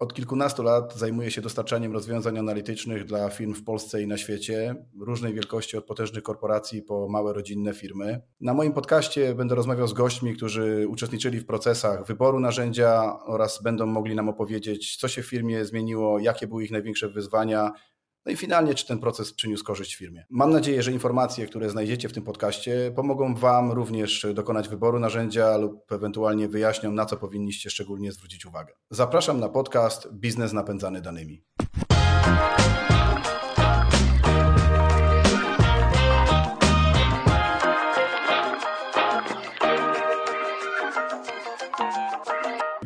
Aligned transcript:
Od 0.00 0.14
kilkunastu 0.14 0.62
lat 0.62 0.94
zajmuję 0.94 1.30
się 1.30 1.40
dostarczaniem 1.40 1.92
rozwiązań 1.92 2.38
analitycznych 2.38 3.04
dla 3.04 3.30
firm 3.30 3.54
w 3.54 3.64
Polsce 3.64 4.02
i 4.02 4.06
na 4.06 4.16
świecie, 4.16 4.74
różnej 5.00 5.34
wielkości 5.34 5.76
od 5.76 5.84
potężnych 5.84 6.22
korporacji 6.22 6.82
po 6.82 7.08
małe 7.08 7.32
rodzinne 7.32 7.74
firmy. 7.74 8.20
Na 8.40 8.54
moim 8.54 8.72
podcaście 8.72 9.34
będę 9.34 9.54
rozmawiał 9.54 9.88
z 9.88 9.92
gośćmi, 9.92 10.36
którzy 10.36 10.86
uczestniczyli 10.88 11.40
w 11.40 11.46
procesach 11.46 12.06
wyboru 12.06 12.40
narzędzia 12.40 13.18
oraz 13.26 13.62
będą 13.62 13.86
mogli 13.86 14.14
nam 14.14 14.28
opowiedzieć, 14.28 14.96
co 14.96 15.08
się 15.08 15.22
w 15.22 15.26
firmie 15.26 15.64
zmieniło, 15.64 16.18
jakie 16.18 16.46
były 16.46 16.64
ich 16.64 16.70
największe 16.70 17.08
wyzwania, 17.08 17.72
no 18.26 18.32
i 18.32 18.36
finalnie, 18.36 18.74
czy 18.74 18.86
ten 18.86 18.98
proces 18.98 19.32
przyniósł 19.32 19.64
korzyść 19.64 19.94
firmie. 19.94 20.24
Mam 20.30 20.50
nadzieję, 20.50 20.82
że 20.82 20.92
informacje, 20.92 21.46
które 21.46 21.70
znajdziecie 21.70 22.08
w 22.08 22.12
tym 22.12 22.22
podcaście, 22.22 22.92
pomogą 22.96 23.34
Wam 23.34 23.72
również 23.72 24.26
dokonać 24.34 24.68
wyboru 24.68 24.98
narzędzia 24.98 25.56
lub 25.56 25.92
ewentualnie 25.92 26.48
wyjaśnią, 26.48 26.92
na 26.92 27.06
co 27.06 27.16
powinniście 27.16 27.70
szczególnie 27.70 28.12
zwrócić 28.12 28.46
uwagę. 28.46 28.74
Zapraszam 28.90 29.40
na 29.40 29.48
podcast 29.48 30.12
Biznes 30.12 30.52
napędzany 30.52 31.00
danymi. 31.00 31.44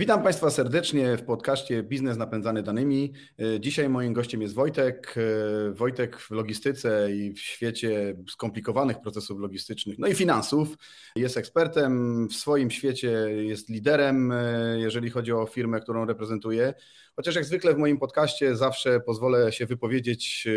Witam 0.04 0.22
Państwa 0.22 0.50
serdecznie 0.50 1.16
w 1.16 1.22
podcaście 1.22 1.82
Biznes 1.82 2.16
napędzany 2.16 2.62
danymi. 2.62 3.12
E, 3.38 3.60
dzisiaj 3.60 3.88
moim 3.88 4.12
gościem 4.12 4.42
jest 4.42 4.54
Wojtek. 4.54 5.14
E, 5.16 5.72
Wojtek 5.72 6.18
w 6.18 6.30
logistyce 6.30 7.12
i 7.12 7.32
w 7.32 7.40
świecie 7.40 8.16
skomplikowanych 8.30 9.00
procesów 9.00 9.40
logistycznych, 9.40 9.98
no 9.98 10.06
i 10.06 10.14
finansów. 10.14 10.76
Jest 11.16 11.36
ekspertem, 11.36 12.28
w 12.28 12.34
swoim 12.34 12.70
świecie 12.70 13.08
jest 13.44 13.68
liderem, 13.68 14.32
e, 14.32 14.78
jeżeli 14.78 15.10
chodzi 15.10 15.32
o 15.32 15.46
firmę, 15.46 15.80
którą 15.80 16.06
reprezentuje. 16.06 16.74
Chociaż 17.16 17.34
jak 17.34 17.44
zwykle 17.44 17.74
w 17.74 17.78
moim 17.78 17.98
podcaście 17.98 18.56
zawsze 18.56 19.00
pozwolę 19.00 19.52
się 19.52 19.66
wypowiedzieć 19.66 20.48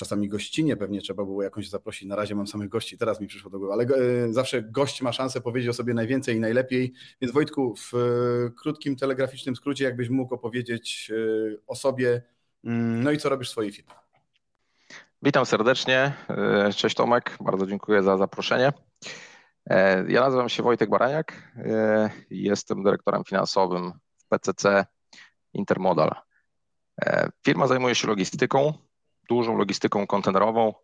czasami 0.00 0.28
gościnie 0.28 0.76
pewnie 0.76 1.00
trzeba 1.00 1.24
było 1.24 1.42
jakąś 1.42 1.68
zaprosić. 1.68 2.08
Na 2.08 2.16
razie 2.16 2.34
mam 2.34 2.46
samych 2.46 2.68
gości, 2.68 2.98
teraz 2.98 3.20
mi 3.20 3.26
przyszło 3.26 3.50
do 3.50 3.58
głowy, 3.58 3.72
ale 3.72 3.84
e, 3.84 4.32
zawsze 4.32 4.62
gość 4.62 5.02
ma 5.02 5.12
szansę 5.12 5.40
powiedzieć 5.40 5.68
o 5.68 5.72
sobie 5.72 5.94
najwięcej 5.94 6.36
i 6.36 6.40
najlepiej. 6.40 6.92
Więc 7.20 7.34
Wojtku, 7.34 7.74
w 7.76 7.94
e, 7.94 7.98
krótkim, 8.50 8.96
telegraficznym 8.96 9.56
skrócie, 9.56 9.84
jakbyś 9.84 10.08
mógł 10.08 10.34
opowiedzieć 10.34 11.10
e, 11.10 11.56
o 11.66 11.74
sobie, 11.76 12.22
mm, 12.64 13.02
no 13.02 13.10
i 13.10 13.18
co 13.18 13.28
robisz 13.28 13.48
w 13.48 13.50
swojej 13.50 13.72
firmie. 13.72 13.92
Witam 15.22 15.46
serdecznie. 15.46 16.12
Cześć 16.76 16.96
Tomek, 16.96 17.36
bardzo 17.40 17.66
dziękuję 17.66 18.02
za 18.02 18.18
zaproszenie. 18.18 18.72
Ja 20.08 20.20
nazywam 20.20 20.48
się 20.48 20.62
Wojtek 20.62 20.90
Baraniak, 20.90 21.52
jestem 22.30 22.82
dyrektorem 22.82 23.24
finansowym 23.24 23.92
w 24.18 24.28
PCC 24.28 24.86
Intermodal. 25.52 26.10
Firma 27.44 27.66
zajmuje 27.66 27.94
się 27.94 28.08
logistyką, 28.08 28.72
dużą 29.30 29.56
logistyką 29.56 30.06
kontenerową. 30.06 30.74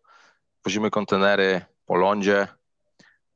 Wozimy 0.65 0.89
kontenery 0.89 1.61
po 1.85 1.95
lądzie, 1.95 2.47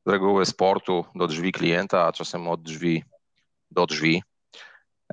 z 0.05 0.09
reguły 0.09 0.45
z 0.45 0.53
portu 0.53 1.05
do 1.15 1.27
drzwi 1.27 1.51
klienta, 1.51 2.07
a 2.07 2.11
czasem 2.11 2.47
od 2.47 2.61
drzwi 2.61 3.03
do 3.71 3.85
drzwi. 3.85 4.23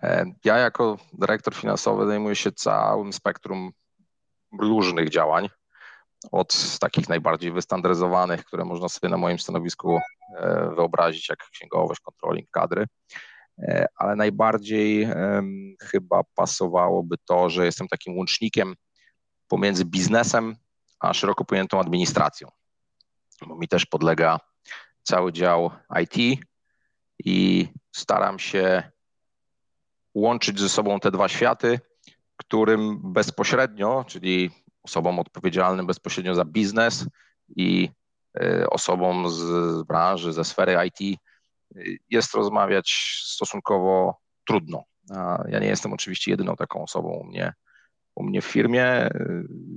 E, 0.03 0.25
ja 0.45 0.59
jako 0.59 0.99
dyrektor 1.13 1.55
finansowy 1.55 2.07
zajmuję 2.07 2.37
się 2.37 2.53
całym 2.53 3.13
spektrum 3.13 3.71
różnych 4.61 5.11
działań, 5.11 5.49
od 6.33 6.79
takich 6.81 7.09
najbardziej 7.09 7.53
wystandaryzowanych, 7.53 8.45
które 8.45 8.65
można 8.65 8.89
sobie 8.89 9.09
na 9.09 9.17
moim 9.17 9.39
stanowisku 9.39 9.99
e, 10.37 10.71
wyobrazić, 10.77 11.29
jak 11.29 11.39
księgowość, 11.39 12.01
kontroling, 12.01 12.51
kadry, 12.51 12.87
e, 13.59 13.87
ale 13.97 14.17
najbardziej 14.17 15.09
chyba 15.83 16.23
pasowałoby 16.35 17.17
to, 17.25 17.51
że 17.51 17.65
jestem 17.65 17.89
takim 17.89 18.17
łącznikiem 18.17 18.75
pomiędzy 19.49 19.85
biznesem 19.85 20.57
a 21.01 21.15
szeroko 21.15 21.45
pojętą 21.45 21.81
administracją, 21.81 22.49
bo 23.47 23.57
mi 23.57 23.69
też 23.69 23.87
podlega 23.87 24.41
cały 25.03 25.33
dział 25.33 25.71
IT 26.03 26.41
i 27.25 27.69
staram 27.93 28.39
się 28.39 28.91
łączyć 30.15 30.61
ze 30.61 30.69
sobą 30.69 31.01
te 31.01 31.11
dwa 31.11 31.29
światy, 31.29 31.81
którym 32.37 33.13
bezpośrednio, 33.13 34.05
czyli 34.09 34.51
osobom 34.83 35.19
odpowiedzialnym 35.19 35.87
bezpośrednio 35.87 36.35
za 36.35 36.45
biznes 36.45 37.07
i 37.57 37.91
e, 38.41 38.71
osobom 38.71 39.31
z 39.31 39.43
branży, 39.83 40.33
ze 40.33 40.45
sfery 40.45 40.77
IT, 40.87 41.21
jest 42.11 42.35
rozmawiać 42.35 43.21
stosunkowo 43.25 44.21
trudno. 44.45 44.85
Ja 45.49 45.59
nie 45.59 45.67
jestem 45.67 45.93
oczywiście 45.93 46.31
jedyną 46.31 46.57
taką 46.57 46.83
osobą 46.83 47.09
u 47.09 47.25
mnie 47.25 47.55
u 48.19 48.23
mnie 48.25 48.43
w 48.43 48.45
firmie. 48.45 49.11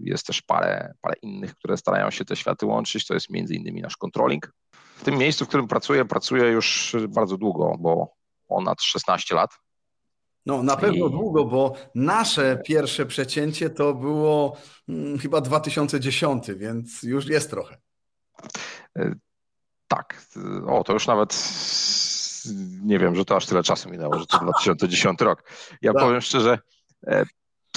Jest 0.03 0.27
też 0.27 0.41
parę, 0.41 0.93
parę 1.01 1.15
innych, 1.21 1.55
które 1.55 1.77
starają 1.77 2.11
się 2.11 2.25
te 2.25 2.35
światy 2.35 2.65
łączyć. 2.65 3.07
To 3.07 3.13
jest 3.13 3.29
między 3.29 3.55
innymi 3.55 3.81
nasz 3.81 3.97
controlling. 3.97 4.53
W 4.95 5.03
tym 5.03 5.17
miejscu, 5.17 5.45
w 5.45 5.47
którym 5.47 5.67
pracuję, 5.67 6.05
pracuję 6.05 6.43
już 6.43 6.95
bardzo 7.09 7.37
długo, 7.37 7.75
bo 7.79 8.13
ponad 8.47 8.81
16 8.81 9.35
lat. 9.35 9.51
No, 10.45 10.63
na 10.63 10.77
pewno 10.77 11.07
I... 11.07 11.11
długo, 11.11 11.45
bo 11.45 11.73
nasze 11.95 12.61
pierwsze 12.65 13.05
przecięcie 13.05 13.69
to 13.69 13.93
było 13.93 14.57
hmm, 14.87 15.19
chyba 15.19 15.41
2010, 15.41 16.51
więc 16.51 17.03
już 17.03 17.27
jest 17.27 17.49
trochę. 17.49 17.77
E, 18.97 19.15
tak. 19.87 20.25
O, 20.67 20.83
to 20.83 20.93
już 20.93 21.07
nawet 21.07 21.33
nie 22.83 22.99
wiem, 22.99 23.15
że 23.15 23.25
to 23.25 23.35
aż 23.35 23.45
tyle 23.45 23.63
czasu 23.63 23.89
minęło, 23.89 24.19
że 24.19 24.25
to 24.25 24.39
2010 24.39 25.21
rok. 25.21 25.43
Ja 25.81 25.93
tak. 25.93 26.01
powiem 26.01 26.21
szczerze, 26.21 26.59
e, 27.07 27.25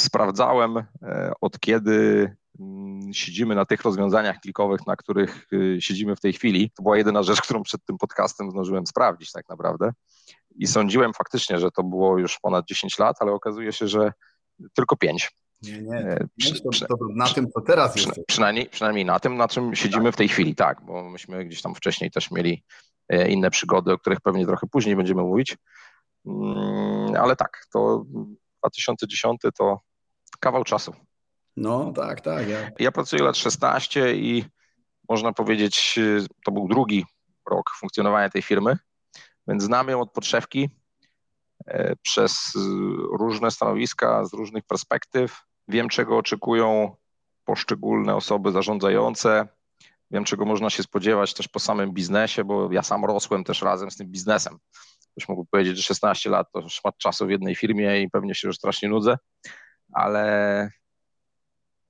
sprawdzałem, 0.00 0.77
e, 1.03 1.32
od 1.41 1.60
kiedy 1.60 2.31
mm, 2.60 3.15
siedzimy 3.15 3.55
na 3.55 3.65
tych 3.65 3.82
rozwiązaniach 3.82 4.41
klikowych, 4.41 4.87
na 4.87 4.97
których 4.97 5.47
y, 5.53 5.78
siedzimy 5.81 6.16
w 6.16 6.21
tej 6.21 6.32
chwili. 6.32 6.71
To 6.71 6.82
była 6.82 6.97
jedyna 6.97 7.22
rzecz, 7.22 7.43
którą 7.43 7.62
przed 7.62 7.84
tym 7.84 7.99
podcastem 7.99 8.50
zdążyłem 8.50 8.87
sprawdzić 8.87 9.32
tak 9.32 9.49
naprawdę. 9.49 9.93
I 10.56 10.66
sądziłem 10.66 11.12
faktycznie, 11.12 11.59
że 11.59 11.71
to 11.71 11.82
było 11.82 12.19
już 12.19 12.38
ponad 12.38 12.66
10 12.66 12.99
lat, 12.99 13.16
ale 13.21 13.32
okazuje 13.32 13.72
się, 13.72 13.88
że 13.88 14.12
tylko 14.75 14.97
5. 14.97 15.31
Nie, 15.62 15.82
nie, 15.82 15.97
e, 15.97 16.26
przy, 16.38 16.62
to, 16.62 16.71
to, 16.88 16.97
na 17.16 17.26
tym, 17.26 17.50
co 17.50 17.61
teraz 17.61 17.97
jest. 17.97 18.11
Przynajmniej, 18.26 18.69
przynajmniej 18.69 19.05
na 19.05 19.21
tym, 19.21 19.37
na 19.37 19.49
czym 19.49 19.75
siedzimy 19.75 20.05
tak. 20.05 20.15
w 20.15 20.16
tej 20.16 20.28
chwili, 20.28 20.55
tak, 20.55 20.84
bo 20.87 21.11
myśmy 21.11 21.44
gdzieś 21.44 21.62
tam 21.62 21.75
wcześniej 21.75 22.11
też 22.11 22.31
mieli 22.31 22.65
e, 23.09 23.28
inne 23.28 23.50
przygody, 23.50 23.93
o 23.93 23.99
których 23.99 24.21
pewnie 24.21 24.47
trochę 24.47 24.66
później 24.66 24.97
będziemy 24.97 25.22
mówić. 25.22 25.56
Mm, 26.26 27.15
ale 27.16 27.37
tak, 27.37 27.66
to 27.72 28.05
2010 28.69 29.41
to 29.58 29.80
kawał 30.41 30.64
czasu. 30.64 30.94
No 31.56 31.92
tak, 31.92 32.20
tak. 32.20 32.48
Ja, 32.48 32.70
ja 32.78 32.92
pracuję 32.92 33.22
lat 33.22 33.36
16 33.36 34.14
i 34.14 34.44
można 35.08 35.32
powiedzieć, 35.32 35.98
to 36.44 36.52
był 36.52 36.69
drugi 36.69 37.04
rok 37.50 37.70
funkcjonowania 37.78 38.30
tej 38.30 38.42
firmy, 38.42 38.78
więc 39.48 39.62
znam 39.62 39.88
ją 39.88 40.00
od 40.00 40.12
podszewki 40.12 40.70
e, 41.66 41.97
przez 42.02 42.52
różne 43.19 43.50
stanowiska, 43.50 44.25
z 44.25 44.32
różnych 44.32 44.64
perspektyw. 44.64 45.41
Wiem, 45.69 45.88
czego 45.88 46.19
oczekują 46.19 46.96
poszczególne 47.44 48.16
osoby 48.16 48.52
zarządzające. 48.52 49.48
Wiem, 50.10 50.25
czego 50.25 50.44
można 50.44 50.70
się 50.70 50.82
spodziewać 50.82 51.34
też 51.34 51.48
po 51.48 51.58
samym 51.58 51.92
biznesie, 51.92 52.44
bo 52.44 52.72
ja 52.72 52.82
sam 52.82 53.04
rosłem 53.04 53.44
też 53.44 53.62
razem 53.62 53.91
z 53.91 53.96
tym 53.96 54.06
biznesem. 54.06 54.58
Ktoś 55.16 55.28
mógłby 55.28 55.48
powiedzieć, 55.50 55.76
że 55.76 55.82
16 55.82 56.30
lat 56.30 56.52
to 56.52 56.69
szmat 56.69 56.98
czasu 56.98 57.26
w 57.26 57.30
jednej 57.30 57.54
firmie 57.54 58.02
i 58.02 58.10
pewnie 58.10 58.34
się 58.34 58.48
już 58.48 58.56
strasznie 58.56 58.88
nudzę, 58.88 59.19
ale 59.92 60.70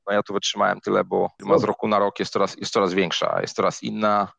no 0.06 0.12
ja 0.12 0.22
tu 0.22 0.34
wytrzymałem 0.34 0.80
tyle, 0.80 1.04
bo 1.04 1.30
firma 1.38 1.58
z 1.58 1.64
roku 1.64 1.88
na 1.88 1.98
rok 1.98 2.18
jest 2.18 2.32
coraz, 2.32 2.56
jest 2.56 2.72
coraz 2.72 2.94
większa, 2.94 3.38
jest 3.40 3.56
coraz 3.56 3.82
inna, 3.82 4.32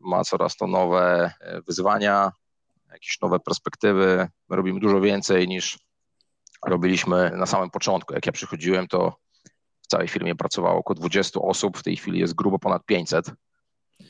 ma 0.00 0.24
coraz 0.24 0.56
to 0.56 0.66
nowe 0.66 1.32
e, 1.40 1.62
wyzwania, 1.62 2.32
jakieś 2.92 3.20
nowe 3.20 3.40
perspektywy. 3.40 4.28
My 4.48 4.56
robimy 4.56 4.80
dużo 4.80 5.00
więcej 5.00 5.48
niż 5.48 5.78
robiliśmy 6.66 7.30
na 7.30 7.46
samym 7.46 7.70
początku. 7.70 8.14
Jak 8.14 8.26
ja 8.26 8.32
przychodziłem, 8.32 8.88
to 8.88 9.16
w 9.82 9.86
całej 9.86 10.08
firmie 10.08 10.34
pracowało 10.34 10.78
około 10.78 10.94
20 10.94 11.40
osób, 11.40 11.78
w 11.78 11.82
tej 11.82 11.96
chwili 11.96 12.18
jest 12.18 12.34
grubo 12.34 12.58
ponad 12.58 12.86
500, 12.86 13.30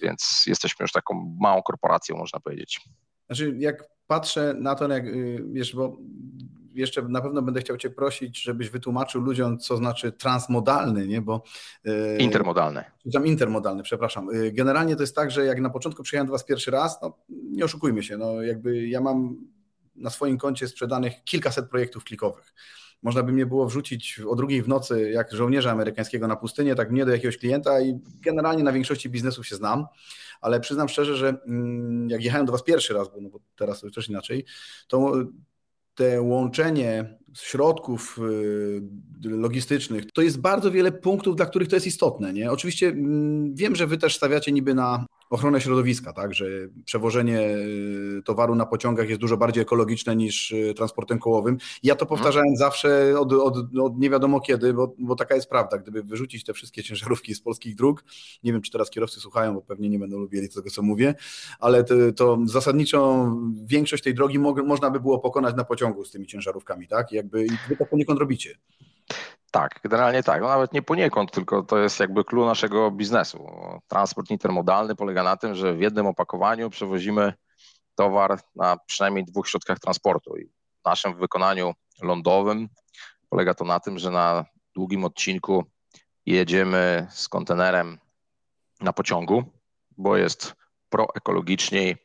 więc 0.02 0.44
jesteśmy 0.46 0.84
już 0.84 0.92
taką 0.92 1.36
małą 1.40 1.62
korporacją, 1.62 2.16
można 2.16 2.40
powiedzieć. 2.40 2.80
Znaczy, 3.26 3.54
jak 3.58 3.84
patrzę 4.06 4.54
na 4.58 4.74
to, 4.74 4.88
jak, 4.88 5.06
y, 5.06 5.44
wiesz, 5.52 5.74
bo 5.74 5.96
jeszcze 6.74 7.02
na 7.02 7.20
pewno 7.20 7.42
będę 7.42 7.60
chciał 7.60 7.76
Cię 7.76 7.90
prosić, 7.90 8.42
żebyś 8.42 8.70
wytłumaczył 8.70 9.20
ludziom, 9.20 9.58
co 9.58 9.76
znaczy 9.76 10.12
transmodalny, 10.12 11.06
nie? 11.06 11.22
Bo. 11.22 11.42
Intermodalny. 12.18 12.84
Tam 13.12 13.26
intermodalny, 13.26 13.82
przepraszam. 13.82 14.30
Y, 14.30 14.52
generalnie 14.52 14.96
to 14.96 15.02
jest 15.02 15.16
tak, 15.16 15.30
że 15.30 15.44
jak 15.44 15.60
na 15.60 15.70
początku 15.70 16.02
przyjechałem 16.02 16.26
do 16.26 16.32
Was 16.32 16.44
pierwszy 16.44 16.70
raz, 16.70 17.02
no 17.02 17.18
nie 17.28 17.64
oszukujmy 17.64 18.02
się, 18.02 18.16
no 18.16 18.42
jakby 18.42 18.86
ja 18.88 19.00
mam 19.00 19.36
na 19.96 20.10
swoim 20.10 20.38
koncie 20.38 20.68
sprzedanych 20.68 21.24
kilkaset 21.24 21.70
projektów 21.70 22.04
klikowych. 22.04 22.54
Można 23.02 23.22
by 23.22 23.32
mnie 23.32 23.46
było 23.46 23.66
wrzucić 23.66 24.20
o 24.28 24.36
drugiej 24.36 24.62
w 24.62 24.68
nocy, 24.68 25.10
jak 25.10 25.32
żołnierza 25.32 25.70
amerykańskiego 25.70 26.28
na 26.28 26.36
pustynię, 26.36 26.74
tak 26.74 26.90
mnie 26.90 27.04
do 27.04 27.12
jakiegoś 27.12 27.38
klienta 27.38 27.80
i 27.80 28.00
generalnie 28.22 28.62
na 28.62 28.72
większości 28.72 29.10
biznesów 29.10 29.46
się 29.46 29.56
znam 29.56 29.86
ale 30.44 30.60
przyznam 30.60 30.88
szczerze, 30.88 31.16
że 31.16 31.28
mm, 31.46 32.10
jak 32.10 32.24
jechałem 32.24 32.46
do 32.46 32.52
Was 32.52 32.62
pierwszy 32.62 32.94
raz, 32.94 33.08
bo, 33.08 33.20
no 33.20 33.28
bo 33.28 33.40
teraz 33.56 33.80
to 33.80 33.90
też 33.90 34.08
inaczej, 34.08 34.44
to 34.88 35.12
te 35.94 36.22
łączenie 36.22 37.18
środków 37.36 38.18
y, 38.18 38.82
logistycznych, 39.28 40.12
to 40.12 40.22
jest 40.22 40.40
bardzo 40.40 40.70
wiele 40.70 40.92
punktów, 40.92 41.36
dla 41.36 41.46
których 41.46 41.68
to 41.68 41.76
jest 41.76 41.86
istotne. 41.86 42.32
Nie? 42.32 42.50
Oczywiście 42.50 42.88
mm, 42.88 43.54
wiem, 43.54 43.76
że 43.76 43.86
wy 43.86 43.98
też 43.98 44.16
stawiacie 44.16 44.52
niby 44.52 44.74
na 44.74 45.06
ochronę 45.30 45.60
środowiska, 45.60 46.12
tak, 46.12 46.34
że 46.34 46.46
przewożenie 46.84 47.40
y, 47.40 48.22
towaru 48.24 48.54
na 48.54 48.66
pociągach 48.66 49.08
jest 49.08 49.20
dużo 49.20 49.36
bardziej 49.36 49.62
ekologiczne 49.62 50.16
niż 50.16 50.50
y, 50.52 50.74
transportem 50.76 51.18
kołowym. 51.18 51.58
Ja 51.82 51.94
to 51.94 52.06
powtarzałem 52.06 52.48
mhm. 52.48 52.56
zawsze 52.56 53.20
od, 53.20 53.32
od, 53.32 53.56
od, 53.80 53.98
nie 53.98 54.10
wiadomo 54.10 54.40
kiedy, 54.40 54.74
bo, 54.74 54.94
bo 54.98 55.16
taka 55.16 55.34
jest 55.34 55.48
prawda. 55.48 55.78
Gdyby 55.78 56.02
wyrzucić 56.02 56.44
te 56.44 56.52
wszystkie 56.52 56.82
ciężarówki 56.82 57.34
z 57.34 57.40
polskich 57.40 57.74
dróg, 57.74 58.04
nie 58.44 58.52
wiem, 58.52 58.62
czy 58.62 58.70
teraz 58.70 58.90
kierowcy 58.90 59.20
słuchają, 59.20 59.54
bo 59.54 59.62
pewnie 59.62 59.88
nie 59.88 59.98
będą 59.98 60.18
lubili 60.18 60.48
tego, 60.48 60.70
co 60.70 60.82
mówię, 60.82 61.14
ale 61.58 61.84
to, 61.84 61.94
to 62.16 62.38
zasadniczo 62.44 63.30
większość 63.64 64.02
tej 64.02 64.14
drogi 64.14 64.38
mo 64.38 64.54
można 64.54 64.90
by 64.90 65.00
było 65.00 65.18
pokonać 65.18 65.56
na 65.56 65.64
pociągu 65.64 66.04
z 66.04 66.10
tymi 66.10 66.26
ciężarówkami, 66.26 66.88
tak? 66.88 67.12
Jakby 67.12 67.44
i 67.44 67.50
wy 67.68 67.76
to 67.76 67.86
poniekąd 67.86 68.20
robicie. 68.20 68.58
Tak, 69.54 69.80
generalnie 69.82 70.22
tak. 70.22 70.42
No 70.42 70.48
nawet 70.48 70.72
nie 70.72 70.82
poniekąd, 70.82 71.30
tylko 71.30 71.62
to 71.62 71.78
jest 71.78 72.00
jakby 72.00 72.24
clue 72.24 72.46
naszego 72.46 72.90
biznesu. 72.90 73.46
Transport 73.88 74.30
intermodalny 74.30 74.94
polega 74.94 75.22
na 75.22 75.36
tym, 75.36 75.54
że 75.54 75.74
w 75.74 75.80
jednym 75.80 76.06
opakowaniu 76.06 76.70
przewozimy 76.70 77.32
towar 77.94 78.40
na 78.56 78.76
przynajmniej 78.86 79.24
dwóch 79.24 79.48
środkach 79.48 79.78
transportu. 79.78 80.36
I 80.36 80.46
w 80.46 80.84
naszym 80.84 81.16
wykonaniu 81.16 81.72
lądowym 82.02 82.68
polega 83.28 83.54
to 83.54 83.64
na 83.64 83.80
tym, 83.80 83.98
że 83.98 84.10
na 84.10 84.44
długim 84.74 85.04
odcinku 85.04 85.64
jedziemy 86.26 87.06
z 87.10 87.28
kontenerem 87.28 87.98
na 88.80 88.92
pociągu, 88.92 89.44
bo 89.98 90.16
jest 90.16 90.54
proekologiczniej 90.88 91.96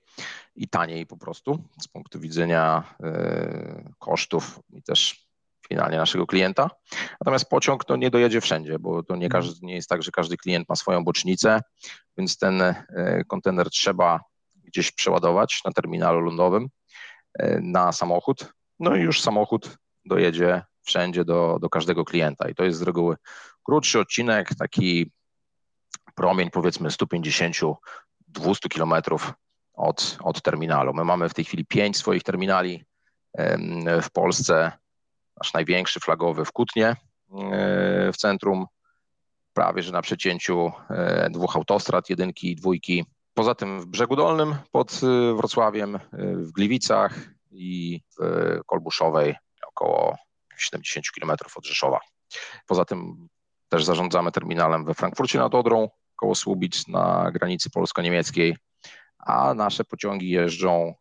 i 0.55 0.67
taniej 0.67 1.05
po 1.05 1.17
prostu 1.17 1.63
z 1.81 1.87
punktu 1.87 2.19
widzenia 2.19 2.83
y, 3.03 3.93
kosztów 3.99 4.59
i 4.73 4.83
też 4.83 5.28
finalnie 5.67 5.97
naszego 5.97 6.27
klienta. 6.27 6.69
Natomiast 7.21 7.49
pociąg 7.49 7.85
to 7.85 7.95
nie 7.95 8.09
dojedzie 8.09 8.41
wszędzie, 8.41 8.79
bo 8.79 9.03
to 9.03 9.15
nie, 9.15 9.29
każdy, 9.29 9.65
nie 9.65 9.75
jest 9.75 9.89
tak, 9.89 10.03
że 10.03 10.11
każdy 10.11 10.37
klient 10.37 10.69
ma 10.69 10.75
swoją 10.75 11.03
bocznicę, 11.03 11.61
więc 12.17 12.37
ten 12.37 12.61
e, 12.61 12.75
kontener 13.27 13.69
trzeba 13.69 14.19
gdzieś 14.55 14.91
przeładować 14.91 15.61
na 15.65 15.71
terminalu 15.71 16.19
lądowym 16.21 16.69
e, 17.39 17.59
na 17.61 17.91
samochód. 17.91 18.53
No 18.79 18.95
i 18.95 19.01
już 19.01 19.21
samochód 19.21 19.77
dojedzie 20.05 20.61
wszędzie 20.81 21.25
do, 21.25 21.57
do 21.61 21.69
każdego 21.69 22.05
klienta. 22.05 22.49
I 22.49 22.55
to 22.55 22.63
jest 22.63 22.79
z 22.79 22.81
reguły 22.81 23.15
krótszy 23.63 23.99
odcinek, 23.99 24.49
taki 24.55 25.11
promień 26.15 26.49
powiedzmy 26.49 26.89
150-200 26.89 27.73
kilometrów 28.69 29.33
od, 29.73 30.17
od 30.21 30.41
terminalu. 30.41 30.93
My 30.93 31.03
mamy 31.03 31.29
w 31.29 31.33
tej 31.33 31.45
chwili 31.45 31.65
pięć 31.65 31.97
swoich 31.97 32.23
terminali 32.23 32.85
w 34.01 34.11
Polsce 34.13 34.71
nasz 35.39 35.53
największy 35.53 35.99
flagowy 35.99 36.45
w 36.45 36.51
Kutnie 36.51 36.87
e, 36.87 36.95
w 38.13 38.17
centrum, 38.17 38.65
prawie 39.53 39.83
że 39.83 39.91
na 39.91 40.01
przecięciu 40.01 40.71
e, 40.89 41.29
dwóch 41.29 41.55
autostrad, 41.55 42.09
jedynki 42.09 42.51
i 42.51 42.55
dwójki. 42.55 43.05
Poza 43.33 43.55
tym 43.55 43.81
w 43.81 43.85
Brzegu 43.85 44.15
Dolnym 44.15 44.55
pod 44.71 45.01
e, 45.03 45.35
Wrocławiem, 45.35 45.99
w 46.13 46.51
Gliwicach 46.51 47.19
i 47.51 48.01
w 48.19 48.59
Kolbuszowej 48.65 49.35
około 49.67 50.17
70 50.57 51.05
km 51.19 51.31
od 51.55 51.65
Rzeszowa. 51.65 51.99
Poza 52.67 52.85
tym 52.85 53.27
też 53.69 53.85
zarządzamy 53.85 54.31
terminalem 54.31 54.85
we 54.85 54.93
Frankfurcie 54.93 55.39
nad 55.39 55.55
Odrą, 55.55 55.89
koło 56.15 56.35
Słubic 56.35 56.87
na 56.87 57.31
granicy 57.31 57.69
polsko-niemieckiej, 57.69 58.57
a 59.19 59.53
nasze 59.53 59.83
pociągi 59.83 60.29
jeżdżą 60.29 60.93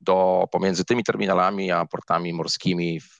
do, 0.00 0.48
pomiędzy 0.52 0.84
tymi 0.84 1.04
terminalami 1.04 1.70
a 1.70 1.86
portami 1.86 2.32
morskimi 2.32 3.00
w 3.00 3.18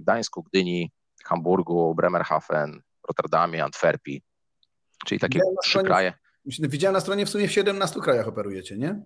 Gdańsku, 0.00 0.42
Gdyni, 0.42 0.90
Hamburgu, 1.24 1.94
Bremerhaven, 1.94 2.82
Rotterdamie, 3.08 3.64
Antwerpii, 3.64 4.22
czyli 5.06 5.20
takie 5.20 5.40
trzy 5.62 5.82
kraje. 5.82 6.12
Widziałem 6.44 6.94
na 6.94 7.00
stronie 7.00 7.26
w 7.26 7.30
sumie 7.30 7.48
w 7.48 7.52
17 7.52 8.00
krajach 8.00 8.28
operujecie, 8.28 8.78
nie? 8.78 9.02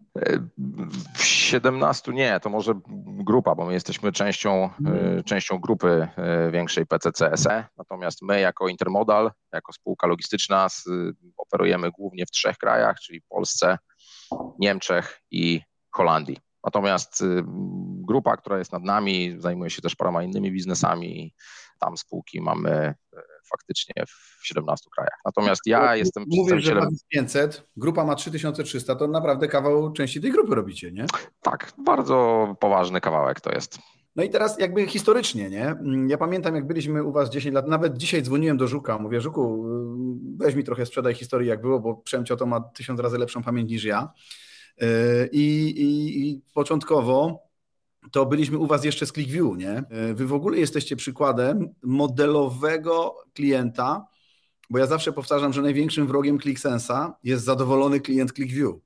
W 1.15 1.23
17 1.25 2.12
nie, 2.12 2.41
to 2.41 2.50
może 2.50 2.75
grupa, 3.06 3.55
bo 3.55 3.67
my 3.67 3.73
jesteśmy 3.73 4.12
częścią, 4.12 4.71
hmm. 4.85 5.25
częścią 5.25 5.59
grupy 5.59 6.09
e, 6.17 6.50
większej 6.50 6.87
PCC 6.87 7.37
SE, 7.37 7.65
natomiast 7.76 8.23
my 8.23 8.41
jako 8.41 8.69
Intermodal, 8.69 9.31
jako 9.53 9.73
spółka 9.73 10.06
logistyczna 10.06 10.67
operujemy 11.37 11.91
głównie 11.91 12.26
w 12.26 12.31
trzech 12.31 12.59
krajach, 12.59 13.00
czyli 13.00 13.23
Polsce, 13.29 13.79
Niemczech 14.59 15.21
i 15.31 15.61
Holandii. 15.91 16.38
Natomiast 16.64 17.20
y, 17.20 17.44
grupa, 18.06 18.37
która 18.37 18.58
jest 18.58 18.72
nad 18.72 18.82
nami, 18.82 19.37
zajmuje 19.38 19.70
się 19.70 19.82
też 19.82 19.96
paroma 19.96 20.22
innymi 20.22 20.52
biznesami. 20.52 21.34
Tam 21.78 21.96
spółki 21.96 22.40
mamy 22.40 22.70
e, 22.70 22.94
faktycznie 23.50 23.94
w 24.06 24.46
17 24.46 24.90
krajach. 24.96 25.20
Natomiast 25.25 25.62
ja 25.66 25.96
jestem 25.96 26.25
Mówię, 26.26 26.61
że 26.61 26.75
ma 26.75 26.87
500, 27.08 27.66
grupa 27.76 28.05
ma 28.05 28.14
3300, 28.14 28.94
to 28.94 29.08
naprawdę 29.08 29.49
kawał 29.49 29.93
części 29.93 30.20
tej 30.20 30.32
grupy 30.32 30.55
robicie, 30.55 30.93
nie? 30.93 31.06
Tak, 31.43 31.72
bardzo 31.78 32.49
poważny 32.61 33.00
kawałek 33.00 33.40
to 33.40 33.52
jest. 33.52 33.78
No 34.16 34.22
i 34.22 34.31
teraz 34.31 34.58
jakby 34.58 34.87
historycznie, 34.87 35.50
nie? 35.50 35.76
Ja 36.06 36.19
pamiętam, 36.19 36.55
jak 36.55 36.66
byliśmy 36.66 37.05
u 37.05 37.12
Was 37.12 37.31
10 37.31 37.55
lat, 37.55 37.69
nawet 37.69 37.96
dzisiaj 37.96 38.22
dzwoniłem 38.22 38.56
do 38.56 38.69
Żuka, 38.69 38.99
mówię, 38.99 39.20
Żuku, 39.20 39.66
y, 40.37 40.44
weź 40.44 40.55
mi 40.55 40.64
trochę 40.64 40.87
sprzedaj 40.87 41.14
historii, 41.14 41.49
jak 41.49 41.61
było, 41.61 41.81
bo 41.81 41.94
Przemcio 41.94 42.37
to 42.37 42.46
ma 42.46 42.61
tysiąc 42.61 43.00
razy 43.00 43.19
lepszą 43.19 43.43
pamięć 43.43 43.70
niż 43.70 43.84
ja. 43.84 44.12
E, 44.81 44.87
I, 45.32 45.71
i, 45.81 46.29
I, 46.29 46.43
początkowo 46.55 47.44
to 48.12 48.26
byliśmy 48.26 48.59
u 48.59 48.67
Was 48.67 48.85
jeszcze 48.85 49.06
z 49.06 49.12
ClickView, 49.12 49.56
nie? 49.56 49.71
E, 49.71 50.15
wy 50.15 50.26
w 50.26 50.32
ogóle 50.32 50.59
jesteście 50.59 50.97
przykładem 50.97 51.75
modelowego 51.82 53.15
klienta, 53.35 54.06
bo 54.71 54.79
ja 54.79 54.87
zawsze 54.87 55.12
powtarzam, 55.12 55.53
że 55.53 55.62
największym 55.62 56.06
wrogiem 56.06 56.38
ClickSense'a 56.38 57.12
jest 57.25 57.44
zadowolony 57.44 58.00
klient 58.00 58.32
ClickView. 58.32 58.83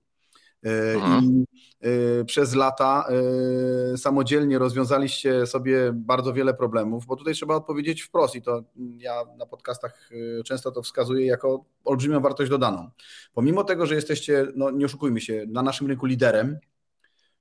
E, 0.65 0.95
I 1.23 1.45
e, 1.81 2.25
przez 2.25 2.55
lata 2.55 3.05
e, 3.09 3.97
samodzielnie 3.99 4.59
rozwiązaliście 4.59 5.47
sobie 5.47 5.93
bardzo 5.95 6.33
wiele 6.33 6.55
problemów, 6.55 7.07
bo 7.07 7.17
tutaj 7.17 7.35
trzeba 7.35 7.55
odpowiedzieć 7.55 8.03
wprost 8.03 8.35
i 8.35 8.43
to 8.43 8.63
ja 8.97 9.25
na 9.39 9.47
podcastach 9.47 10.11
często 10.45 10.71
to 10.71 10.83
wskazuję 10.83 11.27
jako 11.27 11.65
olbrzymią 11.85 12.21
wartość 12.21 12.51
dodaną. 12.51 12.91
Pomimo 13.35 13.65
tego, 13.65 13.87
że 13.87 13.95
jesteście, 13.95 14.47
no 14.57 14.71
nie 14.71 14.87
oszukujmy 14.87 15.21
się, 15.21 15.45
na 15.49 15.63
naszym 15.63 15.87
rynku 15.87 16.07
liderem, 16.07 16.59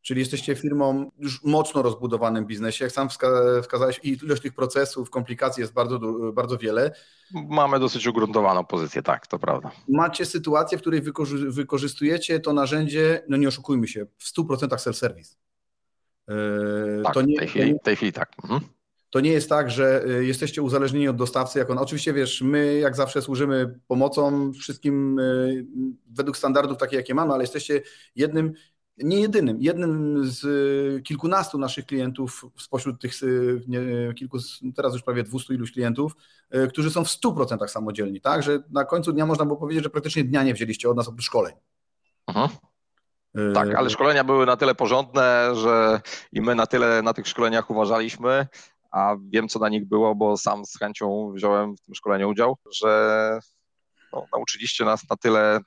Czyli 0.07 0.19
jesteście 0.19 0.56
firmą 0.56 1.12
już 1.19 1.44
mocno 1.44 1.81
rozbudowanym 1.81 2.45
biznesie. 2.45 2.86
Jak 2.86 2.92
sam 2.92 3.09
wska 3.09 3.27
wskazałeś, 3.62 4.00
ilość 4.04 4.42
tych 4.42 4.54
procesów, 4.54 5.09
komplikacji 5.09 5.62
jest 5.62 5.74
bardzo, 5.74 6.00
bardzo 6.33 6.57
wiele. 6.57 6.91
Mamy 7.34 7.79
dosyć 7.79 8.08
ugruntowaną 8.08 8.65
pozycję, 8.65 9.01
tak, 9.01 9.27
to 9.27 9.39
prawda. 9.39 9.72
Macie 9.88 10.25
sytuację, 10.25 10.77
w 10.77 10.82
której 10.82 11.01
wykorzy 11.01 11.51
wykorzystujecie 11.51 12.39
to 12.39 12.53
narzędzie, 12.53 13.24
no 13.29 13.38
nie 13.38 13.48
oszukujmy 13.48 13.88
się, 13.88 14.05
w 14.17 14.34
100% 14.38 14.67
self-service. 14.67 15.36
Yy, 16.27 17.03
tak, 17.03 17.13
to 17.13 17.22
nie, 17.22 17.36
w 17.36 17.39
tej 17.39 17.48
chwili, 17.48 17.74
w 17.74 17.84
tej 17.84 17.96
chwili 17.96 18.13
tak. 18.13 18.32
Mhm. 18.43 18.62
To 19.10 19.20
nie 19.20 19.32
jest 19.32 19.50
tak, 19.50 19.72
że 19.72 20.05
y, 20.05 20.25
jesteście 20.25 20.62
uzależnieni 20.62 21.08
od 21.08 21.15
dostawcy. 21.15 21.60
Jak 21.60 21.70
on, 21.70 21.77
oczywiście 21.77 22.13
wiesz, 22.13 22.41
my 22.41 22.79
jak 22.79 22.96
zawsze 22.96 23.22
służymy 23.22 23.79
pomocą 23.88 24.51
wszystkim 24.53 25.20
y, 25.20 25.65
według 26.10 26.38
standardów 26.38 26.77
takich, 26.77 26.98
jakie 26.98 27.13
mamy, 27.13 27.34
ale 27.34 27.43
jesteście 27.43 27.82
jednym 28.15 28.53
nie 28.98 29.20
jedynym, 29.20 29.58
jednym 29.62 30.22
z 30.25 30.44
y, 30.44 31.01
kilkunastu 31.01 31.58
naszych 31.58 31.86
klientów 31.86 32.46
spośród 32.58 33.01
tych 33.01 33.24
y, 33.24 34.13
kilku, 34.16 34.38
teraz 34.75 34.94
już 34.94 35.04
prawie 35.04 35.24
200 35.24 35.54
iluś 35.54 35.72
klientów, 35.72 36.16
y, 36.56 36.68
którzy 36.68 36.92
są 36.92 37.06
w 37.06 37.08
100% 37.08 37.68
samodzielni, 37.68 38.22
tak, 38.22 38.44
że 38.44 38.63
na 38.70 38.86
końcu 38.86 39.13
dnia 39.13 39.25
można 39.25 39.46
było 39.46 39.58
powiedzieć, 39.58 39.84
że 39.84 39.89
praktycznie 39.89 40.24
dnia 40.24 40.44
nie 40.44 40.54
wzięliście 40.54 40.89
od 40.89 40.98
nas 40.98 41.08
oprócz 41.08 41.25
szkoleń. 41.25 41.54
Mhm. 42.27 42.50
Tak, 43.54 43.75
ale 43.75 43.89
szkolenia 43.89 44.24
były 44.24 44.46
na 44.46 44.58
tyle 44.58 44.75
porządne, 44.75 45.56
że 45.56 46.01
i 46.32 46.42
my 46.42 46.56
na 46.56 46.68
tyle 46.68 47.01
na 47.01 47.13
tych 47.13 47.27
szkoleniach 47.27 47.70
uważaliśmy, 47.70 48.48
a 48.92 49.16
wiem 49.30 49.48
co 49.48 49.60
na 49.60 49.70
nich 49.70 49.88
było, 49.88 50.16
bo 50.16 50.38
sam 50.38 50.66
z 50.66 50.77
chęcią 50.77 51.32
wziąłem 51.36 51.75
w 51.75 51.82
tym 51.82 51.96
szkoleniu 51.96 52.30
udział, 52.30 52.58
że 52.72 53.39
no, 54.13 54.25
nauczyliście 54.34 54.86
nas 54.86 55.10
na 55.10 55.16
tyle 55.16 55.60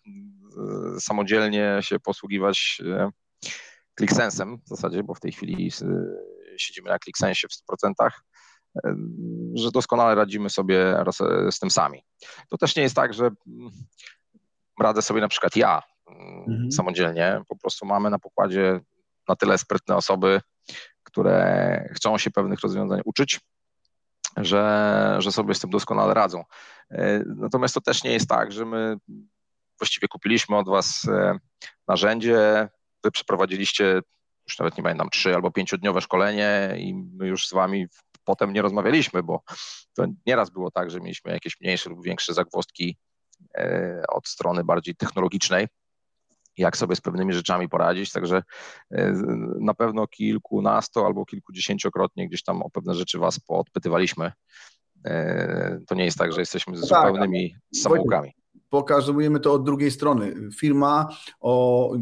samodzielnie 0.99 1.79
się 1.81 2.01
posługiwać 2.01 2.83
ClickSense'em 4.01 4.57
w 4.65 4.69
zasadzie, 4.69 5.03
bo 5.03 5.15
w 5.15 5.21
tej 5.21 5.33
chwili 5.33 5.71
siedzimy 6.59 6.91
na 6.91 6.99
ClickSense 6.99 7.49
w 7.49 7.75
100%, 7.85 8.11
że 9.55 9.71
doskonale 9.71 10.15
radzimy 10.15 10.51
sobie 10.51 11.05
z 11.51 11.59
tym 11.59 11.71
sami. 11.71 12.05
To 12.49 12.59
też 12.59 12.77
nie 12.77 12.83
jest 12.83 12.97
tak, 12.97 13.15
że 13.15 13.31
radzę 14.81 15.03
sobie 15.03 15.21
na 15.21 15.29
przykład 15.29 15.57
ja 15.57 15.83
mhm. 16.49 16.73
samodzielnie, 16.73 17.43
po 17.49 17.57
prostu 17.57 17.87
mamy 17.87 18.11
na 18.11 18.19
pokładzie 18.19 18.81
na 19.29 19.37
tyle 19.37 19.59
sprytne 19.59 19.97
osoby, 19.97 20.41
które 21.03 21.89
chcą 21.95 22.19
się 22.19 22.31
pewnych 22.31 22.61
rozwiązań 22.61 23.01
uczyć, 23.05 23.41
że, 24.37 25.17
że 25.19 25.33
sobie 25.33 25.55
z 25.55 25.61
tym 25.61 25.71
doskonale 25.71 26.15
radzą. 26.15 26.45
Natomiast 27.27 27.75
to 27.75 27.81
też 27.81 28.05
nie 28.05 28.13
jest 28.13 28.29
tak, 28.29 28.53
że 28.53 28.65
my 28.65 28.97
właściwie 29.81 30.09
kupiliśmy 30.09 30.57
od 30.57 30.69
Was 30.69 31.09
e, 31.09 31.39
narzędzie, 31.89 32.69
wy 33.05 33.11
przeprowadziliście 33.11 34.01
już 34.49 34.59
nawet 34.59 34.77
nie 34.77 34.83
pamiętam, 34.83 35.11
trzy 35.11 35.35
albo 35.35 35.51
pięciodniowe 35.51 36.01
szkolenie 36.01 36.75
i 36.79 36.95
my 36.95 37.27
już 37.27 37.49
z 37.49 37.53
wami 37.53 37.87
potem 38.25 38.53
nie 38.53 38.63
rozmawialiśmy, 38.63 39.23
bo 39.23 39.43
to 39.95 40.05
nieraz 40.27 40.51
było 40.51 40.71
tak, 40.71 40.91
że 40.91 41.01
mieliśmy 41.01 41.33
jakieś 41.33 41.61
mniejsze 41.61 41.91
lub 41.91 42.05
większe 42.05 42.35
zagwozdki 42.35 42.97
e, 43.55 44.03
od 44.09 44.29
strony 44.29 44.65
bardziej 44.65 44.95
technologicznej, 44.95 45.69
jak 46.57 46.77
sobie 46.77 46.97
z 46.97 47.01
pewnymi 47.01 47.33
rzeczami 47.33 47.69
poradzić, 47.69 48.13
także 48.13 48.43
e, 48.91 49.13
na 49.61 49.75
pewno 49.75 50.07
kilkunasto 50.07 51.07
albo 51.07 51.25
kilkudziesięciokrotnie 51.25 52.29
gdzieś 52.29 52.43
tam 52.43 52.63
o 52.63 52.71
pewne 52.71 52.95
rzeczy 52.95 53.19
was 53.19 53.41
podpytywaliśmy. 53.41 54.33
To 55.87 55.95
nie 55.95 56.05
jest 56.05 56.19
tak, 56.19 56.33
że 56.33 56.41
jesteśmy 56.41 56.75
tak, 56.75 56.83
zupełnymi 56.83 57.57
samoukami. 57.75 58.40
Pokazujemy 58.71 59.41
to 59.41 59.53
od 59.53 59.65
drugiej 59.65 59.91
strony. 59.91 60.35
Firma 60.55 61.09
o 61.41 61.93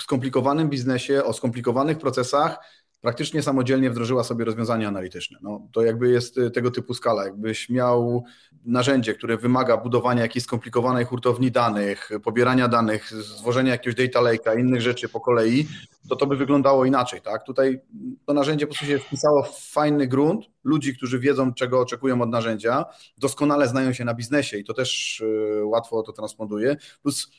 skomplikowanym 0.00 0.68
biznesie, 0.68 1.24
o 1.24 1.32
skomplikowanych 1.32 1.98
procesach 1.98 2.58
praktycznie 3.06 3.42
samodzielnie 3.42 3.90
wdrożyła 3.90 4.24
sobie 4.24 4.44
rozwiązania 4.44 4.88
analityczne. 4.88 5.38
No, 5.42 5.68
to 5.72 5.82
jakby 5.82 6.10
jest 6.10 6.38
y, 6.38 6.50
tego 6.50 6.70
typu 6.70 6.94
skala. 6.94 7.24
Jakbyś 7.24 7.68
miał 7.68 8.24
narzędzie, 8.64 9.14
które 9.14 9.36
wymaga 9.36 9.76
budowania 9.76 10.22
jakiejś 10.22 10.44
skomplikowanej 10.44 11.04
hurtowni 11.04 11.50
danych, 11.50 12.10
pobierania 12.24 12.68
danych, 12.68 13.10
złożenia 13.14 13.72
jakiegoś 13.72 13.94
data 13.94 14.20
lake'a, 14.20 14.58
innych 14.58 14.80
rzeczy 14.80 15.08
po 15.08 15.20
kolei, 15.20 15.66
to 16.08 16.16
to 16.16 16.26
by 16.26 16.36
wyglądało 16.36 16.84
inaczej. 16.84 17.20
Tak? 17.20 17.44
Tutaj 17.44 17.80
to 18.24 18.34
narzędzie 18.34 18.66
po 18.66 18.74
prostu 18.74 18.86
się 18.86 18.98
wpisało 18.98 19.42
w 19.42 19.58
fajny 19.58 20.06
grunt 20.06 20.46
ludzi, 20.64 20.96
którzy 20.96 21.18
wiedzą, 21.18 21.54
czego 21.54 21.80
oczekują 21.80 22.22
od 22.22 22.30
narzędzia, 22.30 22.84
doskonale 23.18 23.68
znają 23.68 23.92
się 23.92 24.04
na 24.04 24.14
biznesie 24.14 24.58
i 24.58 24.64
to 24.64 24.74
też 24.74 25.20
y, 25.20 25.64
łatwo 25.64 26.02
to 26.02 26.12
transponduje. 26.12 26.76
Plus 27.02 27.30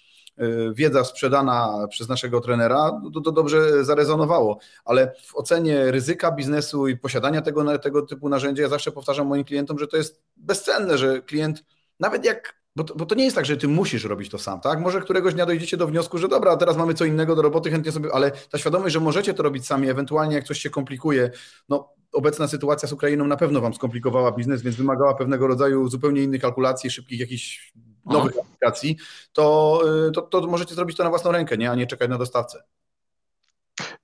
wiedza 0.74 1.04
sprzedana 1.04 1.88
przez 1.90 2.10
naszego 2.10 2.42
trenera, 2.42 3.02
to, 3.14 3.22
to 3.22 3.32
dobrze 3.32 3.86
zarezonowało, 3.86 4.60
ale 4.86 5.14
w 5.26 5.36
ocenie 5.36 5.92
ryzyka 5.92 6.32
biznesu 6.32 6.88
i 6.88 6.98
posiadania 6.98 7.42
tego, 7.42 7.78
tego 7.80 8.02
typu 8.02 8.30
narzędzia, 8.30 8.64
ja 8.64 8.70
zawsze 8.70 8.92
powtarzam 8.92 9.28
moim 9.28 9.44
klientom, 9.44 9.80
że 9.80 9.88
to 9.88 9.98
jest 9.98 10.22
bezcenne, 10.38 10.98
że 10.98 11.22
klient, 11.22 11.64
nawet 12.00 12.26
jak 12.26 12.58
bo 12.76 12.84
to, 12.84 12.96
bo 12.96 13.06
to, 13.06 13.16
nie 13.16 13.24
jest 13.24 13.36
tak, 13.36 13.46
że 13.46 13.58
ty 13.58 13.68
musisz 13.68 14.04
robić 14.04 14.30
to 14.30 14.38
sam, 14.38 14.62
tak? 14.62 14.80
Może 14.80 15.02
któregoś 15.02 15.34
dnia 15.34 15.46
dojdziecie 15.46 15.78
do 15.78 15.88
wniosku, 15.88 16.18
że 16.18 16.28
dobra, 16.28 16.58
teraz 16.58 16.78
mamy 16.78 16.94
co 16.94 17.06
innego 17.06 17.36
do 17.36 17.42
roboty, 17.42 17.72
chętnie 17.72 17.92
sobie, 17.92 18.10
ale 18.14 18.32
ta 18.32 18.58
świadomość, 18.58 18.94
że 18.94 19.00
możecie 19.00 19.34
to 19.34 19.44
robić 19.44 19.66
sami, 19.66 19.90
ewentualnie 19.90 20.36
jak 20.36 20.44
coś 20.44 20.60
się 20.60 20.70
komplikuje, 20.70 21.32
no 21.70 21.90
obecna 22.14 22.48
sytuacja 22.48 22.88
z 22.88 22.94
Ukrainą 22.94 23.26
na 23.26 23.38
pewno 23.38 23.62
wam 23.62 23.74
skomplikowała 23.74 24.32
biznes, 24.32 24.62
więc 24.62 24.76
wymagała 24.76 25.16
pewnego 25.16 25.48
rodzaju 25.48 25.90
zupełnie 25.90 26.24
innych 26.24 26.42
kalkulacji, 26.42 26.92
szybkich 26.92 27.20
jakichś 27.20 27.74
nowych 28.08 28.34
Aha. 28.40 28.48
aplikacji, 28.48 28.98
to, 29.34 29.82
y, 30.08 30.12
to, 30.12 30.22
to 30.22 30.42
możecie 30.42 30.76
zrobić 30.76 30.98
to 30.98 31.04
na 31.04 31.10
własną 31.10 31.32
rękę, 31.32 31.58
nie? 31.58 31.72
a 31.72 31.76
nie 31.76 31.88
czekać 31.88 32.10
na 32.10 32.18
dostawcę. 32.18 32.64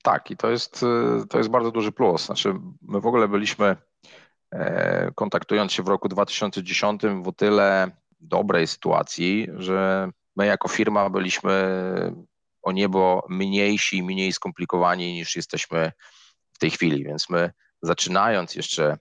Tak, 0.04 0.32
i 0.32 0.38
to 0.38 0.52
jest, 0.52 0.84
y, 1.24 1.28
to 1.28 1.38
jest 1.38 1.50
bardzo 1.50 1.72
duży 1.72 1.92
plus. 1.92 2.26
Znaczy, 2.26 2.54
my 2.82 3.02
w 3.02 3.08
ogóle 3.08 3.28
byliśmy, 3.28 3.76
e, 4.52 5.12
kontaktując 5.16 5.72
się 5.72 5.84
w 5.84 5.88
roku 5.88 6.10
2010, 6.10 7.02
w 7.24 7.28
o 7.28 7.32
tyle 7.32 7.92
dobrej 8.20 8.68
sytuacji, 8.68 9.48
że 9.58 10.10
my 10.36 10.46
jako 10.46 10.68
firma 10.68 11.10
byliśmy 11.10 11.54
o 12.62 12.72
niebo 12.72 13.26
mniejsi, 13.30 14.04
mniej 14.04 14.34
skomplikowani 14.34 15.14
niż 15.14 15.36
jesteśmy 15.36 15.92
w 16.54 16.60
tej 16.60 16.72
chwili. 16.72 17.04
Więc 17.04 17.30
my 17.30 17.52
zaczynając 17.82 18.56
jeszcze 18.56 18.98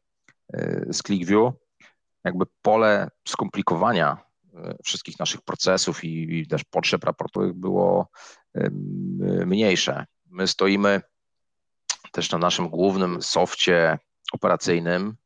e, 0.53 0.87
z 0.93 1.03
ClickView, 1.03 1.53
jakby 2.25 2.45
pole 2.63 3.11
skomplikowania 3.29 4.32
wszystkich 4.85 5.19
naszych 5.19 5.41
procesów 5.41 6.05
i, 6.05 6.39
i 6.39 6.47
też 6.47 6.65
potrzeb 6.65 7.05
raportowych 7.05 7.53
było 7.53 8.09
mniejsze. 9.47 10.07
My 10.27 10.49
stoimy 10.49 11.01
też 12.13 12.31
na 12.31 12.39
naszym 12.39 12.69
głównym 12.69 13.23
softie 13.23 13.99
operacyjnym, 14.33 15.17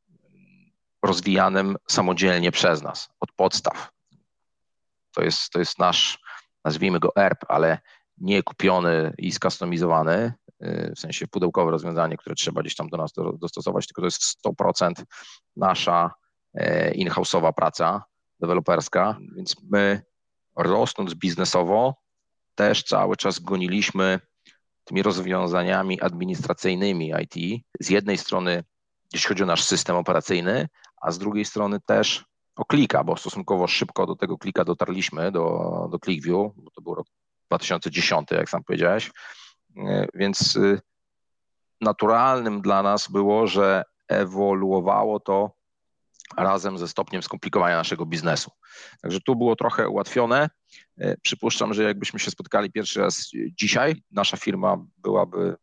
rozwijanym 1.02 1.76
samodzielnie 1.88 2.52
przez 2.52 2.82
nas, 2.82 3.08
od 3.20 3.32
podstaw. 3.32 3.90
To 5.14 5.22
jest, 5.22 5.50
to 5.50 5.58
jest 5.58 5.78
nasz, 5.78 6.18
nazwijmy 6.64 7.00
go 7.00 7.16
ERP, 7.16 7.44
ale 7.48 7.78
nie 8.18 8.42
kupiony 8.42 9.14
i 9.18 9.32
skustomizowany, 9.32 10.32
e, 10.60 10.94
w 10.94 10.98
sensie 10.98 11.26
pudełkowe 11.26 11.70
rozwiązanie, 11.70 12.16
które 12.16 12.36
trzeba 12.36 12.60
gdzieś 12.60 12.74
tam 12.74 12.88
do 12.88 12.96
nas 12.96 13.12
dostosować, 13.38 13.86
tylko 13.86 14.02
to 14.02 14.06
jest 14.06 14.24
w 14.24 14.42
100% 14.44 15.04
nasza 15.56 16.10
e, 16.54 16.94
in-house'owa 16.94 17.52
praca 17.52 18.04
deweloperska, 18.40 19.18
więc 19.36 19.56
my 19.70 20.02
rosnąc 20.56 21.14
biznesowo 21.14 21.94
też 22.54 22.82
cały 22.82 23.16
czas 23.16 23.38
goniliśmy 23.38 24.20
tymi 24.84 25.02
rozwiązaniami 25.02 26.00
administracyjnymi 26.00 27.12
IT. 27.22 27.64
Z 27.80 27.90
jednej 27.90 28.18
strony, 28.18 28.64
jeśli 29.12 29.28
chodzi 29.28 29.42
o 29.42 29.46
nasz 29.46 29.64
system 29.64 29.96
operacyjny, 29.96 30.68
a 31.00 31.10
z 31.10 31.18
drugiej 31.18 31.44
strony 31.44 31.80
też 31.86 32.24
o 32.56 32.64
klika, 32.64 33.04
bo 33.04 33.16
stosunkowo 33.16 33.66
szybko 33.66 34.06
do 34.06 34.16
tego 34.16 34.38
klika 34.38 34.64
dotarliśmy, 34.64 35.32
do, 35.32 35.88
do 35.90 35.98
ClickView, 35.98 36.52
bo 36.56 36.70
to 36.70 36.82
był 36.82 36.94
rok 36.94 37.06
2010, 37.48 38.30
jak 38.30 38.50
sam 38.50 38.64
powiedziałeś, 38.64 39.10
więc 40.14 40.56
y, 40.56 40.80
naturalnym 41.80 42.62
dla 42.62 42.82
nas 42.82 43.08
było, 43.08 43.46
że 43.46 43.82
ewoluowało 44.08 45.20
to 45.20 45.55
razem 46.36 46.78
ze 46.78 46.88
stopniem 46.88 47.22
skomplikowania 47.22 47.76
naszego 47.76 48.06
biznesu. 48.06 48.50
Także 49.02 49.20
tu 49.20 49.36
było 49.36 49.56
trochę 49.56 49.88
ułatwione. 49.88 50.48
E, 50.98 51.16
przypuszczam, 51.16 51.74
że 51.74 51.82
jakbyśmy 51.82 52.18
się 52.18 52.30
spotkali 52.30 52.72
pierwszy 52.72 53.00
raz 53.00 53.30
dzisiaj, 53.60 54.02
nasza 54.10 54.36
firma 54.36 54.76
byłaby 54.98 55.56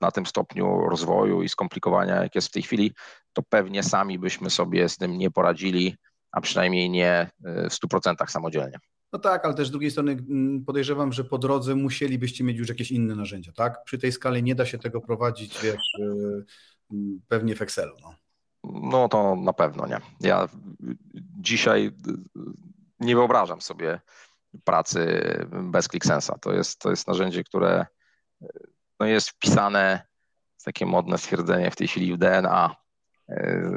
na 0.00 0.10
tym 0.10 0.26
stopniu 0.26 0.88
rozwoju 0.88 1.42
i 1.42 1.48
skomplikowania, 1.48 2.22
jak 2.22 2.34
jest 2.34 2.48
w 2.48 2.52
tej 2.52 2.62
chwili, 2.62 2.92
to 3.32 3.42
pewnie 3.42 3.82
sami 3.82 4.18
byśmy 4.18 4.50
sobie 4.50 4.88
z 4.88 4.96
tym 4.96 5.18
nie 5.18 5.30
poradzili, 5.30 5.96
a 6.32 6.40
przynajmniej 6.40 6.90
nie 6.90 7.30
e, 7.44 7.70
w 7.70 7.72
100% 7.72 8.30
samodzielnie. 8.30 8.78
No 9.12 9.18
tak, 9.18 9.44
ale 9.44 9.54
też 9.54 9.68
z 9.68 9.70
drugiej 9.70 9.90
strony 9.90 10.12
mm, 10.12 10.64
podejrzewam, 10.64 11.12
że 11.12 11.24
po 11.24 11.38
drodze 11.38 11.74
musielibyście 11.74 12.44
mieć 12.44 12.58
już 12.58 12.68
jakieś 12.68 12.90
inne 12.90 13.14
narzędzia, 13.14 13.52
tak? 13.52 13.84
Przy 13.84 13.98
tej 13.98 14.12
skali 14.12 14.42
nie 14.42 14.54
da 14.54 14.66
się 14.66 14.78
tego 14.78 15.00
prowadzić, 15.00 15.58
wiesz, 15.62 15.94
e, 16.00 16.04
mm, 16.92 17.20
pewnie 17.28 17.56
w 17.56 17.62
Excelu. 17.62 17.96
No. 18.02 18.14
No 18.64 19.08
to 19.08 19.36
na 19.36 19.52
pewno 19.52 19.86
nie. 19.86 20.00
Ja 20.20 20.48
dzisiaj 21.40 21.90
nie 23.00 23.16
wyobrażam 23.16 23.60
sobie 23.60 24.00
pracy 24.64 25.22
bez 25.50 25.88
ClickSense'a. 25.88 26.38
To 26.40 26.52
jest, 26.52 26.78
to 26.78 26.90
jest 26.90 27.08
narzędzie, 27.08 27.44
które 27.44 27.86
no 29.00 29.06
jest 29.06 29.30
wpisane, 29.30 30.06
takie 30.64 30.86
modne 30.86 31.18
stwierdzenie 31.18 31.70
w 31.70 31.76
tej 31.76 31.88
chwili 31.88 32.14
w 32.14 32.18
DNA 32.18 32.76
e, 33.28 33.68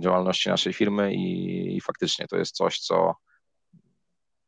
działalności 0.00 0.48
naszej 0.48 0.72
firmy 0.72 1.14
i, 1.14 1.76
i 1.76 1.80
faktycznie 1.80 2.26
to 2.28 2.36
jest 2.36 2.54
coś, 2.56 2.78
co 2.80 3.14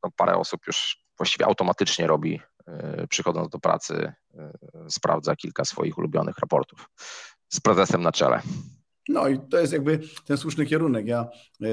no 0.05 0.11
parę 0.17 0.37
osób 0.37 0.67
już 0.67 1.05
właściwie 1.17 1.47
automatycznie 1.47 2.07
robi, 2.07 2.41
e, 2.67 3.07
przychodząc 3.07 3.49
do 3.49 3.59
pracy, 3.59 4.13
e, 4.35 4.51
sprawdza 4.89 5.37
kilka 5.37 5.65
swoich 5.65 5.99
ulubionych 5.99 6.39
raportów 6.39 6.91
z 7.49 7.61
prezesem 7.61 8.03
na 8.03 8.13
czele. 8.13 8.43
No 9.09 9.29
i 9.29 9.39
to 9.51 9.59
jest 9.59 9.73
jakby 9.73 10.01
ten 10.25 10.37
słuszny 10.37 10.67
kierunek. 10.67 11.07
Ja 11.07 11.29
e, 11.63 11.67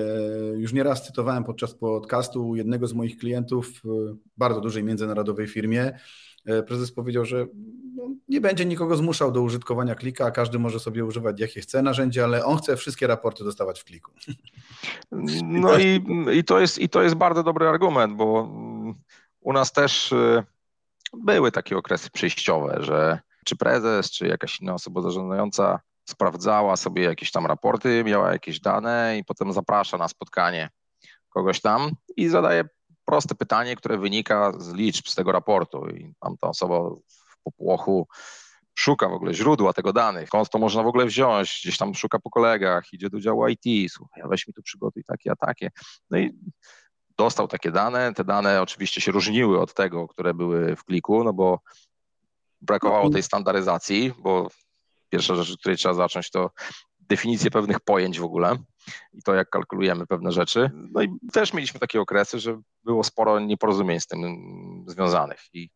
już 0.57 0.73
nieraz 0.73 1.05
cytowałem 1.05 1.43
podczas 1.43 1.73
podcastu 1.73 2.55
jednego 2.55 2.87
z 2.87 2.93
moich 2.93 3.17
klientów 3.17 3.81
w 3.83 4.15
bardzo 4.37 4.61
dużej 4.61 4.83
międzynarodowej 4.83 5.47
firmie. 5.47 5.99
E, 6.45 6.63
prezes 6.63 6.91
powiedział, 6.91 7.25
że 7.25 7.47
no, 7.95 8.03
nie 8.29 8.41
będzie 8.41 8.65
nikogo 8.65 8.97
zmuszał 8.97 9.31
do 9.31 9.41
użytkowania 9.41 9.95
klika, 9.95 10.31
każdy 10.31 10.59
może 10.59 10.79
sobie 10.79 11.05
używać 11.05 11.39
jakie 11.39 11.61
chce 11.61 11.81
narzędzia, 11.81 12.23
ale 12.23 12.45
on 12.45 12.57
chce 12.57 12.77
wszystkie 12.77 13.07
raporty 13.07 13.43
dostawać 13.43 13.79
w 13.79 13.83
kliku. 13.83 14.11
No 15.43 15.77
i, 15.77 16.03
i, 16.33 16.43
to, 16.43 16.59
jest, 16.59 16.79
i 16.79 16.89
to 16.89 17.01
jest 17.01 17.15
bardzo 17.15 17.43
dobry 17.43 17.67
argument, 17.67 18.15
bo 18.15 18.49
u 19.41 19.53
nas 19.53 19.71
też 19.71 20.13
e, 20.13 20.43
były 21.13 21.51
takie 21.51 21.77
okresy 21.77 22.09
przejściowe, 22.11 22.77
że 22.81 23.19
czy 23.45 23.55
prezes, 23.55 24.11
czy 24.11 24.27
jakaś 24.27 24.61
inna 24.61 24.73
osoba 24.73 25.01
zarządzająca 25.01 25.79
sprawdzała 26.09 26.77
sobie 26.77 27.03
jakieś 27.03 27.31
tam 27.31 27.45
raporty, 27.45 28.03
miała 28.03 28.31
jakieś 28.31 28.59
dane 28.59 29.17
i 29.19 29.23
potem 29.23 29.53
zaprasza 29.53 29.97
na 29.97 30.07
spotkanie 30.07 30.69
kogoś 31.29 31.61
tam 31.61 31.91
i 32.17 32.27
zadaje 32.27 32.63
proste 33.05 33.35
pytanie, 33.35 33.75
które 33.75 33.97
wynika 33.97 34.51
z 34.57 34.73
liczb 34.73 35.07
z 35.07 35.15
tego 35.15 35.31
raportu. 35.31 35.89
I 35.89 36.13
tam 36.19 36.37
ta 36.37 36.49
osoba 36.49 36.89
w 37.15 37.37
popłochu 37.43 38.07
szuka 38.75 39.09
w 39.09 39.13
ogóle 39.13 39.33
źródła 39.33 39.73
tego 39.73 39.93
danych, 39.93 40.27
skąd 40.27 40.49
to 40.49 40.59
można 40.59 40.83
w 40.83 40.87
ogóle 40.87 41.05
wziąć, 41.05 41.59
gdzieś 41.63 41.77
tam 41.77 41.95
szuka 41.95 42.19
po 42.19 42.29
kolegach, 42.29 42.93
idzie 42.93 43.09
do 43.09 43.19
działu 43.19 43.47
IT, 43.47 43.91
słuchaj, 43.91 44.23
weź 44.25 44.47
mi 44.47 44.53
tu 44.53 44.61
przygotuj 44.61 45.03
takie, 45.03 45.31
a 45.31 45.35
takie. 45.35 45.71
No 46.09 46.17
i 46.17 46.33
dostał 47.17 47.47
takie 47.47 47.71
dane, 47.71 48.13
te 48.13 48.23
dane 48.23 48.61
oczywiście 48.61 49.01
się 49.01 49.11
różniły 49.11 49.61
od 49.61 49.73
tego, 49.73 50.07
które 50.07 50.33
były 50.33 50.75
w 50.75 50.83
kliku, 50.83 51.23
no 51.23 51.33
bo 51.33 51.59
brakowało 52.61 53.03
no 53.03 53.09
tej 53.09 53.23
standaryzacji, 53.23 54.13
bo 54.19 54.49
pierwsza 55.09 55.35
rzecz, 55.35 55.51
od 55.51 55.59
której 55.59 55.77
trzeba 55.77 55.93
zacząć, 55.93 56.29
to 56.29 56.51
definicję 56.99 57.51
pewnych 57.51 57.79
pojęć 57.79 58.19
w 58.19 58.23
ogóle 58.23 58.55
i 59.13 59.21
to, 59.23 59.33
jak 59.33 59.49
kalkulujemy 59.49 60.07
pewne 60.07 60.31
rzeczy. 60.31 60.71
No 60.73 61.01
i 61.01 61.09
też 61.33 61.53
mieliśmy 61.53 61.79
takie 61.79 62.01
okresy, 62.01 62.39
że 62.39 62.61
było 62.83 63.03
sporo 63.03 63.39
nieporozumień 63.39 63.99
z 63.99 64.07
tym 64.07 64.19
związanych 64.87 65.39
i 65.53 65.69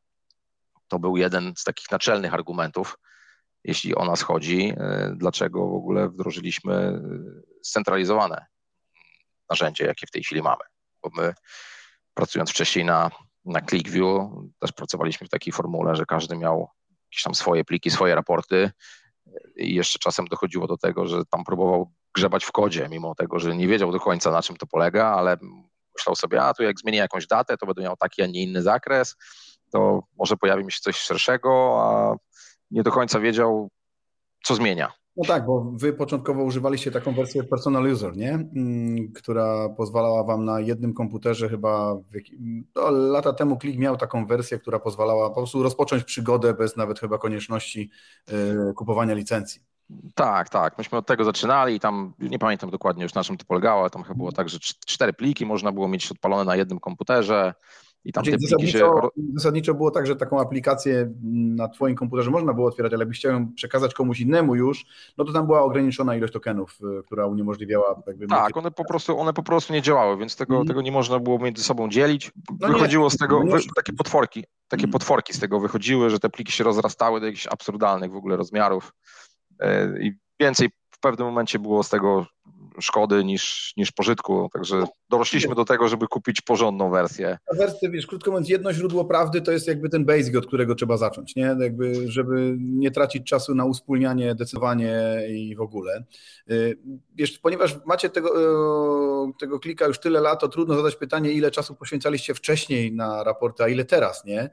to 0.88 1.00
był 1.00 1.18
jeden 1.18 1.54
z 1.58 1.64
takich 1.64 1.92
naczelnych 1.92 2.34
argumentów, 2.34 2.98
jeśli 3.64 3.96
o 3.96 4.06
nas 4.06 4.22
chodzi, 4.22 4.74
dlaczego 5.16 5.68
w 5.68 5.74
ogóle 5.74 6.10
wdrożyliśmy 6.10 7.02
scentralizowane 7.64 8.46
narzędzie, 9.50 9.86
jakie 9.86 10.08
w 10.08 10.12
tej 10.12 10.24
chwili 10.24 10.42
mamy. 10.42 10.64
Bo 11.04 11.10
my 11.18 11.34
pracując 12.14 12.50
wcześniej 12.50 12.86
na, 12.86 13.12
na 13.46 13.62
ClickView, 13.62 14.30
też 14.60 14.72
pracowaliśmy 14.72 15.28
w 15.28 15.30
takiej 15.30 15.54
formule, 15.54 15.96
że 15.96 16.06
każdy 16.06 16.38
miał 16.38 16.70
jakieś 17.12 17.24
tam 17.24 17.36
swoje 17.36 17.64
pliki, 17.64 17.92
swoje 17.92 18.16
raporty 18.16 18.72
i 19.56 19.76
jeszcze 19.76 20.00
czasem 20.00 20.26
dochodziło 20.28 20.68
do 20.68 20.78
tego, 20.78 21.08
że 21.08 21.26
tam 21.26 21.44
próbował 21.44 21.92
grzebać 22.14 22.46
w 22.46 22.52
kodzie, 22.52 22.88
mimo 22.90 23.16
tego, 23.16 23.40
że 23.40 23.56
nie 23.56 23.68
wiedział 23.68 23.92
do 23.92 24.00
końca 24.00 24.32
na 24.32 24.42
czym 24.42 24.58
to 24.58 24.68
polega, 24.68 25.08
ale 25.08 25.38
myślał 25.98 26.16
sobie, 26.16 26.44
a 26.44 26.54
tu 26.54 26.64
jak 26.64 26.80
zmienię 26.80 26.98
jakąś 26.98 27.28
datę, 27.28 27.58
to 27.58 27.66
będę 27.66 27.82
miał 27.82 27.98
taki, 27.98 28.22
a 28.22 28.26
nie 28.26 28.44
inny 28.44 28.62
zakres, 28.62 29.16
to 29.72 30.04
może 30.18 30.38
pojawi 30.38 30.64
mi 30.64 30.72
się 30.72 30.80
coś 30.82 30.96
szerszego, 30.96 31.82
a 31.84 32.16
nie 32.72 32.84
do 32.84 32.92
końca 32.92 33.20
wiedział, 33.20 33.70
co 34.44 34.56
zmienia. 34.56 35.01
No 35.22 35.28
tak, 35.28 35.46
bo 35.46 35.72
wy 35.74 35.94
początkowo 35.94 36.44
używaliście 36.44 36.92
taką 36.92 37.14
wersję 37.14 37.44
personal 37.44 37.92
user, 37.92 38.18
nie? 38.18 38.32
Mm, 38.34 39.12
która 39.14 39.70
pozwalała 39.70 40.24
wam 40.24 40.46
na 40.46 40.60
jednym 40.60 40.94
komputerze 40.94 41.50
chyba, 41.50 41.98
no, 42.76 42.92
lata 42.92 43.34
temu 43.34 43.58
Klik 43.58 43.78
miał 43.78 43.98
taką 43.98 44.26
wersję, 44.26 44.60
która 44.60 44.80
pozwalała 44.80 45.30
po 45.30 45.36
prostu 45.36 45.64
rozpocząć 45.64 46.04
przygodę 46.04 46.54
bez 46.54 46.78
nawet 46.78 47.00
chyba 47.00 47.18
konieczności 47.18 47.90
y, 48.30 48.74
kupowania 48.74 49.14
licencji. 49.14 49.62
Tak, 50.16 50.50
tak. 50.50 50.78
Myśmy 50.78 50.98
od 50.98 51.06
tego 51.06 51.24
zaczynali 51.24 51.76
i 51.76 51.80
tam 51.80 52.14
nie 52.20 52.40
pamiętam 52.40 52.70
dokładnie 52.70 53.04
już 53.04 53.14
na 53.14 53.24
czym 53.24 53.38
to 53.38 53.46
polegało, 53.46 53.82
ale 53.82 53.90
tam 53.90 54.04
chyba 54.04 54.16
było 54.16 54.32
tak, 54.32 54.50
że 54.50 54.60
cztery 54.86 55.14
pliki 55.14 55.46
można 55.46 55.72
było 55.72 55.88
mieć 55.88 56.12
odpalone 56.12 56.46
na 56.46 56.56
jednym 56.56 56.80
komputerze. 56.80 57.54
I 58.06 58.14
tam 58.14 58.24
te 58.24 58.32
zasadniczo, 58.40 58.78
się... 58.78 59.22
zasadniczo 59.36 59.74
było 59.74 59.92
tak, 59.92 60.08
że 60.08 60.16
taką 60.16 60.40
aplikację 60.40 61.14
na 61.32 61.68
Twoim 61.68 61.96
komputerze 61.96 62.32
można 62.32 62.54
było 62.54 62.68
otwierać, 62.68 62.94
ale 62.94 63.02
jakbyś 63.02 63.18
chciał 63.18 63.32
ją 63.32 63.54
przekazać 63.54 63.94
komuś 63.94 64.20
innemu 64.20 64.56
już, 64.56 64.86
no 65.18 65.26
to 65.26 65.34
tam 65.34 65.46
była 65.46 65.62
ograniczona 65.62 66.16
ilość 66.16 66.34
tokenów, 66.34 66.80
y, 67.00 67.04
która 67.04 67.26
uniemożliwiała. 67.26 68.04
Jakby 68.08 68.28
tak, 68.28 68.58
one 68.58 68.72
po, 68.72 68.86
prostu, 68.86 69.20
one 69.20 69.34
po 69.34 69.44
prostu 69.44 69.74
nie 69.74 69.82
działały, 69.82 70.18
więc 70.18 70.36
tego, 70.36 70.56
mm. 70.56 70.68
tego 70.68 70.82
nie 70.82 70.92
można 70.92 71.20
było 71.20 71.40
między 71.40 71.64
sobą 71.64 71.90
dzielić. 71.90 72.32
No 72.60 72.68
Wychodziło 72.68 73.06
nie, 73.06 73.12
z 73.12 73.18
tego, 73.18 73.40
wy, 73.40 73.60
takie 73.76 73.94
potworki, 73.94 74.46
takie 74.68 74.84
mm. 74.84 74.92
potworki 74.92 75.34
z 75.34 75.40
tego 75.40 75.60
wychodziły, 75.60 76.10
że 76.10 76.20
te 76.20 76.30
pliki 76.30 76.52
się 76.52 76.64
rozrastały 76.64 77.20
do 77.20 77.26
jakichś 77.26 77.48
absurdalnych 77.48 78.12
w 78.12 78.16
ogóle 78.16 78.38
rozmiarów 78.38 78.94
y, 79.52 79.66
i 80.02 80.12
więcej 80.40 80.70
w 80.92 81.00
pewnym 81.00 81.28
momencie 81.28 81.60
było 81.60 81.84
z 81.84 81.90
tego 81.90 82.26
szkody 82.80 83.24
niż, 83.24 83.74
niż 83.78 83.92
pożytku, 83.92 84.50
także 84.54 84.84
dorośliśmy 85.10 85.56
do 85.56 85.66
tego, 85.66 85.88
żeby 85.88 86.08
kupić 86.08 86.42
porządną 86.42 86.90
wersję. 86.90 87.38
A 87.54 87.56
wersja, 87.56 87.90
wiesz, 87.90 88.08
krótko 88.08 88.32
mówiąc, 88.32 88.50
jedno 88.50 88.74
źródło 88.74 89.06
prawdy 89.06 89.42
to 89.42 89.52
jest 89.52 89.68
jakby 89.68 89.90
ten 89.90 90.06
basic, 90.06 90.36
od 90.36 90.48
którego 90.48 90.76
trzeba 90.76 90.98
zacząć, 90.98 91.36
nie? 91.36 91.56
Jakby, 91.60 92.12
żeby 92.12 92.56
nie 92.60 92.92
tracić 92.92 93.28
czasu 93.28 93.56
na 93.56 93.66
uspólnianie, 93.66 94.36
decydowanie 94.36 95.22
i 95.30 95.56
w 95.56 95.62
ogóle. 95.62 96.04
Y, 96.52 96.78
wiesz, 97.16 97.40
ponieważ 97.40 97.76
macie 97.86 98.10
tego, 98.10 98.42
y, 99.30 99.34
tego 99.40 99.60
klika 99.60 99.86
już 99.86 100.00
tyle 100.00 100.22
lat, 100.22 100.42
to 100.42 100.48
trudno 100.48 100.76
zadać 100.76 100.96
pytanie, 100.96 101.32
ile 101.32 101.52
czasu 101.52 101.76
poświęcaliście 101.76 102.34
wcześniej 102.34 102.92
na 102.94 103.24
raporty, 103.24 103.64
a 103.64 103.68
ile 103.68 103.86
teraz, 103.86 104.26
nie? 104.26 104.50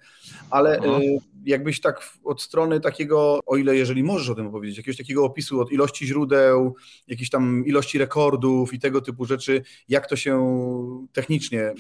Ale 0.50 0.80
no. 0.87 1.00
jakbyś 1.44 1.80
tak 1.80 2.10
od 2.25 2.42
strony 2.42 2.80
takiego, 2.80 3.40
o 3.46 3.56
ile 3.56 3.76
jeżeli 3.76 4.02
możesz 4.02 4.30
o 4.30 4.34
tym 4.34 4.46
opowiedzieć, 4.46 4.76
jakiegoś 4.76 4.96
takiego 4.98 5.25
opisu 5.25 5.60
od 5.60 5.72
ilości 5.72 6.06
źródeł, 6.06 6.75
jakiejś 7.08 7.30
tam 7.30 7.66
ilości 7.66 7.98
rekordów 8.09 8.75
i 8.75 8.79
tego 8.79 9.00
typu 9.00 9.25
rzeczy, 9.25 9.62
jak 9.88 10.07
to 10.09 10.17
się 10.17 10.38
technicznie 11.12 11.75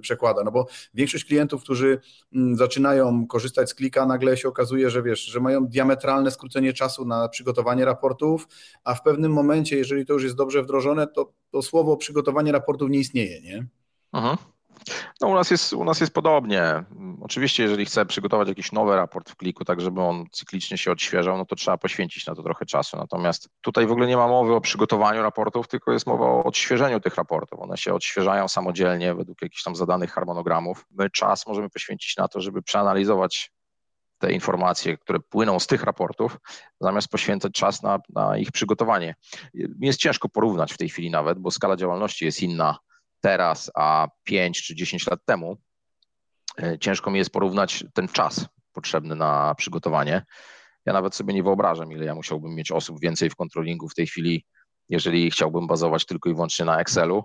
przekłada, 0.00 0.44
no 0.44 0.50
bo 0.50 0.66
większość 0.94 1.24
klientów, 1.24 1.62
którzy 1.62 2.00
mm, 2.34 2.56
zaczynają 2.56 3.26
korzystać 3.26 3.70
z 3.70 3.74
klika, 3.74 4.06
nagle 4.06 4.36
się 4.36 4.48
okazuje, 4.48 4.90
że 4.90 5.02
wiesz, 5.02 5.24
że 5.24 5.40
mają 5.40 5.66
diametralne 5.66 6.30
skrócenie 6.30 6.72
czasu 6.72 7.04
na 7.04 7.28
przygotowanie 7.28 7.84
raportów, 7.84 8.48
a 8.84 8.94
w 8.94 9.02
pewnym 9.02 9.32
momencie, 9.32 9.76
jeżeli 9.76 10.06
to 10.06 10.12
już 10.12 10.22
jest 10.22 10.36
dobrze 10.36 10.62
wdrożone, 10.62 11.06
to, 11.06 11.32
to 11.50 11.62
słowo 11.62 11.96
przygotowanie 11.96 12.52
raportów 12.52 12.90
nie 12.90 12.98
istnieje, 12.98 13.40
nie? 13.40 13.66
Aha. 14.12 14.51
No 15.20 15.28
u 15.28 15.34
nas, 15.34 15.50
jest, 15.50 15.72
u 15.72 15.84
nas 15.84 16.00
jest 16.00 16.14
podobnie. 16.14 16.84
Oczywiście, 17.20 17.62
jeżeli 17.62 17.86
chcę 17.86 18.06
przygotować 18.06 18.48
jakiś 18.48 18.72
nowy 18.72 18.96
raport 18.96 19.30
w 19.30 19.36
kliku, 19.36 19.64
tak 19.64 19.80
żeby 19.80 20.00
on 20.00 20.26
cyklicznie 20.32 20.78
się 20.78 20.92
odświeżał, 20.92 21.38
no 21.38 21.44
to 21.44 21.56
trzeba 21.56 21.78
poświęcić 21.78 22.26
na 22.26 22.34
to 22.34 22.42
trochę 22.42 22.66
czasu. 22.66 22.96
Natomiast 22.96 23.48
tutaj 23.60 23.86
w 23.86 23.92
ogóle 23.92 24.06
nie 24.06 24.16
ma 24.16 24.28
mowy 24.28 24.54
o 24.54 24.60
przygotowaniu 24.60 25.22
raportów, 25.22 25.68
tylko 25.68 25.92
jest 25.92 26.06
mowa 26.06 26.26
o 26.26 26.44
odświeżeniu 26.44 27.00
tych 27.00 27.14
raportów. 27.14 27.60
One 27.60 27.76
się 27.76 27.94
odświeżają 27.94 28.48
samodzielnie 28.48 29.14
według 29.14 29.42
jakichś 29.42 29.62
tam 29.62 29.76
zadanych 29.76 30.12
harmonogramów. 30.12 30.86
My 30.90 31.10
czas 31.10 31.46
możemy 31.46 31.70
poświęcić 31.70 32.16
na 32.16 32.28
to, 32.28 32.40
żeby 32.40 32.62
przeanalizować 32.62 33.52
te 34.18 34.32
informacje, 34.32 34.98
które 34.98 35.20
płyną 35.20 35.60
z 35.60 35.66
tych 35.66 35.82
raportów, 35.82 36.38
zamiast 36.80 37.08
poświęcać 37.08 37.52
czas 37.52 37.82
na, 37.82 37.98
na 38.14 38.38
ich 38.38 38.52
przygotowanie. 38.52 39.14
Jest 39.80 40.00
ciężko 40.00 40.28
porównać 40.28 40.72
w 40.72 40.76
tej 40.76 40.88
chwili 40.88 41.10
nawet, 41.10 41.38
bo 41.38 41.50
skala 41.50 41.76
działalności 41.76 42.24
jest 42.24 42.42
inna 42.42 42.78
teraz, 43.22 43.70
a 43.74 44.08
5 44.24 44.62
czy 44.62 44.74
10 44.74 45.06
lat 45.06 45.20
temu, 45.24 45.56
e, 46.62 46.78
ciężko 46.78 47.10
mi 47.10 47.18
jest 47.18 47.30
porównać 47.30 47.84
ten 47.94 48.08
czas 48.08 48.46
potrzebny 48.72 49.14
na 49.14 49.54
przygotowanie. 49.54 50.24
Ja 50.86 50.92
nawet 50.92 51.14
sobie 51.14 51.34
nie 51.34 51.42
wyobrażam, 51.42 51.92
ile 51.92 52.04
ja 52.04 52.14
musiałbym 52.14 52.54
mieć 52.54 52.70
osób 52.70 53.00
więcej 53.00 53.30
w 53.30 53.36
kontrolingu 53.36 53.88
w 53.88 53.94
tej 53.94 54.06
chwili, 54.06 54.44
jeżeli 54.88 55.30
chciałbym 55.30 55.66
bazować 55.66 56.06
tylko 56.06 56.30
i 56.30 56.34
wyłącznie 56.34 56.64
na 56.64 56.80
Excelu, 56.80 57.24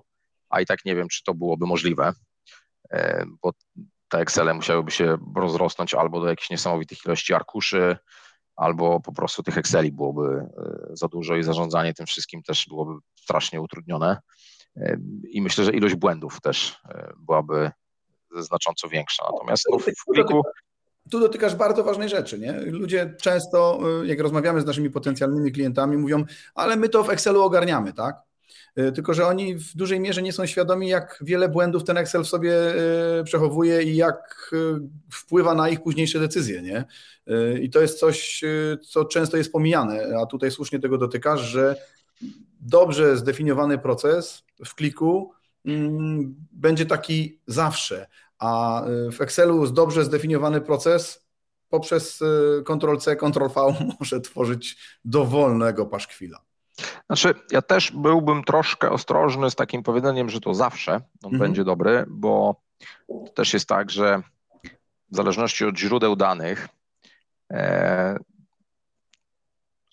a 0.50 0.62
i 0.62 0.66
tak 0.66 0.86
nie 0.86 0.96
wiem, 0.96 1.08
czy 1.08 1.24
to 1.24 1.34
byłoby 1.34 1.66
możliwe, 1.66 2.14
e, 2.92 3.26
bo 3.42 3.52
te 4.10 4.20
Excele 4.20 4.54
musiałyby 4.54 4.92
się 4.92 5.18
rozrosnąąć 5.36 5.94
albo 5.94 6.20
do 6.20 6.28
jakichś 6.28 6.50
niesamowitych 6.50 7.06
ilości 7.06 7.34
arkuszy, 7.34 7.98
albo 8.56 9.00
po 9.00 9.14
prostu 9.14 9.44
tych 9.44 9.58
Exceli 9.58 9.92
byłoby 9.92 10.28
e, 10.28 10.50
za 10.92 11.08
dużo 11.08 11.36
i 11.36 11.44
zarządzanie 11.44 11.94
tym 11.94 12.06
wszystkim 12.06 12.44
też 12.44 12.66
byłoby 12.68 13.00
strasznie 13.16 13.62
utrudnione. 13.62 14.18
I 15.30 15.42
myślę, 15.42 15.64
że 15.64 15.72
ilość 15.72 15.96
błędów 15.96 16.42
też 16.42 16.78
e, 16.90 17.14
byłaby 17.18 17.72
znacząco 18.40 18.88
większa. 18.90 19.24
Natomiast 19.32 19.66
no, 19.72 19.80
w 19.80 20.14
pliku. 20.14 20.42
Tu 21.12 21.20
dotykasz 21.20 21.56
bardzo 21.56 21.84
ważnej 21.84 22.10
rzeczy. 22.10 22.40
Nie? 22.40 22.54
Ludzie 22.54 23.16
często, 23.22 23.80
e, 24.04 24.08
jak 24.08 24.20
rozmawiamy 24.20 24.62
z 24.62 24.66
naszymi 24.66 24.90
potencjalnymi 24.90 25.52
klientami, 25.52 25.98
mówią, 25.98 26.26
ale 26.56 26.76
my 26.76 26.90
to 26.90 27.04
w 27.04 27.10
Excelu 27.10 27.42
ogarniamy, 27.42 27.94
tak? 27.94 28.16
E, 28.76 28.92
tylko, 28.92 29.14
że 29.14 29.28
oni 29.28 29.56
w 29.56 29.76
dużej 29.76 30.00
mierze 30.00 30.22
nie 30.22 30.34
są 30.34 30.46
świadomi, 30.46 30.88
jak 30.88 31.20
wiele 31.22 31.50
błędów 31.50 31.84
ten 31.84 31.98
Excel 31.98 32.24
w 32.24 32.28
sobie 32.28 32.54
przechowuje 33.24 33.84
i 33.84 33.96
jak 33.96 34.52
wpływa 35.12 35.56
na 35.56 35.70
ich 35.70 35.84
późniejsze 35.84 36.20
decyzje. 36.20 36.62
Nie? 36.62 36.86
I 37.62 37.70
to 37.70 37.82
jest 37.82 38.00
coś, 38.00 38.44
co 38.90 39.06
często 39.06 39.38
jest 39.38 39.52
pomijane, 39.52 40.18
a 40.22 40.26
tutaj 40.26 40.52
słusznie 40.52 40.80
tego 40.80 40.98
dotykasz, 40.98 41.42
że 41.42 41.76
dobrze 42.68 43.18
zdefiniowany 43.18 43.78
proces 43.78 44.44
w 44.66 44.76
kliku 44.76 45.34
mm, 45.66 46.36
będzie 46.52 46.86
taki 46.86 47.40
zawsze, 47.48 48.08
a 48.40 48.84
y, 48.88 49.12
w 49.12 49.22
Excelu 49.22 49.72
dobrze 49.72 50.06
zdefiniowany 50.06 50.62
proces 50.62 51.28
poprzez 51.70 52.22
y, 52.22 52.64
Ctrl-C, 52.66 53.16
Ctrl-V 53.16 53.76
może 54.00 54.22
tworzyć 54.22 54.78
dowolnego 55.06 55.86
paszkwila. 55.86 56.40
Znaczy, 57.06 57.34
ja 57.52 57.62
też 57.62 57.92
byłbym 57.92 58.44
troszkę 58.44 58.90
ostrożny 58.90 59.52
z 59.52 59.56
takim 59.56 59.84
powiedzeniem, 59.84 60.30
że 60.30 60.40
to 60.40 60.54
zawsze 60.54 60.94
on 60.94 61.34
mhm. 61.34 61.40
będzie 61.40 61.64
dobry, 61.64 62.06
bo 62.08 62.62
to 63.08 63.32
też 63.36 63.54
jest 63.54 63.70
tak, 63.70 63.92
że 63.92 64.22
w 65.12 65.16
zależności 65.16 65.66
od 65.66 65.78
źródeł 65.78 66.16
danych, 66.16 66.68
e, 67.52 68.18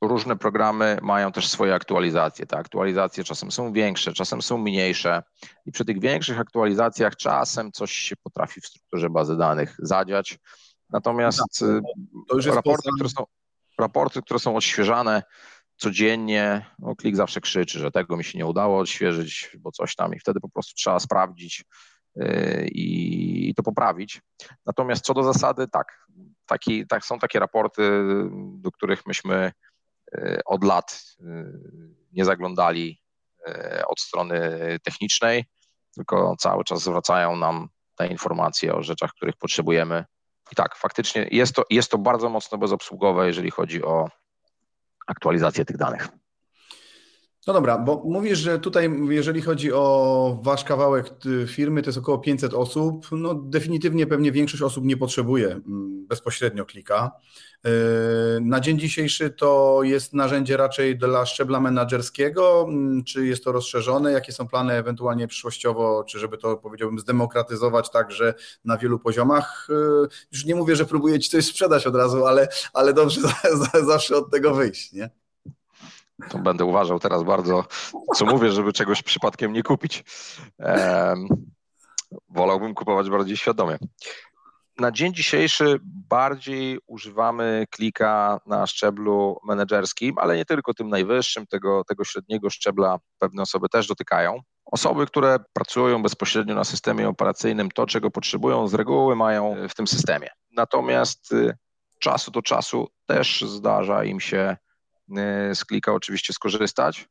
różne 0.08 0.36
programy 0.36 0.98
mają 1.02 1.32
też 1.32 1.48
swoje 1.48 1.74
aktualizacje. 1.74 2.46
Te 2.46 2.56
aktualizacje 2.56 3.24
czasem 3.24 3.50
są 3.50 3.72
większe, 3.72 4.12
czasem 4.12 4.42
są 4.42 4.58
mniejsze 4.58 5.22
i 5.66 5.72
przy 5.72 5.84
tych 5.84 6.00
większych 6.00 6.40
aktualizacjach 6.40 7.16
czasem 7.16 7.72
coś 7.72 7.92
się 7.92 8.16
potrafi 8.16 8.60
w 8.60 8.66
strukturze 8.66 9.10
bazy 9.10 9.36
danych 9.36 9.76
zadziać. 9.78 10.38
Natomiast 10.90 11.60
no, 11.60 12.54
raporty, 12.54 12.88
które 12.96 13.08
są, 13.08 13.24
raporty, 13.78 14.22
które 14.22 14.40
są 14.40 14.56
odświeżane 14.56 15.22
codziennie, 15.76 16.66
no 16.78 16.96
klik 16.96 17.16
zawsze 17.16 17.40
krzyczy, 17.40 17.78
że 17.78 17.90
tego 17.90 18.16
mi 18.16 18.24
się 18.24 18.38
nie 18.38 18.46
udało 18.46 18.78
odświeżyć, 18.78 19.56
bo 19.58 19.72
coś 19.72 19.94
tam 19.94 20.14
i 20.14 20.18
wtedy 20.18 20.40
po 20.40 20.48
prostu 20.48 20.74
trzeba 20.74 21.00
sprawdzić 21.00 21.64
yy, 22.16 22.68
i 22.72 23.54
to 23.56 23.62
poprawić. 23.62 24.20
Natomiast 24.66 25.04
co 25.04 25.14
do 25.14 25.22
zasady, 25.22 25.68
tak, 25.68 26.06
taki, 26.46 26.86
tak 26.86 27.04
są 27.04 27.18
takie 27.18 27.38
raporty, 27.38 27.82
do 28.34 28.70
których 28.70 29.06
myśmy 29.06 29.52
od 30.44 30.64
lat 30.64 31.04
e, 31.20 31.24
nie 32.12 32.24
zaglądali 32.24 33.00
e, 33.46 33.82
od 33.88 34.00
strony 34.00 34.40
technicznej, 34.82 35.44
tylko 35.94 36.36
cały 36.38 36.64
czas 36.64 36.82
zwracają 36.82 37.36
nam 37.36 37.68
te 37.96 38.06
informacje 38.06 38.74
o 38.74 38.82
rzeczach, 38.82 39.10
których 39.12 39.36
potrzebujemy. 39.36 40.04
I 40.52 40.54
tak, 40.54 40.76
faktycznie 40.76 41.28
jest 41.30 41.54
to, 41.54 41.64
jest 41.70 41.90
to 41.90 41.98
bardzo 41.98 42.28
mocno 42.28 42.58
bezobsługowe, 42.58 43.26
jeżeli 43.26 43.50
chodzi 43.50 43.84
o 43.84 44.08
aktualizację 45.06 45.64
tych 45.64 45.76
danych. 45.76 46.08
No 47.46 47.52
dobra, 47.52 47.78
bo 47.78 48.02
mówisz, 48.04 48.38
że 48.38 48.58
tutaj, 48.58 48.90
jeżeli 49.08 49.42
chodzi 49.42 49.72
o 49.72 50.38
wasz 50.42 50.64
kawałek 50.64 51.10
firmy, 51.46 51.82
to 51.82 51.88
jest 51.88 51.98
około 51.98 52.18
500 52.18 52.54
osób. 52.54 53.06
No 53.12 53.34
definitywnie 53.34 54.06
pewnie 54.06 54.32
większość 54.32 54.62
osób 54.62 54.84
nie 54.84 54.96
potrzebuje 54.96 55.48
mm, 55.48 56.06
bezpośrednio 56.06 56.66
klika. 56.66 57.10
Na 58.40 58.60
dzień 58.60 58.78
dzisiejszy 58.78 59.30
to 59.30 59.80
jest 59.82 60.12
narzędzie 60.12 60.56
raczej 60.56 60.98
dla 60.98 61.26
szczebla 61.26 61.60
menedżerskiego, 61.60 62.66
mm, 62.68 63.04
czy 63.04 63.26
jest 63.26 63.44
to 63.44 63.52
rozszerzone? 63.52 64.12
Jakie 64.12 64.32
są 64.32 64.48
plany 64.48 64.72
ewentualnie 64.72 65.28
przyszłościowo, 65.28 66.04
czy 66.04 66.18
żeby 66.18 66.38
to 66.38 66.56
powiedziałbym 66.56 66.98
zdemokratyzować 66.98 67.90
także 67.90 68.34
na 68.64 68.78
wielu 68.78 68.98
poziomach? 68.98 69.68
Już 70.32 70.44
nie 70.44 70.54
mówię, 70.54 70.76
że 70.76 70.84
próbujecie 70.84 71.30
coś 71.30 71.46
sprzedać 71.46 71.86
od 71.86 71.96
razu, 71.96 72.26
ale, 72.26 72.48
ale 72.72 72.92
dobrze 72.92 73.20
zawsze 73.86 74.16
od 74.16 74.30
tego 74.30 74.54
wyjść, 74.54 74.92
nie? 74.92 75.23
To 76.28 76.38
będę 76.38 76.64
uważał 76.64 77.00
teraz 77.00 77.22
bardzo, 77.22 77.64
co 78.14 78.26
mówię, 78.26 78.52
żeby 78.52 78.72
czegoś 78.72 79.02
przypadkiem 79.02 79.52
nie 79.52 79.62
kupić. 79.62 80.04
Wolałbym 82.28 82.74
kupować 82.74 83.10
bardziej 83.10 83.36
świadomie. 83.36 83.78
Na 84.78 84.92
dzień 84.92 85.14
dzisiejszy 85.14 85.80
bardziej 86.08 86.78
używamy 86.86 87.66
klika 87.70 88.40
na 88.46 88.66
szczeblu 88.66 89.38
menedżerskim, 89.44 90.18
ale 90.18 90.36
nie 90.36 90.44
tylko 90.44 90.74
tym 90.74 90.88
najwyższym, 90.88 91.46
tego, 91.46 91.84
tego 91.84 92.04
średniego 92.04 92.50
szczebla 92.50 92.98
pewne 93.18 93.42
osoby 93.42 93.68
też 93.68 93.86
dotykają. 93.86 94.40
Osoby, 94.64 95.06
które 95.06 95.38
pracują 95.52 96.02
bezpośrednio 96.02 96.54
na 96.54 96.64
systemie 96.64 97.08
operacyjnym, 97.08 97.70
to 97.70 97.86
czego 97.86 98.10
potrzebują, 98.10 98.68
z 98.68 98.74
reguły 98.74 99.16
mają 99.16 99.56
w 99.68 99.74
tym 99.74 99.86
systemie. 99.86 100.28
Natomiast 100.50 101.32
y, 101.32 101.56
czasu 101.98 102.30
do 102.30 102.42
czasu 102.42 102.88
też 103.06 103.42
zdarza 103.42 104.04
im 104.04 104.20
się 104.20 104.56
z 105.54 105.64
klika 105.64 105.92
oczywiście 105.92 106.32
skorzystać. 106.32 107.08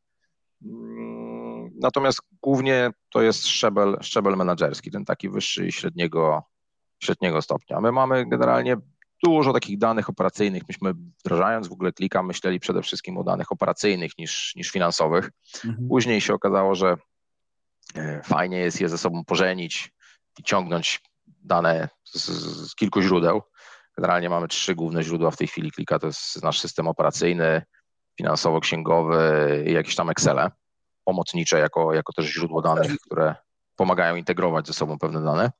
Mm, 0.65 1.71
natomiast 1.79 2.21
głównie 2.41 2.91
to 3.09 3.21
jest 3.21 3.47
szczebel, 3.47 3.97
szczebel 4.01 4.35
menedżerski, 4.37 4.91
ten 4.91 5.05
taki 5.05 5.29
wyższy 5.29 5.71
średniego, 5.71 6.43
średniego 6.99 7.41
stopnia. 7.41 7.81
My 7.81 7.91
mamy 7.91 8.25
generalnie 8.25 8.77
dużo 9.23 9.53
takich 9.53 9.77
danych 9.77 10.09
operacyjnych. 10.09 10.63
Myśmy 10.67 10.93
wdrażając 10.93 11.67
w 11.67 11.71
ogóle 11.71 11.91
klika, 11.91 12.23
myśleli 12.23 12.59
przede 12.59 12.81
wszystkim 12.81 13.17
o 13.17 13.23
danych 13.23 13.51
operacyjnych 13.51 14.17
niż, 14.17 14.55
niż 14.55 14.71
finansowych. 14.71 15.31
Mhm. 15.65 15.87
Później 15.87 16.21
się 16.21 16.33
okazało, 16.33 16.75
że 16.75 16.97
y, 17.97 18.21
fajnie 18.23 18.57
jest 18.57 18.81
je 18.81 18.89
ze 18.89 18.97
sobą 18.97 19.25
pożenić 19.25 19.93
i 20.39 20.43
ciągnąć 20.43 21.01
dane 21.27 21.89
z, 22.03 22.29
z 22.71 22.75
kilku 22.75 23.01
źródeł. 23.01 23.41
Generalnie 23.97 24.29
mamy 24.29 24.47
trzy 24.47 24.75
główne 24.75 25.03
źródła 25.03 25.31
w 25.31 25.37
tej 25.37 25.47
chwili 25.47 25.71
klika. 25.71 25.99
To 25.99 26.07
jest 26.07 26.43
nasz 26.43 26.59
system 26.59 26.87
operacyjny, 26.87 27.61
finansowo-księgowy 28.17 29.19
i 29.67 29.73
jakieś 29.73 29.95
tam 29.95 30.09
Excele 30.09 30.51
pomocnicze 31.03 31.59
jako, 31.59 31.93
jako 31.93 32.13
też 32.13 32.25
źródło 32.25 32.61
danych, 32.61 32.99
które 32.99 33.35
pomagają 33.75 34.15
integrować 34.15 34.67
ze 34.67 34.73
sobą 34.73 34.99
pewne 34.99 35.23
dane. 35.23 35.51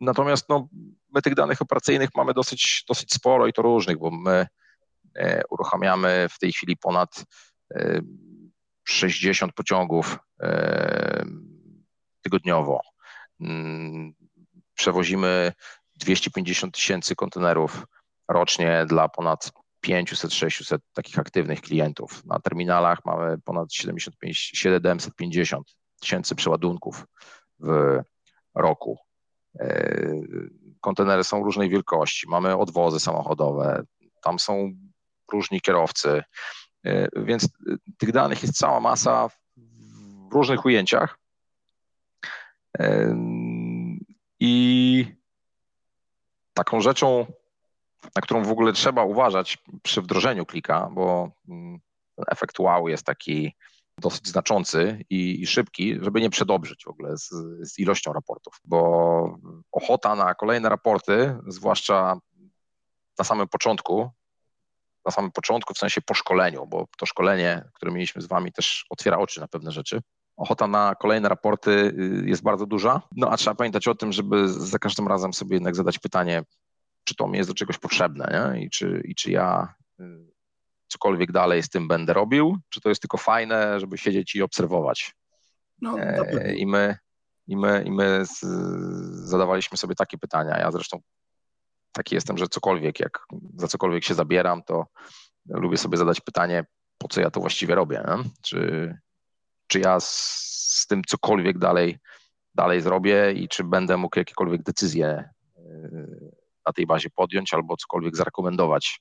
Natomiast 0.00 0.48
no, 0.48 0.68
my 1.14 1.22
tych 1.22 1.34
danych 1.34 1.62
operacyjnych 1.62 2.10
mamy 2.16 2.34
dosyć, 2.34 2.84
dosyć 2.88 3.12
sporo 3.12 3.46
i 3.46 3.52
to 3.52 3.62
różnych, 3.62 3.98
bo 3.98 4.10
my 4.10 4.46
e, 5.14 5.42
uruchamiamy 5.50 6.26
w 6.30 6.38
tej 6.38 6.52
chwili 6.52 6.76
ponad 6.76 7.24
60 8.84 9.50
e, 9.50 9.52
pociągów 9.52 10.18
e, 10.40 11.24
tygodniowo. 12.22 12.80
Mm, 13.40 14.14
przewozimy 14.74 15.52
250 15.96 16.74
tysięcy 16.74 17.16
kontenerów 17.16 17.86
rocznie 18.28 18.84
dla 18.88 19.08
ponad 19.08 19.52
500-600 19.86 20.78
takich 20.92 21.18
aktywnych 21.18 21.60
klientów. 21.60 22.24
Na 22.24 22.40
terminalach 22.40 23.04
mamy 23.04 23.38
ponad 23.44 23.72
75, 23.72 24.38
750 24.54 25.76
tysięcy 26.00 26.34
przeładunków 26.34 27.06
w 27.58 28.00
roku. 28.54 28.98
E, 29.60 29.96
kontenery 30.80 31.24
są 31.24 31.44
różnej 31.44 31.70
wielkości, 31.70 32.28
mamy 32.28 32.56
odwozy 32.56 33.00
samochodowe, 33.00 33.82
tam 34.22 34.38
są 34.38 34.72
różni 35.32 35.60
kierowcy, 35.60 36.22
e, 36.84 37.08
więc 37.24 37.48
tych 37.98 38.12
danych 38.12 38.42
jest 38.42 38.58
cała 38.58 38.80
masa 38.80 39.28
w 39.28 40.32
różnych 40.32 40.64
ujęciach. 40.64 41.18
E, 42.78 43.16
I 44.40 45.06
taką 46.54 46.80
rzeczą, 46.80 47.26
na 48.14 48.22
którą 48.22 48.44
w 48.44 48.50
ogóle 48.50 48.72
trzeba 48.72 49.04
uważać 49.04 49.58
przy 49.82 50.02
wdrożeniu 50.02 50.46
klika, 50.46 50.88
bo 50.92 51.30
mm, 51.48 51.78
efekt 52.28 52.58
wow 52.58 52.88
jest 52.88 53.06
taki 53.06 53.52
dosyć 53.98 54.28
znaczący 54.28 55.04
i, 55.10 55.42
i 55.42 55.46
szybki, 55.46 55.98
żeby 56.02 56.20
nie 56.20 56.30
przedobrzyć 56.30 56.84
w 56.84 56.88
ogóle 56.88 57.16
z, 57.16 57.28
z, 57.60 57.78
ilością 57.78 58.12
raportów, 58.12 58.60
bo 58.64 59.38
ochota 59.72 60.14
na 60.14 60.34
kolejne 60.34 60.68
raporty, 60.68 61.36
zwłaszcza 61.46 62.18
na 63.18 63.24
samym 63.24 63.48
początku, 63.48 64.10
na 65.04 65.12
samym 65.12 65.30
początku, 65.32 65.74
w 65.74 65.78
sensie 65.78 66.00
po 66.02 66.14
szkoleniu, 66.14 66.66
bo 66.66 66.86
to 66.98 67.06
szkolenie, 67.06 67.68
które 67.74 67.92
mieliśmy 67.92 68.22
z 68.22 68.26
Wami, 68.26 68.52
też 68.52 68.86
otwiera 68.90 69.18
oczy 69.18 69.40
na 69.40 69.48
pewne 69.48 69.72
rzeczy. 69.72 70.00
Ochota 70.36 70.66
na 70.66 70.94
kolejne 70.94 71.28
raporty 71.28 71.70
y, 71.70 72.22
jest 72.26 72.42
bardzo 72.42 72.66
duża. 72.66 73.02
No 73.16 73.30
a 73.30 73.36
trzeba 73.36 73.54
pamiętać 73.54 73.88
o 73.88 73.94
tym, 73.94 74.12
żeby 74.12 74.48
za 74.48 74.78
każdym 74.78 75.08
razem 75.08 75.34
sobie 75.34 75.56
jednak 75.56 75.76
zadać 75.76 75.98
pytanie, 75.98 76.42
czy 77.06 77.14
to 77.14 77.28
mi 77.28 77.38
jest 77.38 77.50
do 77.50 77.54
czegoś 77.54 77.78
potrzebne 77.78 78.52
nie? 78.54 78.64
I, 78.64 78.70
czy, 78.70 79.02
i 79.04 79.14
czy 79.14 79.30
ja 79.30 79.74
y, 80.00 80.04
cokolwiek 80.88 81.32
dalej 81.32 81.62
z 81.62 81.68
tym 81.68 81.88
będę 81.88 82.12
robił, 82.12 82.58
czy 82.68 82.80
to 82.80 82.88
jest 82.88 83.02
tylko 83.02 83.16
fajne, 83.16 83.80
żeby 83.80 83.98
siedzieć 83.98 84.34
i 84.34 84.42
obserwować. 84.42 85.14
No, 85.80 85.98
e, 86.00 86.54
I 86.54 86.66
my, 86.66 86.98
i 87.46 87.56
my, 87.56 87.84
i 87.86 87.90
my 87.90 88.26
z, 88.26 88.40
zadawaliśmy 89.28 89.78
sobie 89.78 89.94
takie 89.94 90.18
pytania. 90.18 90.58
Ja 90.58 90.70
zresztą 90.70 91.00
taki 91.92 92.14
jestem, 92.14 92.38
że 92.38 92.48
cokolwiek, 92.48 93.00
jak 93.00 93.26
za 93.56 93.68
cokolwiek 93.68 94.04
się 94.04 94.14
zabieram, 94.14 94.62
to 94.62 94.86
lubię 95.48 95.76
sobie 95.76 95.98
zadać 95.98 96.20
pytanie, 96.20 96.64
po 96.98 97.08
co 97.08 97.20
ja 97.20 97.30
to 97.30 97.40
właściwie 97.40 97.74
robię. 97.74 98.04
Nie? 98.08 98.30
Czy, 98.42 98.94
czy 99.66 99.80
ja 99.80 100.00
z, 100.00 100.36
z 100.68 100.86
tym 100.86 101.02
cokolwiek 101.04 101.58
dalej, 101.58 101.98
dalej 102.54 102.80
zrobię 102.80 103.32
i 103.32 103.48
czy 103.48 103.64
będę 103.64 103.96
mógł 103.96 104.18
jakiekolwiek 104.18 104.62
decyzje 104.62 105.28
y, 105.58 106.35
na 106.66 106.72
tej 106.72 106.86
bazie 106.86 107.10
podjąć 107.10 107.54
albo 107.54 107.76
cokolwiek 107.76 108.16
zarekomendować 108.16 109.00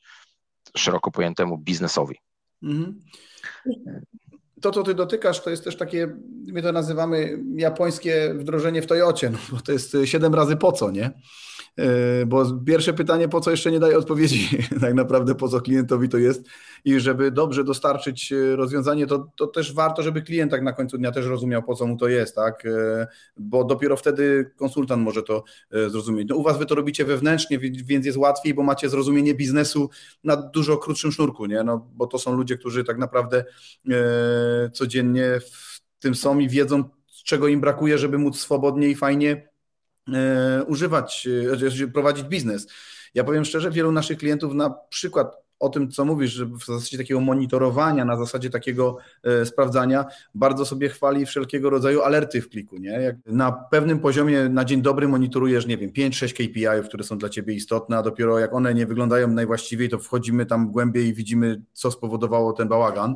szeroko 0.77 1.11
pojętemu 1.11 1.57
biznesowi. 1.57 2.15
Mhm. 2.63 2.99
To, 4.61 4.71
co 4.71 4.83
ty 4.83 4.93
dotykasz, 4.93 5.43
to 5.43 5.49
jest 5.49 5.63
też 5.63 5.77
takie, 5.77 6.17
my 6.47 6.61
to 6.61 6.71
nazywamy 6.71 7.39
japońskie 7.55 8.33
wdrożenie 8.33 8.81
w 8.81 8.87
Toyocie, 8.87 9.29
no 9.29 9.37
bo 9.51 9.61
to 9.61 9.71
jest 9.71 9.97
siedem 10.05 10.35
razy 10.35 10.57
po 10.57 10.71
co, 10.71 10.91
nie? 10.91 11.11
E, 11.77 12.25
bo 12.25 12.45
pierwsze 12.65 12.93
pytanie, 12.93 13.27
po 13.27 13.41
co 13.41 13.51
jeszcze 13.51 13.71
nie 13.71 13.79
daje 13.79 13.97
odpowiedzi, 13.97 14.49
tak 14.81 14.93
naprawdę 14.93 15.35
po 15.35 15.47
co 15.47 15.61
klientowi 15.61 16.09
to 16.09 16.17
jest? 16.17 16.45
I 16.85 16.99
żeby 16.99 17.31
dobrze 17.31 17.63
dostarczyć 17.63 18.31
e, 18.31 18.55
rozwiązanie, 18.55 19.07
to, 19.07 19.31
to 19.35 19.47
też 19.47 19.73
warto, 19.73 20.03
żeby 20.03 20.21
klient 20.21 20.51
tak 20.51 20.61
na 20.61 20.73
końcu 20.73 20.97
dnia 20.97 21.11
też 21.11 21.25
rozumiał, 21.25 21.63
po 21.63 21.75
co 21.75 21.87
mu 21.87 21.97
to 21.97 22.07
jest, 22.07 22.35
tak, 22.35 22.65
e, 22.65 23.07
bo 23.37 23.63
dopiero 23.63 23.97
wtedy 23.97 24.51
konsultant 24.55 25.03
może 25.03 25.23
to 25.23 25.43
zrozumieć. 25.87 26.29
No, 26.29 26.35
u 26.35 26.43
Was 26.43 26.57
Wy 26.57 26.65
to 26.65 26.75
robicie 26.75 27.05
wewnętrznie, 27.05 27.59
więc 27.59 28.05
jest 28.05 28.17
łatwiej, 28.17 28.53
bo 28.53 28.63
macie 28.63 28.89
zrozumienie 28.89 29.35
biznesu 29.35 29.89
na 30.23 30.35
dużo 30.35 30.77
krótszym 30.77 31.11
sznurku, 31.11 31.45
nie, 31.45 31.63
no, 31.63 31.87
bo 31.93 32.07
to 32.07 32.19
są 32.19 32.35
ludzie, 32.37 32.57
którzy 32.57 32.83
tak 32.83 32.97
naprawdę 32.97 33.45
codziennie 34.73 35.39
w 35.39 35.81
tym 35.99 36.15
są 36.15 36.39
i 36.39 36.49
wiedzą, 36.49 36.83
czego 37.25 37.47
im 37.47 37.61
brakuje, 37.61 37.97
żeby 37.97 38.17
móc 38.17 38.39
swobodnie 38.39 38.87
i 38.87 38.95
fajnie 38.95 39.54
używać, 40.67 41.27
e, 41.81 41.87
prowadzić 41.87 42.25
biznes. 42.25 42.67
Ja 43.13 43.23
powiem 43.23 43.45
szczerze, 43.45 43.71
wielu 43.71 43.91
naszych 43.91 44.17
klientów 44.17 44.53
na 44.53 44.69
przykład 44.69 45.45
o 45.59 45.69
tym, 45.69 45.91
co 45.91 46.05
mówisz, 46.05 46.31
że 46.31 46.45
w 46.45 46.65
zasadzie 46.65 46.97
takiego 46.97 47.19
monitorowania, 47.19 48.05
na 48.05 48.17
zasadzie 48.17 48.49
takiego 48.49 48.97
e, 49.23 49.45
sprawdzania, 49.45 50.05
bardzo 50.35 50.65
sobie 50.65 50.89
chwali 50.89 51.25
wszelkiego 51.25 51.69
rodzaju 51.69 52.01
alerty 52.01 52.41
w 52.41 52.49
kliku. 52.49 52.77
Nie? 52.77 52.89
Jak 52.89 53.15
na 53.25 53.51
pewnym 53.51 53.99
poziomie 53.99 54.49
na 54.49 54.65
dzień 54.65 54.81
dobry 54.81 55.07
monitorujesz, 55.07 55.65
nie 55.65 55.77
wiem, 55.77 55.91
5-6 55.91 56.33
KPI, 56.33 56.87
które 56.87 57.03
są 57.03 57.17
dla 57.17 57.29
Ciebie 57.29 57.53
istotne, 57.53 57.97
a 57.97 58.01
dopiero 58.01 58.39
jak 58.39 58.53
one 58.53 58.73
nie 58.73 58.85
wyglądają 58.85 59.27
najwłaściwiej, 59.27 59.89
to 59.89 59.99
wchodzimy 59.99 60.45
tam 60.45 60.71
głębiej 60.71 61.07
i 61.07 61.13
widzimy, 61.13 61.61
co 61.73 61.91
spowodowało 61.91 62.53
ten 62.53 62.67
bałagan. 62.67 63.15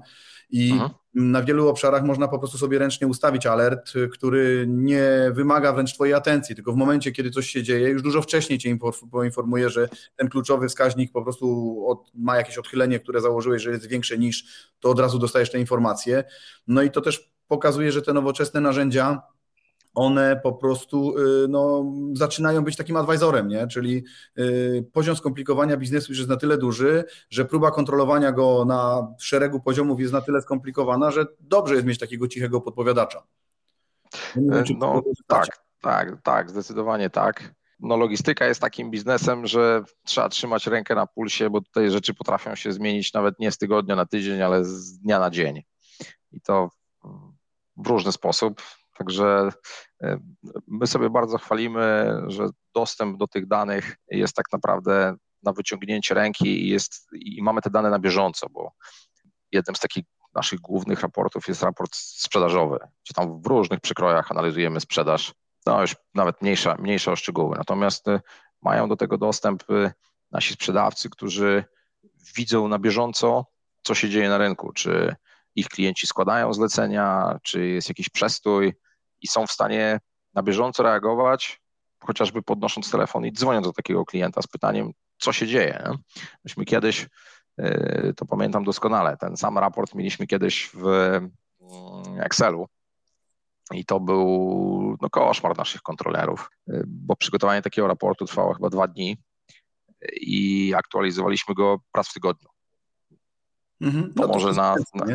I 0.50 0.72
Aha. 0.76 0.90
Na 1.14 1.44
wielu 1.44 1.68
obszarach 1.68 2.04
można 2.04 2.28
po 2.28 2.40
prostu 2.40 2.58
sobie 2.58 2.80
ręcznie 2.80 3.08
ustawić 3.08 3.46
alert, 3.46 3.94
który 4.12 4.66
nie 4.68 5.32
wymaga 5.32 5.74
wręcz 5.74 5.94
Twojej 5.94 6.14
atencji, 6.14 6.56
tylko 6.56 6.74
w 6.74 6.76
momencie, 6.76 7.12
kiedy 7.12 7.32
coś 7.32 7.50
się 7.50 7.64
dzieje, 7.64 7.90
już 7.90 8.02
dużo 8.02 8.22
wcześniej 8.22 8.60
Cię 8.60 8.78
poinformuje, 9.12 9.70
że 9.70 9.90
ten 10.16 10.30
kluczowy 10.30 10.68
wskaźnik 10.68 11.12
po 11.12 11.22
prostu 11.22 11.78
od, 11.88 12.12
ma 12.14 12.38
jakieś 12.38 12.58
odchylenie, 12.58 13.00
które 13.00 13.22
założyłeś, 13.22 13.62
że 13.62 13.72
jest 13.72 13.88
większe 13.88 14.18
niż, 14.18 14.46
to 14.80 14.90
od 14.90 15.00
razu 15.00 15.20
dostajesz 15.20 15.52
te 15.52 15.60
informacje. 15.60 16.24
No 16.68 16.82
i 16.82 16.92
to 16.92 17.02
też 17.02 17.32
pokazuje, 17.48 17.92
że 17.92 18.02
te 18.02 18.14
nowoczesne 18.14 18.62
narzędzia 18.62 19.22
one 19.94 20.40
po 20.44 20.54
prostu 20.54 21.18
y, 21.18 21.48
no, 21.48 21.86
zaczynają 22.14 22.64
być 22.64 22.76
takim 22.76 22.96
advisorem, 22.96 23.48
nie? 23.48 23.68
czyli 23.68 24.04
y, 24.40 24.86
poziom 24.94 25.16
skomplikowania 25.16 25.78
biznesu 25.78 26.12
już 26.12 26.18
jest 26.18 26.30
na 26.30 26.38
tyle 26.38 26.58
duży, 26.58 27.04
że 27.30 27.46
próba 27.46 27.72
kontrolowania 27.72 28.32
go 28.32 28.66
na 28.66 29.08
szeregu 29.20 29.60
poziomów 29.60 30.00
jest 30.00 30.14
na 30.14 30.22
tyle 30.22 30.42
skomplikowana, 30.42 31.12
że 31.12 31.26
dobrze 31.40 31.76
jest 31.76 31.88
mieć 31.88 32.00
takiego 32.00 32.28
cichego 32.28 32.62
podpowiadacza. 32.62 33.24
No, 34.36 34.64
wiem, 34.64 34.80
tak, 35.28 35.48
tak, 35.82 36.22
tak, 36.24 36.50
zdecydowanie 36.50 37.10
tak. 37.10 37.56
no 37.80 37.98
logistyka 37.98 38.46
jest 38.46 38.62
takim 38.62 38.92
biznesem, 38.92 39.48
że 39.48 39.84
trzeba 40.06 40.30
trzymać 40.30 40.68
rękę 40.68 40.96
na 40.96 41.08
pulsie, 41.08 41.50
bo 41.50 41.62
tutaj 41.62 41.92
rzeczy 41.92 42.14
potrafią 42.14 42.56
się 42.56 42.72
zmienić 42.72 43.14
nawet 43.14 43.40
nie 43.40 43.52
z 43.52 43.58
tygodnia 43.58 43.96
na 43.96 44.06
tydzień, 44.06 44.42
ale 44.42 44.66
z 44.66 45.00
dnia 45.00 45.20
na 45.20 45.30
dzień. 45.30 45.64
I 46.32 46.42
to 46.42 46.70
w 47.78 47.88
różny 47.88 48.12
sposób. 48.12 48.62
Także 49.00 49.50
e, 50.04 50.20
my 50.68 50.88
sobie 50.88 51.10
bardzo 51.10 51.38
chwalimy, 51.38 52.14
że 52.28 52.50
dostęp 52.76 53.18
do 53.18 53.28
tych 53.28 53.48
danych 53.48 53.98
jest 54.12 54.36
tak 54.36 54.46
naprawdę 54.52 55.16
na 55.44 55.54
wyciągnięcie 55.54 56.16
ręki 56.16 56.66
i, 56.66 56.70
jest, 56.70 57.08
i 57.14 57.44
mamy 57.44 57.62
te 57.62 57.70
dane 57.70 57.90
na 57.90 58.00
bieżąco, 58.00 58.48
bo 58.50 58.72
jednym 59.52 59.76
z 59.76 59.80
takich 59.80 60.06
naszych 60.34 60.60
głównych 60.60 61.02
raportów 61.02 61.48
jest 61.48 61.64
raport 61.64 61.96
sprzedażowy, 61.96 62.78
gdzie 63.06 63.14
tam 63.14 63.42
w 63.42 63.46
różnych 63.46 63.80
przykrojach 63.80 64.32
analizujemy 64.32 64.80
sprzedaż, 64.80 65.34
no 65.66 65.82
już 65.82 65.96
nawet 66.14 66.42
mniejsza, 66.42 66.76
mniejsze 66.80 67.12
o 67.12 67.16
szczegóły. 67.16 67.58
Natomiast 67.58 68.08
y, 68.08 68.20
mają 68.62 68.90
do 68.90 68.96
tego 68.96 69.18
dostęp 69.18 69.70
y, 69.70 69.92
nasi 70.32 70.54
sprzedawcy, 70.54 71.10
którzy 71.10 71.64
widzą 72.36 72.68
na 72.68 72.80
bieżąco, 72.80 73.46
co 73.82 73.96
się 73.96 74.10
dzieje 74.10 74.30
na 74.30 74.38
rynku, 74.38 74.74
czy 74.74 75.16
ich 75.56 75.68
klienci 75.68 76.08
składają 76.08 76.54
zlecenia, 76.54 77.40
czy 77.44 77.68
jest 77.68 77.90
jakiś 77.90 78.10
przestój 78.10 78.74
i 79.22 79.28
są 79.28 79.48
w 79.48 79.52
stanie 79.52 80.00
na 80.34 80.44
bieżąco 80.44 80.84
reagować, 80.84 81.62
chociażby 82.00 82.42
podnosząc 82.42 82.92
telefon 82.92 83.26
i 83.26 83.32
dzwoniąc 83.32 83.66
do 83.66 83.74
takiego 83.74 84.06
klienta 84.06 84.42
z 84.42 84.48
pytaniem, 84.48 84.92
co 85.18 85.34
się 85.34 85.48
dzieje. 85.48 85.84
Nie? 85.86 85.98
Myśmy 86.44 86.66
kiedyś, 86.66 87.08
y, 87.60 88.14
to 88.18 88.26
pamiętam 88.26 88.64
doskonale, 88.64 89.18
ten 89.18 89.38
sam 89.38 89.58
raport 89.58 89.96
mieliśmy 89.96 90.28
kiedyś 90.28 90.70
w 90.74 90.88
mm, 90.88 91.32
Excelu 92.20 92.68
i 93.74 93.86
to 93.86 94.00
był 94.00 94.98
no, 95.02 95.10
koszmar 95.10 95.58
naszych 95.58 95.82
kontrolerów, 95.82 96.50
y, 96.70 96.84
bo 96.88 97.16
przygotowanie 97.16 97.62
takiego 97.62 97.88
raportu 97.88 98.26
trwało 98.26 98.54
chyba 98.54 98.70
dwa 98.70 98.88
dni 98.88 99.18
i 100.22 100.74
aktualizowaliśmy 100.78 101.56
go 101.56 101.80
raz 101.98 102.10
w 102.10 102.14
tygodniu. 102.14 102.50
Mhm. 103.82 104.14
No 104.16 104.28
to, 104.28 104.34
może 104.34 104.52
na, 104.52 104.76
na, 104.94 105.06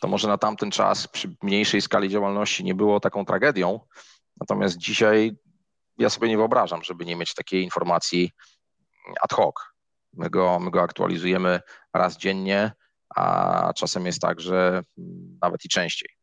to 0.00 0.08
może 0.08 0.28
na 0.28 0.38
tamten 0.38 0.70
czas 0.70 1.08
przy 1.08 1.36
mniejszej 1.42 1.80
skali 1.80 2.08
działalności 2.08 2.64
nie 2.64 2.74
było 2.74 3.00
taką 3.00 3.24
tragedią, 3.24 3.80
natomiast 4.40 4.76
dzisiaj 4.76 5.32
ja 5.98 6.10
sobie 6.10 6.28
nie 6.28 6.36
wyobrażam, 6.36 6.84
żeby 6.84 7.04
nie 7.04 7.16
mieć 7.16 7.34
takiej 7.34 7.64
informacji 7.64 8.30
ad 9.20 9.32
hoc. 9.32 9.54
My 10.12 10.30
go, 10.30 10.58
my 10.58 10.70
go 10.70 10.82
aktualizujemy 10.82 11.60
raz 11.94 12.16
dziennie, 12.16 12.72
a 13.16 13.72
czasem 13.76 14.06
jest 14.06 14.20
tak, 14.20 14.40
że 14.40 14.82
nawet 15.42 15.64
i 15.64 15.68
częściej. 15.68 16.19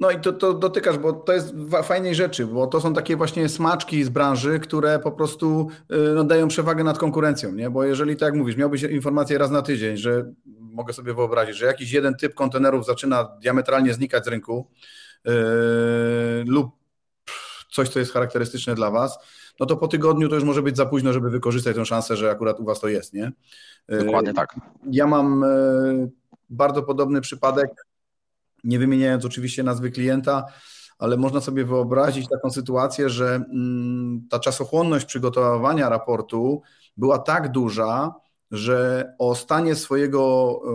No 0.00 0.10
i 0.10 0.20
to, 0.20 0.32
to 0.32 0.54
dotykasz, 0.54 0.98
bo 0.98 1.12
to 1.12 1.32
jest 1.32 1.54
fajnej 1.84 2.14
rzeczy, 2.14 2.46
bo 2.46 2.66
to 2.66 2.80
są 2.80 2.94
takie 2.94 3.16
właśnie 3.16 3.48
smaczki 3.48 4.04
z 4.04 4.08
branży, 4.08 4.58
które 4.58 4.98
po 4.98 5.12
prostu 5.12 5.68
y, 5.92 6.14
no, 6.14 6.24
dają 6.24 6.48
przewagę 6.48 6.84
nad 6.84 6.98
konkurencją, 6.98 7.52
nie? 7.52 7.70
Bo 7.70 7.84
jeżeli, 7.84 8.16
tak 8.16 8.26
jak 8.26 8.34
mówisz, 8.34 8.56
miałbyś 8.56 8.82
informację 8.82 9.38
raz 9.38 9.50
na 9.50 9.62
tydzień, 9.62 9.96
że 9.96 10.32
mogę 10.60 10.92
sobie 10.92 11.14
wyobrazić, 11.14 11.56
że 11.56 11.66
jakiś 11.66 11.92
jeden 11.92 12.14
typ 12.14 12.34
kontenerów 12.34 12.86
zaczyna 12.86 13.24
diametralnie 13.42 13.94
znikać 13.94 14.24
z 14.24 14.28
rynku 14.28 14.70
yy, 15.24 15.32
lub 16.46 16.70
coś, 17.70 17.88
co 17.88 17.98
jest 17.98 18.12
charakterystyczne 18.12 18.74
dla 18.74 18.90
Was, 18.90 19.18
no 19.60 19.66
to 19.66 19.76
po 19.76 19.88
tygodniu 19.88 20.28
to 20.28 20.34
już 20.34 20.44
może 20.44 20.62
być 20.62 20.76
za 20.76 20.86
późno, 20.86 21.12
żeby 21.12 21.30
wykorzystać 21.30 21.76
tę 21.76 21.86
szansę, 21.86 22.16
że 22.16 22.30
akurat 22.30 22.60
u 22.60 22.64
Was 22.64 22.80
to 22.80 22.88
jest, 22.88 23.14
nie? 23.14 23.32
Dokładnie 23.88 24.34
tak. 24.34 24.56
Ja 24.90 25.06
mam 25.06 25.44
yy, 26.00 26.10
bardzo 26.50 26.82
podobny 26.82 27.20
przypadek 27.20 27.87
nie 28.64 28.78
wymieniając 28.78 29.24
oczywiście 29.24 29.62
nazwy 29.62 29.90
klienta, 29.90 30.44
ale 30.98 31.16
można 31.16 31.40
sobie 31.40 31.64
wyobrazić 31.64 32.28
taką 32.28 32.50
sytuację, 32.50 33.10
że 33.10 33.34
mm, 33.34 34.26
ta 34.30 34.38
czasochłonność 34.38 35.04
przygotowywania 35.04 35.88
raportu 35.88 36.62
była 36.96 37.18
tak 37.18 37.52
duża, 37.52 38.14
że 38.50 39.12
o 39.18 39.34
stanie 39.34 39.74
swojego, 39.74 40.52
e, 40.64 40.70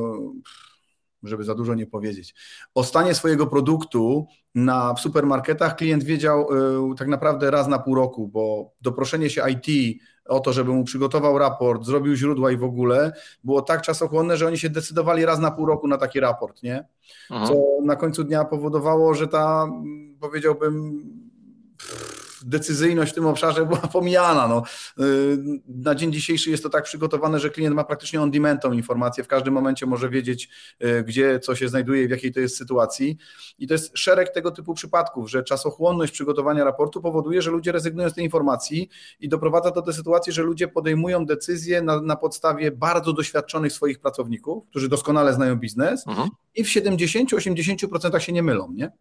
żeby 1.23 1.43
za 1.43 1.55
dużo 1.55 1.75
nie 1.75 1.87
powiedzieć, 1.87 2.35
o 2.75 2.83
stanie 2.83 3.15
swojego 3.15 3.47
produktu 3.47 4.27
na 4.55 4.93
w 4.93 4.99
supermarketach 4.99 5.75
klient 5.75 6.03
wiedział 6.03 6.47
e, 6.91 6.95
tak 6.95 7.07
naprawdę 7.07 7.51
raz 7.51 7.67
na 7.67 7.79
pół 7.79 7.95
roku, 7.95 8.27
bo 8.27 8.71
doproszenie 8.81 9.29
się 9.29 9.43
IT 9.49 9.99
o 10.25 10.39
to, 10.39 10.53
żeby 10.53 10.71
mu 10.71 10.83
przygotował 10.83 11.37
raport, 11.37 11.85
zrobił 11.85 12.15
źródła 12.15 12.51
i 12.51 12.57
w 12.57 12.63
ogóle, 12.63 13.11
było 13.43 13.61
tak 13.61 13.81
czasochłonne, 13.81 14.37
że 14.37 14.47
oni 14.47 14.57
się 14.57 14.69
decydowali 14.69 15.25
raz 15.25 15.39
na 15.39 15.51
pół 15.51 15.65
roku 15.65 15.87
na 15.87 15.97
taki 15.97 16.19
raport, 16.19 16.63
nie? 16.63 16.87
Aha. 17.29 17.47
Co 17.47 17.53
na 17.83 17.95
końcu 17.95 18.23
dnia 18.23 18.45
powodowało, 18.45 19.13
że 19.13 19.27
ta, 19.27 19.67
powiedziałbym, 20.19 21.03
decyzyjność 22.45 23.11
w 23.11 23.15
tym 23.15 23.25
obszarze 23.25 23.65
była 23.65 23.79
pomijana. 23.97 24.47
No. 24.47 24.63
Y, 25.05 25.37
na 25.67 25.95
dzień 25.95 26.13
dzisiejszy 26.13 26.49
jest 26.49 26.63
to 26.63 26.69
tak 26.69 26.83
przygotowane, 26.83 27.39
że 27.39 27.49
klient 27.49 27.75
ma 27.75 27.83
praktycznie 27.83 28.21
on 28.21 28.31
demand 28.31 28.61
tą 28.61 28.71
informację, 28.71 29.23
w 29.23 29.27
każdym 29.27 29.53
momencie 29.53 29.85
może 29.85 30.09
wiedzieć, 30.09 30.49
y, 30.83 31.03
gdzie 31.03 31.39
co 31.39 31.55
się 31.55 31.67
znajduje, 31.67 32.07
w 32.07 32.11
jakiej 32.11 32.31
to 32.31 32.39
jest 32.39 32.57
sytuacji. 32.57 33.17
I 33.59 33.67
to 33.67 33.73
jest 33.73 33.97
szereg 33.97 34.29
tego 34.29 34.51
typu 34.51 34.73
przypadków, 34.73 35.31
że 35.31 35.43
czasochłonność 35.43 36.13
przygotowania 36.13 36.63
raportu 36.63 37.01
powoduje, 37.01 37.41
że 37.41 37.51
ludzie 37.51 37.71
rezygnują 37.71 38.09
z 38.09 38.13
tej 38.13 38.23
informacji 38.23 38.89
i 39.19 39.29
doprowadza 39.29 39.71
to 39.71 39.81
do 39.81 39.93
sytuacji, 39.93 40.33
że 40.33 40.43
ludzie 40.43 40.67
podejmują 40.67 41.25
decyzje 41.25 41.81
na, 41.81 42.01
na 42.01 42.15
podstawie 42.15 42.71
bardzo 42.71 43.13
doświadczonych 43.13 43.73
swoich 43.73 43.99
pracowników, 43.99 44.63
którzy 44.69 44.89
doskonale 44.89 45.33
znają 45.33 45.55
biznes 45.55 46.07
mhm. 46.07 46.29
i 46.55 46.63
w 46.63 46.67
70-80% 46.67 48.19
się 48.19 48.33
nie 48.33 48.43
mylą, 48.43 48.71
nie? 48.71 48.91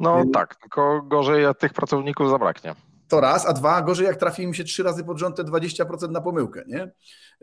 No 0.00 0.24
tak, 0.32 0.56
tylko 0.56 1.02
gorzej 1.02 1.42
jak 1.42 1.58
tych 1.58 1.72
pracowników 1.72 2.30
zabraknie. 2.30 2.74
To 3.08 3.20
raz, 3.20 3.46
a 3.46 3.52
dwa, 3.52 3.82
gorzej 3.82 4.06
jak 4.06 4.16
trafi 4.16 4.42
im 4.42 4.54
się 4.54 4.64
trzy 4.64 4.82
razy 4.82 5.04
pod 5.04 5.18
rząd 5.18 5.36
te 5.36 5.44
20% 5.44 6.10
na 6.10 6.20
pomyłkę, 6.20 6.64
nie? 6.66 6.92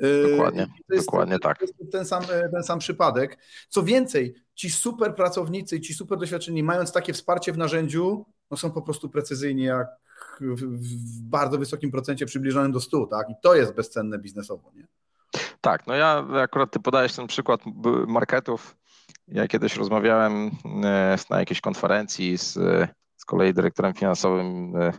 Y, 0.04 0.32
dokładnie, 0.32 0.68
jest, 0.90 1.06
dokładnie 1.06 1.40
tak. 1.40 1.58
To 1.58 1.66
jest 1.66 1.92
ten 1.92 2.06
sam, 2.06 2.24
ten 2.54 2.64
sam 2.64 2.80
przypadek. 2.80 3.38
Co 3.70 3.84
więcej, 3.84 4.36
ci 4.56 4.70
super 4.70 5.16
pracownicy, 5.16 5.82
ci 5.82 5.94
super 5.94 6.18
doświadczeni, 6.18 6.64
mając 6.64 6.92
takie 6.92 7.14
wsparcie 7.14 7.54
w 7.54 7.58
narzędziu, 7.58 8.26
no 8.52 8.58
są 8.58 8.72
po 8.72 8.82
prostu 8.82 9.10
precyzyjni 9.10 9.64
jak 9.64 9.88
w 10.42 11.22
bardzo 11.22 11.58
wysokim 11.58 11.92
procencie 11.92 12.26
przybliżonym 12.26 12.72
do 12.72 12.80
100, 12.80 13.08
tak? 13.08 13.30
I 13.30 13.34
to 13.42 13.56
jest 13.56 13.74
bezcenne 13.74 14.20
biznesowo, 14.20 14.72
nie? 14.76 14.88
Tak, 15.62 15.88
no 15.88 15.96
ja 15.96 16.26
akurat 16.42 16.72
ty 16.72 16.80
podajesz 16.80 17.16
ten 17.16 17.28
przykład 17.28 17.62
marketów, 18.08 18.76
ja 19.28 19.48
kiedyś 19.48 19.76
rozmawiałem 19.76 20.52
e, 20.84 21.18
na 21.30 21.40
jakiejś 21.40 21.62
konferencji 21.62 22.38
z, 22.38 22.54
z 23.16 23.26
kolei 23.26 23.54
dyrektorem 23.54 23.94
finansowym 23.94 24.76
e, 24.76 24.94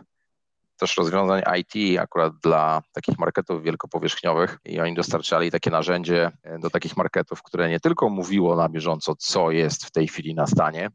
też 0.77 0.97
rozwiązań 0.97 1.41
IT 1.59 1.99
akurat 1.99 2.33
dla 2.43 2.81
takich 2.93 3.19
marketów 3.19 3.63
wielkopowierzchniowych 3.63 4.57
i 4.65 4.79
oni 4.79 4.95
dostarczali 4.95 5.51
takie 5.51 5.71
narzędzie 5.71 6.31
e, 6.43 6.59
do 6.59 6.69
takich 6.69 6.97
marketów, 6.97 7.43
które 7.43 7.69
nie 7.69 7.79
tylko 7.79 8.09
mówiło 8.09 8.55
na 8.55 8.69
bieżąco, 8.69 9.15
co 9.15 9.51
jest 9.51 9.85
w 9.85 9.91
tej 9.91 10.07
chwili 10.07 10.35
na 10.35 10.47
stanie, 10.47 10.89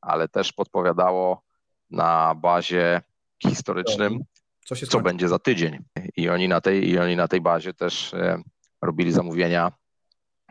ale 0.00 0.28
też 0.28 0.52
podpowiadało 0.52 1.42
na 1.90 2.34
bazie 2.34 3.02
historycznym, 3.42 4.20
co, 4.64 4.74
co 4.74 5.00
będzie 5.00 5.28
za 5.28 5.38
tydzień. 5.38 5.78
I 6.16 6.28
oni 6.28 6.48
na 6.48 6.60
tej, 6.60 6.88
i 6.88 6.98
oni 6.98 7.16
na 7.16 7.28
tej 7.28 7.40
bazie 7.40 7.74
też 7.74 8.14
robili 8.82 9.12
zamówienia 9.12 9.72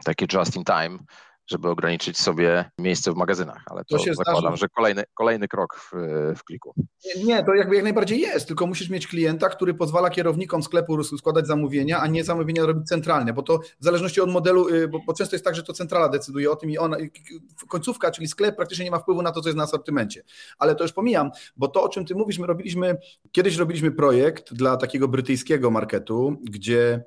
takie 0.04 0.26
just 0.34 0.56
in 0.56 0.64
time, 0.64 1.00
żeby 1.48 1.70
ograniczyć 1.70 2.18
sobie 2.18 2.72
miejsce 2.80 3.12
w 3.12 3.16
magazynach, 3.16 3.64
ale 3.66 3.86
to, 3.86 3.98
to 3.98 4.04
się 4.04 4.14
zakładam, 4.14 4.58
że 4.58 4.70
kolejny, 4.70 5.04
kolejny 5.14 5.48
krok 5.48 5.76
w, 5.76 5.92
w 6.38 6.44
kliku. 6.44 6.74
Nie, 7.16 7.24
nie, 7.24 7.44
to 7.44 7.54
jakby 7.54 7.76
jak 7.76 7.84
najbardziej 7.84 8.20
jest, 8.20 8.48
tylko 8.48 8.68
musisz 8.68 8.90
mieć 8.90 9.08
klienta, 9.08 9.50
który 9.50 9.74
pozwala 9.74 10.10
kierownikom 10.10 10.64
sklepu 10.64 11.04
składać 11.04 11.48
zamówienia, 11.48 12.00
a 12.00 12.08
nie 12.08 12.24
zamówienia 12.24 12.66
robić 12.66 12.88
centralnie, 12.88 13.34
bo 13.34 13.44
to 13.44 13.60
w 13.60 13.84
zależności 13.84 14.22
od 14.22 14.30
modelu, 14.30 14.70
y, 14.70 14.88
bo, 14.88 15.00
bo 15.08 15.14
często 15.14 15.36
jest 15.36 15.46
tak, 15.46 15.56
że 15.56 15.64
to 15.64 15.74
centrala 15.74 16.10
decyduje 16.10 16.52
o 16.52 16.56
tym 16.56 16.70
i 16.70 16.78
ona, 16.78 16.98
końcówka, 17.68 18.12
czyli 18.12 18.28
sklep 18.28 18.56
praktycznie 18.56 18.86
nie 18.86 18.92
ma 18.92 19.00
wpływu 19.00 19.22
na 19.22 19.32
to, 19.32 19.42
co 19.42 19.50
jest 19.50 19.58
na 19.58 19.64
asortymencie. 19.64 20.24
Ale 20.58 20.76
to 20.76 20.84
już 20.84 20.94
pomijam, 20.94 21.32
bo 21.58 21.68
to, 21.68 21.84
o 21.84 21.90
czym 21.90 22.06
ty 22.06 22.16
mówisz, 22.16 22.40
my 22.40 22.48
robiliśmy, 22.48 22.98
kiedyś 23.32 23.58
robiliśmy 23.58 23.92
projekt 23.92 24.54
dla 24.54 24.78
takiego 24.78 25.08
brytyjskiego 25.08 25.72
marketu, 25.72 26.36
gdzie 26.44 27.04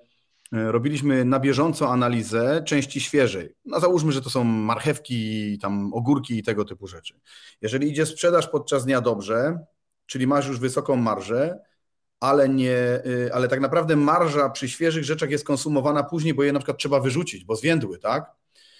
robiliśmy 0.52 1.24
na 1.24 1.40
bieżąco 1.40 1.92
analizę 1.92 2.62
części 2.66 3.00
świeżej. 3.00 3.54
No 3.64 3.80
załóżmy, 3.80 4.12
że 4.12 4.22
to 4.22 4.30
są 4.30 4.44
marchewki, 4.44 5.58
tam 5.58 5.94
ogórki 5.94 6.38
i 6.38 6.42
tego 6.42 6.64
typu 6.64 6.86
rzeczy. 6.86 7.20
Jeżeli 7.62 7.90
idzie 7.90 8.06
sprzedaż 8.06 8.48
podczas 8.48 8.84
dnia 8.84 9.00
dobrze, 9.00 9.58
czyli 10.06 10.26
masz 10.26 10.46
już 10.48 10.58
wysoką 10.58 10.96
marżę, 10.96 11.58
ale, 12.20 12.48
nie, 12.48 13.00
y, 13.06 13.30
ale 13.34 13.48
tak 13.48 13.60
naprawdę 13.60 13.96
marża 13.96 14.50
przy 14.50 14.68
świeżych 14.68 15.04
rzeczach 15.04 15.30
jest 15.30 15.44
konsumowana 15.44 16.02
później, 16.02 16.34
bo 16.34 16.42
je 16.42 16.52
na 16.52 16.58
przykład 16.58 16.78
trzeba 16.78 17.00
wyrzucić, 17.00 17.44
bo 17.44 17.56
zwiędły, 17.56 17.98
tak? 17.98 18.32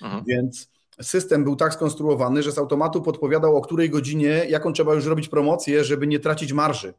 Mhm. 0.03 0.25
Więc 0.27 0.71
system 1.03 1.45
był 1.45 1.57
tak 1.57 1.75
skonstruowany, 1.75 2.43
że 2.43 2.53
z 2.53 2.59
automatu 2.59 3.03
podpowiadał 3.03 3.57
o 3.57 3.61
której 3.61 3.91
godzinie, 3.91 4.47
jaką 4.49 4.73
trzeba 4.73 4.95
już 4.95 5.07
robić 5.07 5.29
promocję, 5.29 5.85
żeby 5.85 6.07
nie 6.07 6.21
tracić 6.21 6.53
marży. 6.53 6.95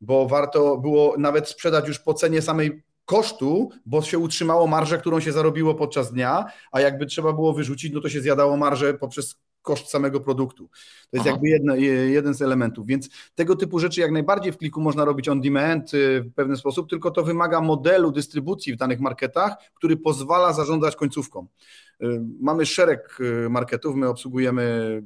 Bo 0.00 0.28
warto 0.28 0.76
było 0.76 1.14
nawet 1.18 1.48
sprzedać 1.48 1.88
już 1.88 1.98
po 1.98 2.14
cenie 2.14 2.42
samej 2.42 2.82
kosztu, 3.04 3.70
bo 3.86 4.02
się 4.02 4.18
utrzymało 4.18 4.66
marżę, 4.66 4.98
którą 4.98 5.20
się 5.20 5.32
zarobiło 5.32 5.74
podczas 5.74 6.12
dnia, 6.12 6.44
a 6.72 6.80
jakby 6.80 7.06
trzeba 7.06 7.32
było 7.32 7.52
wyrzucić, 7.52 7.92
no 7.92 8.00
to 8.00 8.08
się 8.08 8.20
zjadało 8.20 8.56
marżę 8.56 8.94
poprzez 8.94 9.36
koszt 9.64 9.88
samego 9.88 10.20
produktu. 10.20 10.68
To 11.10 11.16
jest 11.16 11.26
Aha. 11.26 11.30
jakby 11.30 11.48
jedno, 11.48 11.74
jeden 12.06 12.34
z 12.34 12.42
elementów, 12.42 12.86
więc 12.86 13.08
tego 13.34 13.56
typu 13.56 13.78
rzeczy 13.78 14.00
jak 14.00 14.10
najbardziej 14.10 14.52
w 14.52 14.58
kliku 14.58 14.80
można 14.80 15.04
robić 15.04 15.28
on 15.28 15.40
demand 15.40 15.94
y, 15.94 16.20
w 16.22 16.34
pewien 16.34 16.56
sposób, 16.56 16.90
tylko 16.90 17.10
to 17.10 17.22
wymaga 17.22 17.60
modelu 17.60 18.12
dystrybucji 18.12 18.72
w 18.72 18.76
danych 18.76 19.00
marketach, 19.00 19.56
który 19.74 19.96
pozwala 19.96 20.52
zarządzać 20.52 20.96
końcówką. 20.96 21.46
Y, 22.02 22.20
mamy 22.40 22.66
szereg 22.66 23.18
y, 23.20 23.50
marketów, 23.50 23.96
my 23.96 24.08
obsługujemy 24.08 25.02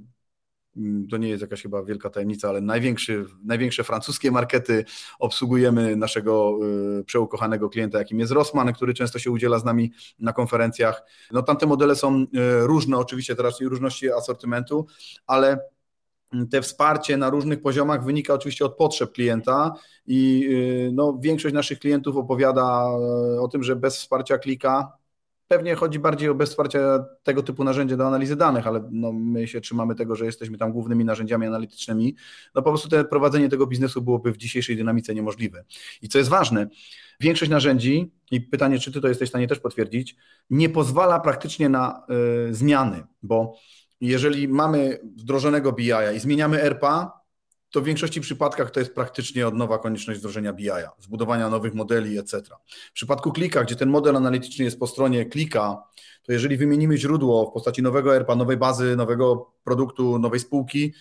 to 1.10 1.16
nie 1.16 1.28
jest 1.28 1.42
jakaś 1.42 1.62
chyba 1.62 1.82
wielka 1.82 2.10
tajemnica, 2.10 2.48
ale 2.48 2.60
największy, 2.60 3.24
największe 3.44 3.84
francuskie 3.84 4.30
markety 4.30 4.84
obsługujemy 5.18 5.96
naszego 5.96 6.58
y, 7.00 7.04
przeukochanego 7.04 7.68
klienta, 7.68 7.98
jakim 7.98 8.20
jest 8.20 8.32
Rossmann, 8.32 8.72
który 8.72 8.94
często 8.94 9.18
się 9.18 9.30
udziela 9.30 9.58
z 9.58 9.64
nami 9.64 9.92
na 10.18 10.32
konferencjach. 10.32 11.02
No 11.32 11.42
tamte 11.42 11.66
modele 11.66 11.96
są 11.96 12.22
y, 12.22 12.26
różne, 12.66 12.96
oczywiście 12.96 13.36
teraz 13.36 13.60
i 13.60 13.68
różności 13.68 14.10
asortymentu, 14.10 14.86
ale 15.26 15.58
te 16.50 16.62
wsparcie 16.62 17.16
na 17.16 17.30
różnych 17.30 17.62
poziomach 17.62 18.04
wynika 18.04 18.34
oczywiście 18.34 18.64
od 18.64 18.76
potrzeb 18.76 19.12
klienta 19.12 19.72
i 20.06 20.48
y, 20.50 20.90
no, 20.92 21.18
większość 21.20 21.54
naszych 21.54 21.78
klientów 21.78 22.16
opowiada 22.16 22.84
o 23.40 23.48
tym, 23.52 23.62
że 23.62 23.76
bez 23.76 23.96
wsparcia 23.96 24.38
klika 24.38 24.98
Pewnie 25.48 25.74
chodzi 25.74 25.98
bardziej 25.98 26.28
o 26.28 26.34
bez 26.34 26.50
wsparcia 26.50 27.04
tego 27.22 27.42
typu 27.42 27.64
narzędzia 27.64 27.96
do 27.96 28.06
analizy 28.06 28.36
danych, 28.36 28.66
ale 28.66 28.88
no 28.90 29.12
my 29.12 29.48
się 29.48 29.60
trzymamy 29.60 29.94
tego, 29.94 30.16
że 30.16 30.24
jesteśmy 30.24 30.58
tam 30.58 30.72
głównymi 30.72 31.04
narzędziami 31.04 31.46
analitycznymi. 31.46 32.16
No 32.54 32.62
po 32.62 32.70
prostu 32.70 32.88
te, 32.88 33.04
prowadzenie 33.04 33.48
tego 33.48 33.66
biznesu 33.66 34.02
byłoby 34.02 34.32
w 34.32 34.36
dzisiejszej 34.36 34.76
dynamice 34.76 35.14
niemożliwe. 35.14 35.64
I 36.02 36.08
co 36.08 36.18
jest 36.18 36.30
ważne, 36.30 36.68
większość 37.20 37.50
narzędzi, 37.50 38.12
i 38.30 38.40
pytanie, 38.40 38.78
czy 38.78 38.92
ty 38.92 39.00
to 39.00 39.08
jesteś 39.08 39.28
w 39.28 39.32
stanie 39.32 39.48
też 39.48 39.60
potwierdzić, 39.60 40.16
nie 40.50 40.68
pozwala 40.68 41.20
praktycznie 41.20 41.68
na 41.68 42.06
y, 42.50 42.54
zmiany, 42.54 43.02
bo 43.22 43.54
jeżeli 44.00 44.48
mamy 44.48 44.98
wdrożonego 45.16 45.72
BI 45.72 45.90
i 46.16 46.20
zmieniamy 46.20 46.62
ERPA, 46.62 47.17
to 47.70 47.80
w 47.80 47.84
większości 47.84 48.20
przypadkach 48.20 48.70
to 48.70 48.80
jest 48.80 48.94
praktycznie 48.94 49.46
od 49.46 49.54
nowa 49.54 49.78
konieczność 49.78 50.20
wdrożenia 50.20 50.52
BI, 50.52 50.70
zbudowania 50.98 51.50
nowych 51.50 51.74
modeli, 51.74 52.18
etc. 52.18 52.42
W 52.90 52.92
przypadku 52.92 53.32
klika, 53.32 53.64
gdzie 53.64 53.76
ten 53.76 53.88
model 53.88 54.16
analityczny 54.16 54.64
jest 54.64 54.78
po 54.78 54.86
stronie 54.86 55.26
klika, 55.26 55.82
to 56.22 56.32
jeżeli 56.32 56.56
wymienimy 56.56 56.98
źródło 56.98 57.50
w 57.50 57.52
postaci 57.52 57.82
nowego 57.82 58.16
ERPA, 58.16 58.36
nowej 58.36 58.56
bazy, 58.56 58.96
nowego 58.96 59.52
produktu, 59.64 60.18
nowej 60.18 60.40
spółki, 60.40 60.94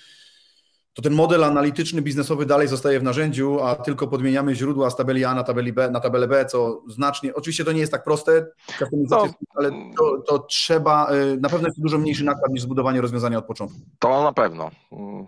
to 0.97 1.01
ten 1.01 1.13
model 1.13 1.43
analityczny, 1.43 2.01
biznesowy 2.01 2.45
dalej 2.45 2.67
zostaje 2.67 2.99
w 2.99 3.03
narzędziu, 3.03 3.59
a 3.63 3.75
tylko 3.75 4.07
podmieniamy 4.07 4.55
źródła 4.55 4.89
z 4.89 4.95
tabeli 4.95 5.25
A 5.25 5.33
na, 5.33 5.43
tabeli 5.43 5.73
B, 5.73 5.91
na 5.91 5.99
tabelę 5.99 6.27
B, 6.27 6.45
co 6.45 6.81
znacznie, 6.87 7.35
oczywiście 7.35 7.65
to 7.65 7.71
nie 7.71 7.79
jest 7.79 7.91
tak 7.91 8.03
proste, 8.03 8.45
no, 8.91 9.27
ale 9.55 9.71
to, 9.97 10.21
to, 10.27 10.39
trzeba, 10.39 11.13
y, 11.13 11.37
na 11.41 11.49
pewno 11.49 11.67
jest 11.67 11.81
dużo 11.81 11.97
mniejszy 11.97 12.23
nakład 12.23 12.51
niż 12.51 12.61
zbudowanie 12.61 13.01
rozwiązania 13.01 13.37
od 13.37 13.45
początku. 13.45 13.79
To 13.99 14.23
na 14.23 14.33
pewno, 14.33 14.71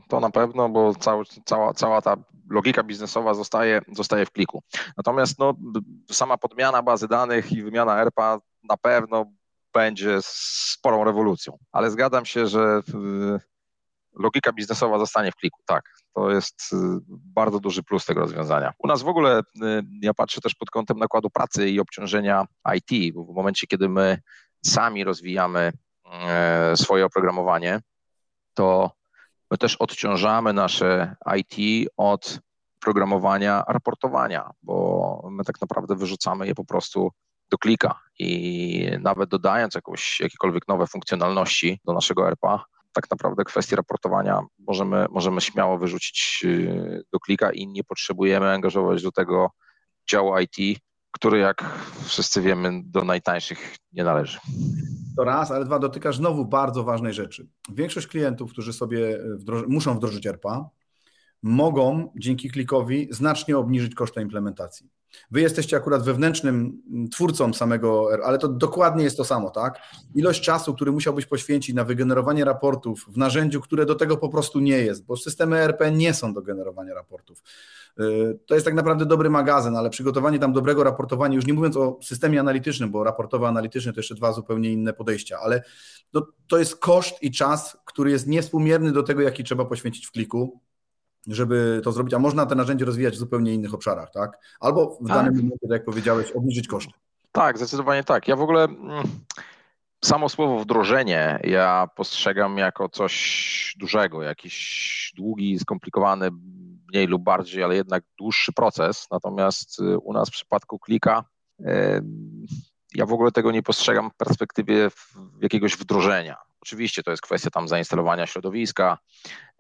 to 0.08 0.20
na 0.20 0.30
pewno, 0.30 0.70
bo 0.70 0.96
cały, 0.96 1.24
cała, 1.46 1.74
cała 1.74 2.02
ta 2.02 2.18
logika 2.50 2.84
biznesowa 2.84 3.34
zostaje, 3.34 3.82
zostaje 3.94 4.26
w 4.26 4.32
kliku. 4.32 4.64
Natomiast 4.98 5.40
no, 5.40 5.54
sama 6.12 6.38
podmiana 6.38 6.82
bazy 6.82 7.08
danych 7.08 7.52
i 7.52 7.64
wymiana 7.64 8.02
ERPA 8.02 8.40
na 8.70 8.78
pewno 8.78 9.26
będzie 9.74 10.18
sporą 10.22 11.04
rewolucją, 11.04 11.58
ale 11.72 11.92
zgadzam 11.92 12.26
się, 12.26 12.48
że 12.48 12.82
logika 14.14 14.54
biznesowa 14.54 15.00
zostanie 15.00 15.32
w 15.32 15.36
kliku, 15.36 15.60
tak. 15.66 15.90
To 16.14 16.32
jest 16.32 16.74
y, 16.74 16.78
bardzo 17.08 17.60
duży 17.60 17.84
plus 17.84 18.06
tego 18.06 18.22
rozwiązania. 18.22 18.74
U 18.78 18.88
nas 18.88 19.02
w 19.02 19.08
ogóle, 19.08 19.40
y, 19.40 19.44
ja 20.02 20.14
patrzę 20.14 20.42
też 20.42 20.56
pod 20.56 20.70
kątem 20.70 20.98
nakładu 20.98 21.30
pracy 21.30 21.70
i 21.70 21.80
obciążenia 21.80 22.46
IT, 22.76 23.14
bo 23.16 23.24
w 23.24 23.36
momencie, 23.36 23.68
kiedy 23.68 23.90
my 23.90 24.22
sami 24.66 25.04
rozwijamy 25.04 25.72
e, 26.12 26.78
swoje 26.78 27.06
oprogramowanie, 27.06 27.82
to 28.54 28.92
my 29.52 29.58
też 29.58 29.76
odciążamy 29.76 30.54
nasze 30.54 31.16
IT 31.38 31.90
od 31.98 32.40
programowania 32.80 33.64
raportowania, 33.68 34.52
bo 34.64 35.28
my 35.32 35.44
tak 35.44 35.62
naprawdę 35.62 35.96
wyrzucamy 35.96 36.48
je 36.48 36.56
po 36.56 36.66
prostu 36.66 37.12
do 37.50 37.58
klika 37.58 38.00
i 38.20 38.92
nawet 39.00 39.30
dodając 39.30 39.76
jakąś, 39.76 40.20
jakiekolwiek 40.20 40.68
nowe 40.68 40.88
funkcjonalności 40.88 41.80
do 41.86 41.94
naszego 41.94 42.28
RPA, 42.28 42.66
tak 42.94 43.12
naprawdę 43.12 43.44
kwestie 43.44 43.76
raportowania 43.76 44.42
możemy, 44.60 45.06
możemy 45.10 45.42
śmiało 45.42 45.78
wyrzucić 45.78 46.42
y, 46.46 47.04
do 47.14 47.20
klika 47.20 47.52
i 47.52 47.68
nie 47.68 47.84
potrzebujemy 47.84 48.52
angażować 48.52 49.04
do 49.04 49.12
tego 49.12 49.52
działu 50.12 50.34
IT, 50.40 50.80
który 51.12 51.40
jak 51.40 51.66
wszyscy 52.06 52.42
wiemy 52.42 52.82
do 52.86 53.04
najtańszych 53.04 53.76
nie 53.92 54.04
należy. 54.04 54.40
To 55.18 55.24
raz, 55.24 55.52
ale 55.52 55.66
dwa, 55.66 55.80
dotykasz 55.80 56.18
znowu 56.18 56.46
bardzo 56.46 56.84
ważnej 56.84 57.14
rzeczy. 57.14 57.48
Większość 57.74 58.08
klientów, 58.08 58.52
którzy 58.52 58.74
sobie 58.74 59.20
wdroży, 59.36 59.66
muszą 59.68 59.96
wdrożyć 59.96 60.28
ERPA, 60.28 60.70
mogą 61.44 62.12
dzięki 62.16 62.50
klikowi 62.50 63.08
znacznie 63.12 63.58
obniżyć 63.58 63.96
koszty 63.96 64.22
implementacji. 64.22 64.90
Wy 65.32 65.42
jesteście 65.42 65.78
akurat 65.78 66.04
wewnętrznym 66.04 66.82
twórcą 67.12 67.54
samego, 67.54 68.10
ale 68.26 68.38
to 68.38 68.48
dokładnie 68.48 69.04
jest 69.04 69.18
to 69.18 69.26
samo, 69.26 69.50
tak? 69.50 69.82
Ilość 70.16 70.42
czasu, 70.42 70.74
który 70.74 70.92
musiałbyś 70.92 71.26
poświęcić 71.26 71.76
na 71.76 71.84
wygenerowanie 71.84 72.46
raportów 72.46 73.06
w 73.08 73.18
narzędziu, 73.18 73.62
które 73.62 73.86
do 73.86 73.96
tego 73.96 74.18
po 74.18 74.30
prostu 74.30 74.60
nie 74.60 74.78
jest, 74.78 75.06
bo 75.06 75.18
systemy 75.18 75.58
ERP 75.58 75.92
nie 75.92 76.14
są 76.14 76.34
do 76.34 76.42
generowania 76.42 76.94
raportów. 76.94 77.44
Y, 78.00 78.40
to 78.46 78.54
jest 78.54 78.66
tak 78.66 78.76
naprawdę 78.76 79.06
dobry 79.06 79.30
magazyn, 79.30 79.76
ale 79.76 79.90
przygotowanie 79.90 80.40
tam 80.40 80.54
dobrego 80.54 80.84
raportowania, 80.84 81.36
już 81.36 81.46
nie 81.46 81.54
mówiąc 81.54 81.78
o 81.78 82.00
systemie 82.04 82.40
analitycznym, 82.40 82.92
bo 82.92 83.04
raportowy 83.04 83.48
analityczny 83.48 83.94
to 83.94 84.00
jeszcze 84.00 84.16
dwa 84.16 84.34
zupełnie 84.34 84.72
inne 84.72 84.94
podejścia, 84.94 85.40
ale 85.44 85.64
to, 86.12 86.28
to 86.48 86.58
jest 86.58 86.76
koszt 86.76 87.24
i 87.24 87.32
czas, 87.32 87.78
który 87.86 88.12
jest 88.12 88.28
niewspółmierny 88.28 88.92
do 88.92 89.04
tego, 89.04 89.22
jaki 89.22 89.44
trzeba 89.44 89.66
poświęcić 89.66 90.08
w 90.08 90.12
kliku 90.12 90.62
żeby 91.28 91.82
to 91.84 91.92
zrobić, 91.92 92.14
a 92.14 92.20
można 92.20 92.46
te 92.46 92.56
narzędzie 92.56 92.86
rozwijać 92.86 93.14
w 93.14 93.18
zupełnie 93.18 93.54
innych 93.54 93.74
obszarach, 93.74 94.12
tak? 94.12 94.40
Albo 94.60 94.98
w 95.02 95.08
tak. 95.08 95.18
danym 95.18 95.36
momencie, 95.36 95.58
tak 95.62 95.72
jak 95.72 95.86
powiedziałeś, 95.86 96.32
obniżyć 96.32 96.68
koszty. 96.68 96.94
Tak, 97.32 97.58
zdecydowanie 97.58 98.04
tak. 98.04 98.28
Ja 98.28 98.36
w 98.36 98.42
ogóle 98.42 98.64
mm, 98.64 99.04
samo 100.06 100.30
słowo 100.30 100.60
wdrożenie 100.60 101.40
ja 101.44 101.88
postrzegam 101.96 102.58
jako 102.58 102.90
coś 102.90 103.76
dużego, 103.80 104.24
jakiś 104.24 105.14
długi, 105.18 105.60
skomplikowany, 105.60 106.30
mniej 106.94 107.08
lub 107.08 107.24
bardziej, 107.24 107.64
ale 107.64 107.76
jednak 107.76 108.04
dłuższy 108.18 108.54
proces. 108.54 109.08
Natomiast 109.12 109.80
y, 109.80 109.98
u 109.98 110.14
nas 110.14 110.30
w 110.30 110.32
przypadku 110.32 110.80
klika 110.80 111.24
ja 112.96 113.06
w 113.06 113.14
ogóle 113.14 113.32
tego 113.32 113.52
nie 113.52 113.64
postrzegam 113.64 114.12
w 114.12 114.16
perspektywie 114.16 114.90
jakiegoś 115.42 115.78
wdrożenia. 115.78 116.38
Oczywiście 116.62 117.04
to 117.04 117.12
jest 117.12 117.24
kwestia 117.24 117.50
tam 117.50 117.68
zainstalowania 117.68 118.28
środowiska, 118.28 118.98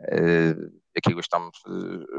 y, 0.01 0.71
jakiegoś 0.95 1.27
tam 1.27 1.51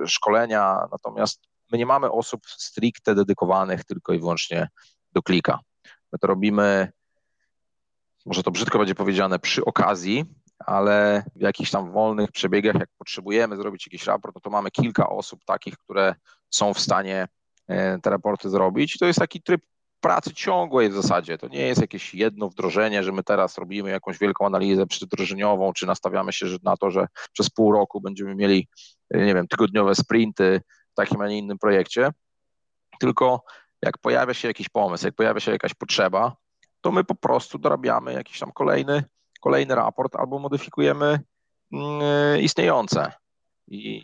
y, 0.05 0.09
szkolenia, 0.09 0.89
natomiast 0.93 1.43
my 1.73 1.79
nie 1.79 1.87
mamy 1.87 2.11
osób 2.11 2.47
stricte 2.47 3.15
dedykowanych 3.15 3.85
tylko 3.85 4.13
i 4.13 4.19
wyłącznie 4.19 4.69
do 5.13 5.23
klika. 5.23 5.59
My 6.13 6.19
to 6.19 6.27
robimy, 6.27 6.93
może 8.27 8.43
to 8.43 8.51
brzydko 8.51 8.79
będzie 8.79 8.95
powiedziane, 8.95 9.39
przy 9.39 9.65
okazji, 9.65 10.25
ale 10.59 11.25
w 11.37 11.41
jakichś 11.41 11.71
tam 11.71 11.93
wolnych 11.93 12.33
przebiegach, 12.33 12.75
jak 12.75 12.89
potrzebujemy 12.99 13.57
zrobić 13.57 13.87
jakiś 13.87 14.07
raport, 14.07 14.35
no 14.35 14.41
to 14.41 14.51
mamy 14.51 14.71
kilka 14.71 15.09
osób 15.09 15.45
takich, 15.45 15.79
które 15.79 16.15
są 16.51 16.75
w 16.75 16.81
stanie 16.81 17.29
e, 17.69 17.99
te 17.99 18.11
raporty 18.11 18.51
zrobić. 18.51 18.99
To 18.99 19.07
jest 19.07 19.19
taki 19.19 19.43
tryb 19.43 19.63
pracy 20.01 20.35
ciągłej 20.35 20.91
w 20.91 20.95
zasadzie. 20.95 21.39
To 21.39 21.49
nie 21.49 21.67
jest 21.67 21.81
jakieś 21.81 22.15
jedno 22.15 22.49
wdrożenie, 22.49 23.03
że 23.03 23.13
my 23.13 23.23
teraz 23.23 23.59
robimy 23.59 23.91
jakąś 23.91 24.19
wielką 24.19 24.47
analizę 24.47 24.87
przeddrożeniową, 24.87 25.73
czy 25.73 25.87
nastawiamy 25.87 26.33
się 26.33 26.47
na 26.63 26.77
to, 26.77 26.91
że 26.91 27.07
przez 27.33 27.51
pół 27.51 27.73
roku 27.73 28.01
będziemy 28.01 28.35
mieli, 28.35 28.69
nie 29.11 29.35
wiem, 29.35 29.49
tygodniowe 29.49 29.95
sprinty 29.95 30.61
w 30.93 30.95
takim, 30.95 31.21
a 31.21 31.29
nie 31.29 31.39
innym 31.39 31.59
projekcie. 31.59 32.11
Tylko 33.01 33.43
jak 33.83 33.99
pojawia 33.99 34.35
się 34.35 34.49
jakiś 34.49 34.69
pomysł, 34.69 35.07
jak 35.07 35.15
pojawia 35.15 35.41
się 35.41 35.53
jakaś 35.53 35.75
potrzeba, 35.75 36.37
to 36.81 36.93
my 36.93 37.05
po 37.05 37.15
prostu 37.15 37.59
dorabiamy 37.59 38.13
jakiś 38.13 38.39
tam 38.39 38.53
kolejny, 38.53 39.05
kolejny 39.41 39.75
raport 39.75 40.17
albo 40.17 40.39
modyfikujemy 40.39 41.21
mm, 41.73 42.41
istniejące. 42.41 43.13
I 43.69 44.03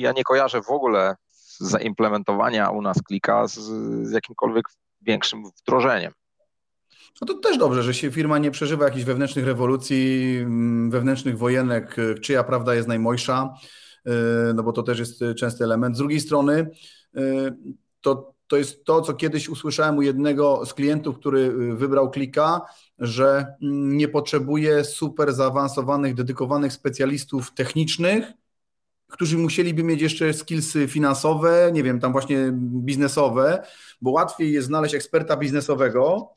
ja 0.00 0.12
nie 0.12 0.24
kojarzę 0.24 0.62
w 0.62 0.70
ogóle 0.70 1.16
zaimplementowania 1.58 2.70
u 2.70 2.82
nas 2.82 3.02
klika 3.02 3.46
z, 3.46 3.58
z 4.08 4.12
jakimkolwiek 4.12 4.68
większym 5.06 5.42
wdrożeniem. 5.62 6.12
No 7.20 7.26
to 7.26 7.34
też 7.34 7.58
dobrze, 7.58 7.82
że 7.82 7.94
się 7.94 8.10
firma 8.10 8.38
nie 8.38 8.50
przeżywa 8.50 8.84
jakichś 8.84 9.04
wewnętrznych 9.04 9.44
rewolucji, 9.44 10.36
mm, 10.38 10.90
wewnętrznych 10.90 11.38
wojenek, 11.38 11.96
czyja 12.22 12.44
prawda 12.44 12.74
jest 12.74 12.88
najmojsza, 12.88 13.54
y, 14.06 14.10
no 14.54 14.62
bo 14.62 14.72
to 14.72 14.82
też 14.82 14.98
jest 14.98 15.20
częsty 15.38 15.64
element. 15.64 15.96
Z 15.96 15.98
drugiej 15.98 16.20
strony 16.20 16.70
y, 17.16 17.54
to, 18.00 18.34
to 18.46 18.56
jest 18.56 18.84
to, 18.84 19.00
co 19.00 19.14
kiedyś 19.14 19.48
usłyszałem 19.48 19.98
u 19.98 20.02
jednego 20.02 20.66
z 20.66 20.74
klientów, 20.74 21.18
który 21.18 21.74
wybrał 21.76 22.10
klika, 22.10 22.60
że 22.98 23.46
mm, 23.62 23.96
nie 23.96 24.08
potrzebuje 24.08 24.84
super 24.84 25.32
zaawansowanych, 25.32 26.14
dedykowanych 26.14 26.72
specjalistów 26.72 27.54
technicznych, 27.54 28.32
którzy 29.08 29.38
musieliby 29.38 29.82
mieć 29.82 30.02
jeszcze 30.02 30.34
skillsy 30.34 30.88
finansowe, 30.88 31.70
nie 31.72 31.82
wiem, 31.82 32.00
tam 32.00 32.12
właśnie 32.12 32.50
biznesowe, 32.58 33.66
bo 34.00 34.10
łatwiej 34.10 34.52
jest 34.52 34.66
znaleźć 34.66 34.94
eksperta 34.94 35.36
biznesowego 35.36 36.34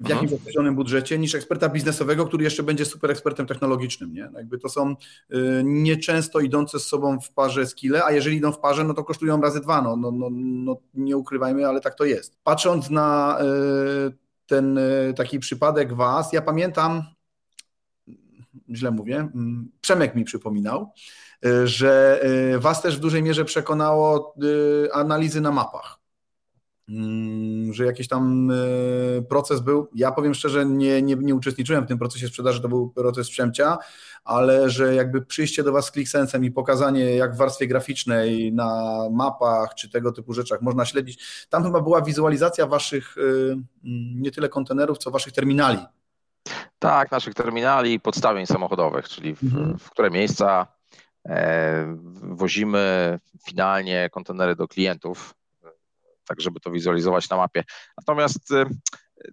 w 0.00 0.08
jakimś 0.08 0.32
mhm. 0.32 0.40
określonym 0.42 0.74
budżecie 0.74 1.18
niż 1.18 1.34
eksperta 1.34 1.68
biznesowego, 1.68 2.26
który 2.26 2.44
jeszcze 2.44 2.62
będzie 2.62 2.84
super 2.84 3.10
ekspertem 3.10 3.46
technologicznym. 3.46 4.12
Nie? 4.12 4.30
Jakby 4.34 4.58
to 4.58 4.68
są 4.68 4.90
y, 4.90 5.62
nieczęsto 5.64 6.40
idące 6.40 6.80
z 6.80 6.86
sobą 6.86 7.20
w 7.20 7.30
parze 7.30 7.66
skille, 7.66 8.04
a 8.04 8.12
jeżeli 8.12 8.36
idą 8.36 8.52
w 8.52 8.58
parze, 8.58 8.84
no 8.84 8.94
to 8.94 9.04
kosztują 9.04 9.40
razy 9.40 9.60
dwa. 9.60 9.82
No, 9.82 9.96
no, 9.96 10.10
no, 10.10 10.28
no 10.30 10.76
nie 10.94 11.16
ukrywajmy, 11.16 11.66
ale 11.66 11.80
tak 11.80 11.94
to 11.94 12.04
jest. 12.04 12.36
Patrząc 12.44 12.90
na 12.90 13.38
y, 14.08 14.12
ten 14.46 14.78
y, 14.78 15.14
taki 15.16 15.38
przypadek 15.38 15.92
Was, 15.94 16.32
ja 16.32 16.42
pamiętam, 16.42 17.02
źle 18.74 18.90
mówię, 18.90 19.16
mm, 19.16 19.70
Przemek 19.80 20.14
mi 20.14 20.24
przypominał, 20.24 20.92
że 21.64 22.20
Was 22.58 22.82
też 22.82 22.96
w 22.96 23.00
dużej 23.00 23.22
mierze 23.22 23.44
przekonało 23.44 24.34
analizy 24.92 25.40
na 25.40 25.52
mapach 25.52 25.98
Mm, 26.88 27.72
że 27.72 27.84
jakiś 27.84 28.08
tam 28.08 28.52
proces 29.28 29.60
był. 29.60 29.88
Ja 29.94 30.12
powiem 30.12 30.34
szczerze, 30.34 30.66
nie, 30.66 31.02
nie, 31.02 31.16
nie 31.16 31.34
uczestniczyłem 31.34 31.84
w 31.84 31.88
tym 31.88 31.98
procesie 31.98 32.28
sprzedaży, 32.28 32.62
to 32.62 32.68
był 32.68 32.90
proces 32.90 33.30
przemcia, 33.30 33.78
ale 34.24 34.70
że 34.70 34.94
jakby 34.94 35.22
przyjście 35.22 35.62
do 35.62 35.72
Was 35.72 35.86
z 35.86 35.92
ClickSensem 35.92 36.44
i 36.44 36.50
pokazanie, 36.50 37.16
jak 37.16 37.34
w 37.34 37.36
warstwie 37.36 37.66
graficznej, 37.66 38.52
na 38.52 39.00
mapach 39.12 39.74
czy 39.74 39.90
tego 39.90 40.12
typu 40.12 40.32
rzeczach 40.32 40.62
można 40.62 40.84
śledzić. 40.84 41.46
Tam 41.48 41.62
chyba 41.62 41.80
była 41.80 42.02
wizualizacja 42.02 42.66
Waszych 42.66 43.16
mm, 43.18 43.66
nie 44.22 44.30
tyle 44.30 44.48
kontenerów, 44.48 44.98
co 44.98 45.10
Waszych 45.10 45.32
terminali. 45.32 45.78
Tak, 46.78 47.10
naszych 47.10 47.34
terminali 47.34 47.92
i 47.92 48.00
podstawień 48.00 48.46
samochodowych, 48.46 49.08
czyli 49.08 49.34
w, 49.34 49.42
mhm. 49.42 49.78
w 49.78 49.90
które 49.90 50.10
miejsca 50.10 50.66
wozimy 52.22 53.18
finalnie 53.46 54.10
kontenery 54.12 54.56
do 54.56 54.68
klientów 54.68 55.34
tak 56.26 56.40
żeby 56.40 56.60
to 56.60 56.70
wizualizować 56.70 57.28
na 57.28 57.36
mapie. 57.36 57.64
Natomiast 57.96 58.50
y, 58.50 58.66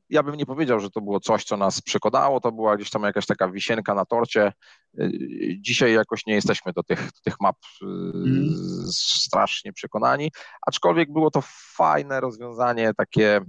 ja 0.09 0.23
bym 0.23 0.35
nie 0.35 0.45
powiedział, 0.45 0.79
że 0.79 0.89
to 0.89 1.01
było 1.01 1.19
coś, 1.19 1.43
co 1.43 1.57
nas 1.57 1.81
przekonało, 1.81 2.39
to 2.39 2.51
była 2.51 2.75
gdzieś 2.75 2.89
tam 2.89 3.03
jakaś 3.03 3.25
taka 3.25 3.49
wisienka 3.49 3.93
na 3.93 4.05
torcie. 4.05 4.53
Y, 4.99 5.11
dzisiaj 5.59 5.93
jakoś 5.93 6.25
nie 6.25 6.33
jesteśmy 6.33 6.73
do 6.73 6.83
tych, 6.83 6.99
do 6.99 7.21
tych 7.23 7.41
map 7.41 7.57
mm. 7.81 8.53
strasznie 8.93 9.73
przekonani, 9.73 10.31
aczkolwiek 10.67 11.11
było 11.11 11.31
to 11.31 11.39
fajne 11.75 12.19
rozwiązanie, 12.19 12.93
takie 12.97 13.41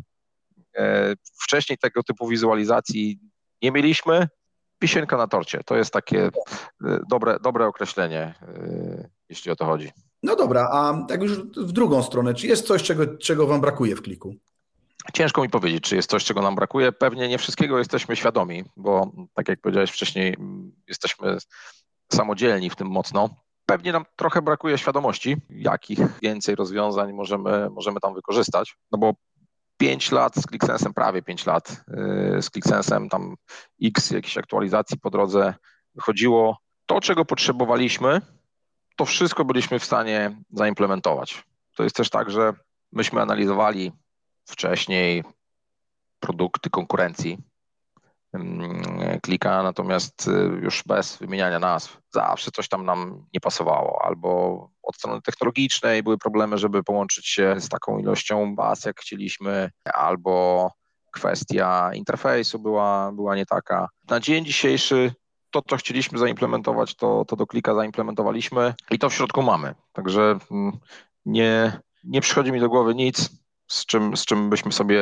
e, 0.77 1.15
wcześniej 1.43 1.79
tego 1.79 2.03
typu 2.03 2.29
wizualizacji 2.29 3.19
nie 3.63 3.73
mieliśmy. 3.73 4.29
Wisienka 4.85 5.17
na 5.17 5.27
torcie, 5.27 5.61
to 5.67 5.77
jest 5.77 5.93
takie 5.93 6.31
dobre, 7.09 7.39
dobre 7.43 7.67
określenie, 7.67 8.35
jeśli 9.29 9.51
o 9.51 9.57
to 9.57 9.65
chodzi. 9.65 9.93
No 10.23 10.37
dobra, 10.37 10.69
a 10.73 11.07
tak 11.09 11.23
już 11.23 11.39
w 11.43 11.73
drugą 11.73 12.03
stronę, 12.03 12.35
czy 12.35 12.47
jest 12.47 12.67
coś, 12.67 12.83
czego, 12.83 13.19
czego 13.19 13.47
Wam 13.47 13.61
brakuje 13.61 13.97
w 13.97 14.03
kliku? 14.03 14.35
Ciężko 15.15 15.43
mi 15.43 15.49
powiedzieć, 15.49 15.85
czy 15.85 15.97
jest 15.97 16.11
coś, 16.11 16.25
czego 16.25 16.43
nam 16.43 16.55
brakuje. 16.55 16.93
Pewnie 16.93 17.29
nie 17.29 17.39
wszystkiego 17.39 17.79
jesteśmy 17.79 18.17
świadomi, 18.17 18.65
bo 18.77 19.11
tak 19.35 19.49
jak 19.49 19.61
powiedziałeś 19.61 19.91
wcześniej, 19.91 20.37
jesteśmy 20.89 21.37
samodzielni 22.13 22.71
w 22.71 22.77
tym 22.77 22.89
mocno. 22.89 23.31
Pewnie 23.67 23.93
nam 23.93 24.05
trochę 24.17 24.43
brakuje 24.43 24.79
świadomości, 24.79 25.37
jakich 25.51 25.99
więcej 26.23 26.55
rozwiązań 26.55 27.13
możemy, 27.13 27.71
możemy 27.71 28.01
tam 28.01 28.15
wykorzystać, 28.15 28.77
no 28.93 28.99
bo 28.99 29.13
5 29.85 30.13
lat 30.13 30.35
z 30.35 30.47
ClickSensem, 30.47 30.95
prawie 30.95 31.23
5 31.23 31.47
lat 31.47 31.85
yy, 31.89 32.43
z 32.43 32.51
ClickSensem, 32.51 33.09
tam 33.09 33.37
x 33.83 34.11
jakichś 34.11 34.39
aktualizacji 34.39 34.99
po 34.99 35.11
drodze 35.11 35.55
wychodziło. 35.95 36.59
To, 36.87 37.01
czego 37.01 37.25
potrzebowaliśmy, 37.25 38.21
to 38.97 39.05
wszystko 39.05 39.45
byliśmy 39.45 39.79
w 39.79 39.85
stanie 39.85 40.37
zaimplementować. 40.51 41.45
To 41.77 41.83
jest 41.83 41.97
też 41.97 42.11
tak, 42.11 42.31
że 42.31 42.53
myśmy 42.93 43.23
analizowali 43.23 43.93
wcześniej 44.45 45.25
produkty 46.21 46.71
konkurencji 46.71 47.39
mm, 48.33 49.21
klika, 49.23 49.63
natomiast 49.63 50.29
y, 50.29 50.31
już 50.63 50.83
bez 50.87 51.17
wymieniania 51.17 51.59
nazw 51.59 51.99
zawsze 52.11 52.51
coś 52.51 52.69
tam 52.69 52.85
nam 52.85 53.27
nie 53.35 53.41
pasowało, 53.41 54.05
albo 54.05 54.71
od 54.87 54.97
strony 54.97 55.23
technologicznej 55.23 56.03
były 56.03 56.19
problemy, 56.19 56.59
żeby 56.59 56.83
połączyć 56.83 57.29
się 57.29 57.55
z 57.59 57.69
taką 57.69 57.99
ilością 57.99 58.55
baz, 58.55 58.85
jak 58.85 59.01
chcieliśmy, 59.01 59.71
albo 59.95 60.71
kwestia 61.13 61.91
interfejsu 61.95 62.59
była, 62.59 63.13
była 63.13 63.37
nie 63.37 63.47
taka. 63.47 63.89
Na 64.09 64.21
dzień 64.21 64.45
dzisiejszy 64.45 65.15
to, 65.51 65.63
co 65.69 65.77
chcieliśmy 65.77 66.19
zaimplementować, 66.19 66.95
to, 66.95 67.25
to 67.25 67.37
do 67.37 67.47
klika 67.47 67.75
zaimplementowaliśmy 67.75 68.75
i 68.91 68.99
to 68.99 69.11
w 69.11 69.15
środku 69.15 69.43
mamy. 69.43 69.75
Także 69.93 70.39
mm, 70.51 70.79
nie, 71.27 71.81
nie 72.05 72.21
przychodzi 72.21 72.53
mi 72.53 72.61
do 72.61 72.69
głowy 72.69 72.95
nic, 72.95 73.31
z 73.69 73.87
czym, 73.87 74.17
z 74.17 74.25
czym 74.25 74.51
byśmy 74.51 74.73
sobie 74.73 75.01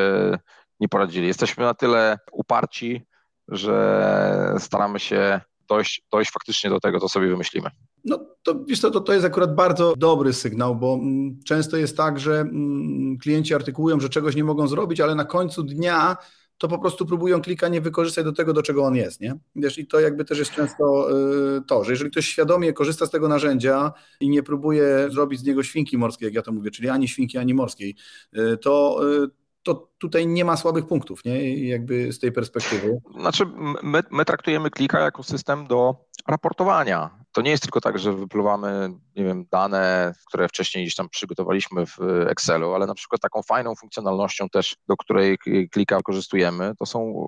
nie 0.80 0.88
poradzili. 0.88 1.26
Jesteśmy 1.26 1.64
na 1.64 1.74
tyle 1.74 2.18
uparci, 2.32 3.06
że 3.48 4.54
staramy 4.58 5.00
się 5.00 5.40
dojść, 5.74 6.02
dojść 6.12 6.30
faktycznie 6.30 6.70
do 6.70 6.80
tego, 6.80 7.00
co 7.00 7.08
sobie 7.08 7.28
wymyślimy. 7.28 7.70
No 8.04 8.26
to, 8.42 8.64
wiesz 8.68 8.80
to, 8.80 9.00
to 9.00 9.12
jest 9.12 9.24
akurat 9.24 9.54
bardzo 9.54 9.94
dobry 9.96 10.32
sygnał, 10.32 10.76
bo 10.76 10.94
mm, 10.94 11.40
często 11.44 11.76
jest 11.76 11.96
tak, 11.96 12.20
że 12.20 12.40
mm, 12.40 13.18
klienci 13.18 13.54
artykułują, 13.54 14.00
że 14.00 14.08
czegoś 14.08 14.36
nie 14.36 14.44
mogą 14.44 14.68
zrobić, 14.68 15.00
ale 15.00 15.14
na 15.14 15.24
końcu 15.24 15.62
dnia 15.62 16.16
to 16.58 16.68
po 16.68 16.78
prostu 16.78 17.06
próbują 17.06 17.42
klika 17.42 17.68
nie 17.68 17.80
wykorzystać 17.80 18.24
do 18.24 18.32
tego, 18.32 18.52
do 18.52 18.62
czego 18.62 18.84
on 18.84 18.96
jest, 18.96 19.20
nie? 19.20 19.34
Wiesz, 19.56 19.78
i 19.78 19.86
to 19.86 20.00
jakby 20.00 20.24
też 20.24 20.38
jest 20.38 20.50
często 20.50 21.10
y, 21.58 21.62
to, 21.66 21.84
że 21.84 21.92
jeżeli 21.92 22.10
ktoś 22.10 22.26
świadomie 22.26 22.72
korzysta 22.72 23.06
z 23.06 23.10
tego 23.10 23.28
narzędzia 23.28 23.92
i 24.20 24.28
nie 24.28 24.42
próbuje 24.42 25.08
zrobić 25.10 25.40
z 25.40 25.44
niego 25.44 25.62
świnki 25.62 25.98
morskiej, 25.98 26.26
jak 26.26 26.34
ja 26.34 26.42
to 26.42 26.52
mówię, 26.52 26.70
czyli 26.70 26.88
ani 26.88 27.08
świnki, 27.08 27.38
ani 27.38 27.54
morskiej, 27.54 27.96
y, 28.36 28.56
to 28.56 29.00
y, 29.24 29.41
to 29.62 29.88
tutaj 29.98 30.26
nie 30.26 30.44
ma 30.44 30.56
słabych 30.56 30.86
punktów, 30.86 31.24
nie? 31.24 31.66
Jakby 31.68 32.12
z 32.12 32.18
tej 32.18 32.32
perspektywy. 32.32 32.98
Znaczy, 33.20 33.46
my, 33.82 34.02
my 34.10 34.24
traktujemy 34.24 34.70
klika 34.70 35.00
jako 35.00 35.22
system 35.22 35.66
do 35.66 35.94
raportowania 36.28 37.22
to 37.32 37.42
nie 37.42 37.50
jest 37.50 37.62
tylko 37.62 37.80
tak, 37.80 37.98
że 37.98 38.12
wypluwamy, 38.12 38.90
nie 39.16 39.24
wiem, 39.24 39.46
dane, 39.50 40.12
które 40.28 40.48
wcześniej 40.48 40.84
gdzieś 40.84 40.94
tam 40.94 41.08
przygotowaliśmy 41.08 41.86
w 41.86 41.98
Excelu, 42.28 42.74
ale 42.74 42.86
na 42.86 42.94
przykład 42.94 43.20
taką 43.20 43.42
fajną 43.42 43.74
funkcjonalnością 43.74 44.48
też, 44.48 44.76
do 44.88 44.96
której 44.96 45.38
klika 45.70 45.96
wykorzystujemy, 45.96 46.72
to 46.78 46.86
są 46.86 47.26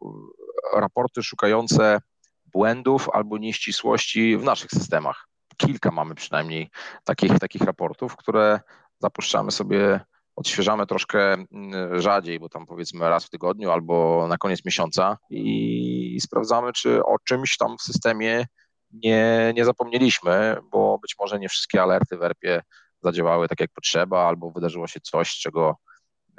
raporty 0.75 1.23
szukające 1.23 2.01
błędów 2.47 3.09
albo 3.13 3.39
nieścisłości 3.39 4.37
w 4.37 4.45
naszych 4.45 4.71
systemach. 4.71 5.29
Kilka 5.57 5.91
mamy 5.91 6.15
przynajmniej 6.15 6.71
takich, 7.05 7.39
takich 7.39 7.63
raportów, 7.63 8.17
które 8.17 8.61
zapuszczamy 8.99 9.51
sobie, 9.51 10.01
odświeżamy 10.37 10.87
troszkę 10.87 11.33
mm, 11.33 12.01
rzadziej, 12.01 12.41
bo 12.41 12.49
tam 12.49 12.67
powiedzmy 12.67 13.09
raz 13.09 13.25
w 13.25 13.31
tygodniu 13.31 13.71
albo 13.71 14.27
na 14.29 14.39
koniec 14.39 14.65
miesiąca 14.65 15.19
i 15.31 16.19
sprawdzamy, 16.21 16.73
czy 16.73 17.05
o 17.05 17.17
czymś 17.19 17.57
tam 17.57 17.77
w 17.79 17.83
systemie 17.83 18.47
nie, 18.93 19.53
nie 19.57 19.65
zapomnieliśmy, 19.65 20.57
bo 20.73 20.99
być 20.99 21.15
może 21.21 21.39
nie 21.39 21.49
wszystkie 21.49 21.83
alerty 21.83 22.17
w 22.17 22.23
ERP-ie 22.23 22.63
zadziałały 23.03 23.49
tak 23.49 23.61
jak 23.61 23.71
potrzeba, 23.75 24.29
albo 24.29 24.51
wydarzyło 24.51 24.87
się 24.87 25.01
coś, 25.01 25.39
czego 25.39 25.77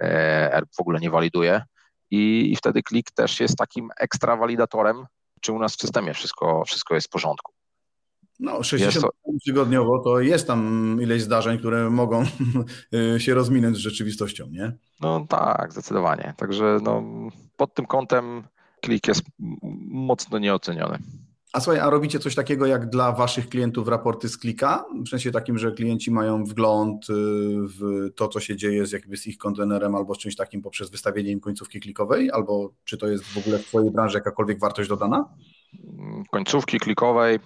ERP 0.02 0.70
w 0.78 0.82
ogóle 0.82 1.00
nie 1.00 1.10
waliduje. 1.10 1.62
I, 2.12 2.52
i 2.52 2.56
wtedy 2.56 2.84
klik 2.84 3.12
też 3.12 3.39
jest 3.39 3.58
takim 3.58 3.89
ekstra 3.98 4.36
walidatorem, 4.36 5.06
czy 5.41 5.52
u 5.52 5.60
nas 5.60 5.76
w 5.76 5.82
systemie 5.82 6.14
wszystko, 6.14 6.64
wszystko 6.66 6.96
jest 6.96 7.08
w 7.08 7.10
porządku. 7.10 7.55
No, 8.39 8.63
60 8.63 9.05
to... 9.05 9.11
tygodniowo 9.45 9.99
to 9.99 10.19
jest 10.19 10.47
tam 10.47 10.97
ileś 11.01 11.21
zdarzeń, 11.21 11.57
które 11.57 11.89
mogą 11.89 12.23
się 13.17 13.33
rozminąć 13.33 13.77
z 13.77 13.79
rzeczywistością, 13.79 14.47
nie? 14.51 14.77
No 15.01 15.25
tak, 15.29 15.71
zdecydowanie. 15.71 16.33
Także 16.38 16.79
no, 16.83 17.03
pod 17.57 17.73
tym 17.73 17.86
kątem 17.86 18.43
klik 18.81 19.07
jest 19.07 19.23
mocno 19.89 20.39
nieoceniony. 20.39 20.99
A 21.53 21.59
słuchaj, 21.59 21.79
a 21.79 21.89
robicie 21.89 22.19
coś 22.19 22.36
takiego 22.36 22.65
jak 22.65 22.89
dla 22.89 23.11
waszych 23.11 23.49
klientów 23.49 23.88
raporty 23.88 24.29
z 24.29 24.38
klika? 24.38 24.86
W 25.05 25.09
sensie 25.09 25.31
takim, 25.31 25.57
że 25.57 25.71
klienci 25.71 26.11
mają 26.11 26.43
wgląd 26.43 27.09
y, 27.09 27.13
w 27.57 28.09
to, 28.15 28.27
co 28.27 28.39
się 28.39 28.55
dzieje 28.55 28.86
z 28.86 28.91
jakby 28.91 29.17
z 29.17 29.27
ich 29.27 29.38
kontenerem 29.38 29.95
albo 29.95 30.15
z 30.15 30.17
czymś 30.17 30.36
takim 30.36 30.61
poprzez 30.61 30.89
wystawienie 30.89 31.31
im 31.31 31.39
końcówki 31.39 31.79
klikowej? 31.79 32.31
Albo 32.31 32.69
czy 32.83 32.97
to 32.97 33.07
jest 33.07 33.23
w 33.23 33.38
ogóle 33.38 33.59
w 33.59 33.65
twojej 33.65 33.91
branży 33.91 34.17
jakakolwiek 34.17 34.59
wartość 34.59 34.89
dodana? 34.89 35.29
Końcówki 36.31 36.79
klikowej 36.79 37.39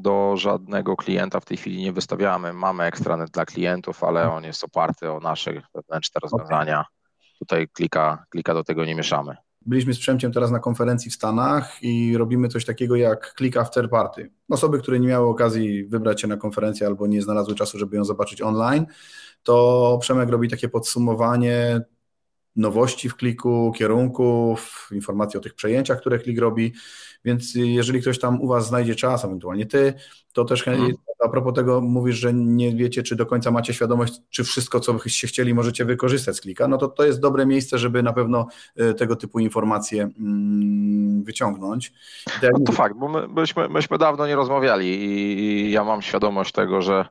do 0.00 0.36
żadnego 0.36 0.96
klienta 0.96 1.40
w 1.40 1.44
tej 1.44 1.56
chwili 1.56 1.82
nie 1.82 1.92
wystawiamy. 1.92 2.52
Mamy 2.52 2.84
ekstranet 2.84 3.30
dla 3.30 3.44
klientów, 3.44 4.04
ale 4.04 4.30
on 4.30 4.44
jest 4.44 4.64
oparty 4.64 5.10
o 5.10 5.20
nasze 5.20 5.62
wewnętrzne 5.74 6.20
rozwiązania. 6.22 6.84
Tutaj 7.38 7.68
klika, 7.68 8.24
klika 8.30 8.54
do 8.54 8.64
tego 8.64 8.84
nie 8.84 8.94
mieszamy. 8.94 9.36
Byliśmy 9.66 9.94
z 9.94 9.98
Przemciem 9.98 10.32
teraz 10.32 10.50
na 10.50 10.58
konferencji 10.58 11.10
w 11.10 11.14
Stanach 11.14 11.82
i 11.82 12.16
robimy 12.16 12.48
coś 12.48 12.64
takiego 12.64 12.96
jak 12.96 13.34
click 13.38 13.56
after 13.56 13.90
party. 13.90 14.30
Osoby, 14.50 14.78
które 14.78 15.00
nie 15.00 15.08
miały 15.08 15.28
okazji 15.28 15.84
wybrać 15.84 16.20
się 16.20 16.28
na 16.28 16.36
konferencję 16.36 16.86
albo 16.86 17.06
nie 17.06 17.22
znalazły 17.22 17.54
czasu, 17.54 17.78
żeby 17.78 17.96
ją 17.96 18.04
zobaczyć 18.04 18.42
online, 18.42 18.86
to 19.42 19.98
Przemek 20.00 20.28
robi 20.28 20.48
takie 20.48 20.68
podsumowanie 20.68 21.80
nowości 22.56 23.08
w 23.08 23.16
kliku, 23.16 23.72
kierunków, 23.76 24.88
informacji 24.92 25.38
o 25.38 25.40
tych 25.40 25.54
przejęciach, 25.54 26.00
które 26.00 26.18
klik 26.18 26.38
robi, 26.38 26.72
więc 27.24 27.54
jeżeli 27.54 28.00
ktoś 28.00 28.18
tam 28.18 28.40
u 28.40 28.46
Was 28.48 28.66
znajdzie 28.66 28.94
czas, 28.94 29.24
ewentualnie 29.24 29.66
Ty, 29.66 29.94
to 30.32 30.44
też 30.44 30.62
hmm. 30.62 30.92
a 31.24 31.28
propos 31.28 31.54
tego 31.54 31.80
mówisz, 31.80 32.16
że 32.16 32.34
nie 32.34 32.76
wiecie, 32.76 33.02
czy 33.02 33.16
do 33.16 33.26
końca 33.26 33.50
macie 33.50 33.74
świadomość, 33.74 34.14
czy 34.30 34.44
wszystko, 34.44 34.80
co 34.80 34.94
byście 34.94 35.26
chcieli, 35.26 35.54
możecie 35.54 35.84
wykorzystać 35.84 36.36
z 36.36 36.40
klika, 36.40 36.68
no 36.68 36.78
to 36.78 36.88
to 36.88 37.04
jest 37.04 37.20
dobre 37.20 37.46
miejsce, 37.46 37.78
żeby 37.78 38.02
na 38.02 38.12
pewno 38.12 38.46
e, 38.76 38.94
tego 38.94 39.16
typu 39.16 39.38
informacje 39.38 40.02
mm, 40.18 41.24
wyciągnąć. 41.24 41.92
No 42.42 42.60
to 42.66 42.72
fakt, 42.72 42.96
bo 42.96 43.08
my, 43.08 43.28
myśmy, 43.28 43.68
myśmy 43.68 43.98
dawno 43.98 44.26
nie 44.26 44.36
rozmawiali 44.36 44.86
i 44.86 45.70
ja 45.70 45.84
mam 45.84 46.02
świadomość 46.02 46.52
tego, 46.52 46.82
że 46.82 47.08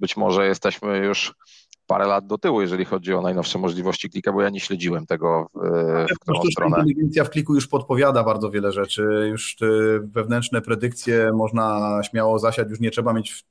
być 0.00 0.16
może 0.16 0.46
jesteśmy 0.46 0.98
już 0.98 1.34
parę 1.86 2.06
lat 2.06 2.26
do 2.26 2.38
tyłu, 2.38 2.60
jeżeli 2.60 2.84
chodzi 2.84 3.14
o 3.14 3.22
najnowsze 3.22 3.58
możliwości 3.58 4.10
klika, 4.10 4.32
bo 4.32 4.42
ja 4.42 4.50
nie 4.50 4.60
śledziłem 4.60 5.06
tego 5.06 5.48
w, 5.54 6.14
w 6.14 6.18
którą 6.18 6.40
stronę. 6.52 6.76
Inteligencja 6.76 7.24
w 7.24 7.30
kliku 7.30 7.54
już 7.54 7.68
podpowiada 7.68 8.24
bardzo 8.24 8.50
wiele 8.50 8.72
rzeczy, 8.72 9.28
już 9.30 9.56
wewnętrzne 10.02 10.62
predykcje 10.62 11.32
można 11.32 12.00
śmiało 12.10 12.38
zasiać, 12.38 12.70
już 12.70 12.80
nie 12.80 12.90
trzeba 12.90 13.12
mieć 13.12 13.44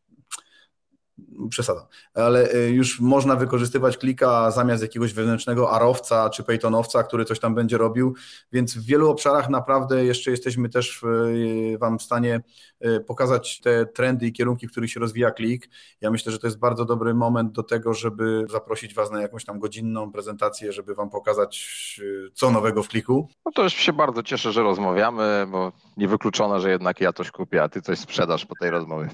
przesada, 1.49 1.87
ale 2.13 2.53
y, 2.53 2.69
już 2.69 2.99
można 2.99 3.35
wykorzystywać 3.35 3.97
klika 3.97 4.51
zamiast 4.51 4.83
jakiegoś 4.83 5.13
wewnętrznego 5.13 5.71
arowca 5.71 6.29
czy 6.29 6.43
peytonowca, 6.43 7.03
który 7.03 7.25
coś 7.25 7.39
tam 7.39 7.55
będzie 7.55 7.77
robił, 7.77 8.15
więc 8.51 8.77
w 8.77 8.85
wielu 8.85 9.09
obszarach 9.09 9.49
naprawdę 9.49 10.05
jeszcze 10.05 10.31
jesteśmy 10.31 10.69
też 10.69 11.03
y, 11.03 11.77
Wam 11.79 11.99
w 11.99 12.01
stanie 12.01 12.41
y, 12.85 12.99
pokazać 12.99 13.59
te 13.59 13.85
trendy 13.85 14.27
i 14.27 14.33
kierunki, 14.33 14.67
w 14.67 14.71
których 14.71 14.91
się 14.91 14.99
rozwija 14.99 15.31
klik. 15.31 15.69
Ja 16.01 16.11
myślę, 16.11 16.31
że 16.31 16.39
to 16.39 16.47
jest 16.47 16.59
bardzo 16.59 16.85
dobry 16.85 17.13
moment 17.13 17.51
do 17.51 17.63
tego, 17.63 17.93
żeby 17.93 18.45
zaprosić 18.49 18.93
Was 18.93 19.11
na 19.11 19.21
jakąś 19.21 19.45
tam 19.45 19.59
godzinną 19.59 20.11
prezentację, 20.11 20.71
żeby 20.73 20.95
Wam 20.95 21.09
pokazać 21.09 22.01
co 22.33 22.51
nowego 22.51 22.83
w 22.83 22.87
kliku. 22.87 23.29
No 23.45 23.51
to 23.51 23.63
już 23.63 23.73
się 23.73 23.93
bardzo 23.93 24.23
cieszę, 24.23 24.51
że 24.51 24.63
rozmawiamy, 24.63 25.47
bo 25.51 25.71
niewykluczone, 25.97 26.59
że 26.59 26.71
jednak 26.71 27.01
ja 27.01 27.13
coś 27.13 27.31
kupię, 27.31 27.63
a 27.63 27.69
Ty 27.69 27.81
coś 27.81 27.99
sprzedasz 27.99 28.45
po 28.45 28.55
tej 28.55 28.69
rozmowie. 28.69 29.09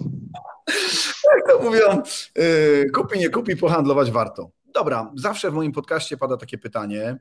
Jak 1.36 1.48
to 1.48 1.60
mówią, 1.64 2.02
yy, 2.36 2.90
kupi, 2.94 3.20
nie 3.20 3.30
kupi, 3.30 3.56
pohandlować 3.56 4.12
warto. 4.12 4.50
Dobra, 4.74 5.12
zawsze 5.16 5.52
w 5.52 5.54
moim 5.54 5.72
podcaście 5.72 6.18
pada 6.18 6.38
takie 6.38 6.58
pytanie, 6.58 7.18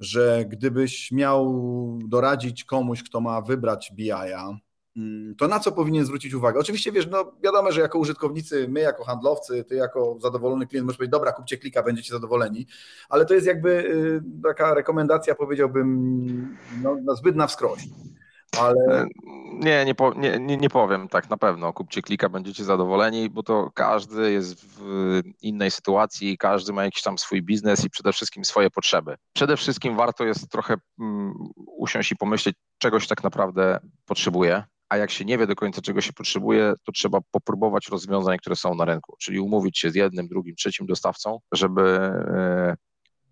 że 0.00 0.44
gdybyś 0.48 1.12
miał 1.12 1.62
doradzić 2.04 2.64
komuś, 2.64 3.02
kto 3.02 3.20
ma 3.20 3.40
wybrać 3.40 3.92
BI-a, 3.94 4.58
mm, 4.96 5.34
to 5.34 5.48
na 5.48 5.60
co 5.60 5.72
powinien 5.72 6.04
zwrócić 6.04 6.34
uwagę? 6.34 6.60
Oczywiście 6.60 6.92
wiesz, 6.92 7.06
no 7.06 7.32
wiadomo, 7.42 7.72
że 7.72 7.80
jako 7.80 7.98
użytkownicy, 7.98 8.68
my 8.68 8.80
jako 8.80 9.04
handlowcy, 9.04 9.64
ty 9.64 9.74
jako 9.74 10.16
zadowolony 10.20 10.66
klient 10.66 10.86
możesz 10.86 10.96
powiedzieć, 10.98 11.12
dobra, 11.12 11.32
kupcie 11.32 11.58
klika, 11.58 11.82
będziecie 11.82 12.14
zadowoleni, 12.14 12.66
ale 13.08 13.26
to 13.26 13.34
jest 13.34 13.46
jakby 13.46 13.70
y, 13.70 14.22
taka 14.42 14.74
rekomendacja, 14.74 15.34
powiedziałbym, 15.34 16.58
no, 16.82 17.16
zbyt 17.16 17.36
na 17.36 17.46
wskroś. 17.46 17.80
Ale... 18.58 19.02
E, 19.02 19.06
nie, 19.52 19.84
nie, 19.84 19.94
po, 19.94 20.14
nie, 20.14 20.38
nie, 20.38 20.56
nie 20.56 20.70
powiem 20.70 21.08
tak 21.08 21.30
na 21.30 21.36
pewno. 21.36 21.72
Kupcie 21.72 22.02
klika, 22.02 22.28
będziecie 22.28 22.64
zadowoleni, 22.64 23.30
bo 23.30 23.42
to 23.42 23.70
każdy 23.74 24.32
jest 24.32 24.64
w 24.64 25.22
innej 25.42 25.70
sytuacji, 25.70 26.38
każdy 26.38 26.72
ma 26.72 26.84
jakiś 26.84 27.02
tam 27.02 27.18
swój 27.18 27.42
biznes 27.42 27.84
i 27.84 27.90
przede 27.90 28.12
wszystkim 28.12 28.44
swoje 28.44 28.70
potrzeby. 28.70 29.16
Przede 29.32 29.56
wszystkim 29.56 29.96
warto 29.96 30.24
jest 30.24 30.50
trochę 30.50 30.76
um, 30.98 31.34
usiąść 31.66 32.12
i 32.12 32.16
pomyśleć, 32.16 32.56
czegoś 32.78 33.06
tak 33.06 33.22
naprawdę 33.22 33.80
potrzebuje, 34.06 34.64
a 34.88 34.96
jak 34.96 35.10
się 35.10 35.24
nie 35.24 35.38
wie 35.38 35.46
do 35.46 35.56
końca, 35.56 35.80
czego 35.80 36.00
się 36.00 36.12
potrzebuje, 36.12 36.72
to 36.84 36.92
trzeba 36.92 37.18
popróbować 37.30 37.88
rozwiązań, 37.88 38.38
które 38.38 38.56
są 38.56 38.74
na 38.74 38.84
rynku, 38.84 39.16
czyli 39.20 39.40
umówić 39.40 39.78
się 39.78 39.90
z 39.90 39.94
jednym, 39.94 40.28
drugim, 40.28 40.54
trzecim 40.54 40.86
dostawcą, 40.86 41.38
żeby 41.52 41.82
e, 41.82 42.76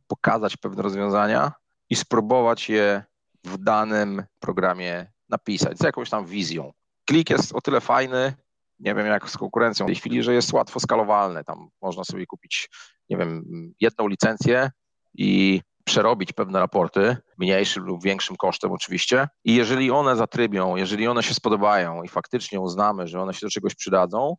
pokazać 0.07 0.57
pewne 0.57 0.83
rozwiązania 0.83 1.53
i 1.91 1.97
spróbować 1.97 2.69
je 2.69 3.05
w 3.45 3.59
danym 3.59 4.25
programie 4.41 5.13
napisać 5.29 5.79
z 5.79 5.85
jakąś 5.85 6.11
tam 6.11 6.27
wizją. 6.27 6.73
Klik 7.05 7.31
jest 7.31 7.55
o 7.55 7.61
tyle 7.61 7.81
fajny, 7.81 8.35
nie 8.79 8.95
wiem 8.95 9.07
jak 9.07 9.31
z 9.31 9.37
konkurencją 9.37 9.87
w 9.87 9.89
tej 9.89 9.97
chwili, 9.97 10.23
że 10.23 10.35
jest 10.35 10.53
łatwo 10.53 10.81
skalowalny. 10.81 11.45
Tam 11.45 11.69
można 11.83 12.05
sobie 12.05 12.27
kupić, 12.27 12.69
nie 13.11 13.17
wiem, 13.17 13.45
jedną 13.81 14.09
licencję 14.09 14.71
i 15.15 15.61
przerobić 15.85 16.33
pewne 16.33 16.59
raporty, 16.59 17.17
mniejszym 17.39 17.85
lub 17.85 18.03
większym 18.03 18.37
kosztem 18.37 18.73
oczywiście. 18.73 19.29
I 19.45 19.55
jeżeli 19.55 19.91
one 19.91 20.17
zatrybią, 20.17 20.77
jeżeli 20.77 21.09
one 21.09 21.23
się 21.23 21.35
spodobają 21.35 22.03
i 22.03 22.09
faktycznie 22.09 22.61
uznamy, 22.61 23.07
że 23.07 23.21
one 23.21 23.35
się 23.35 23.47
do 23.47 23.51
czegoś 23.51 23.75
przydadzą, 23.75 24.37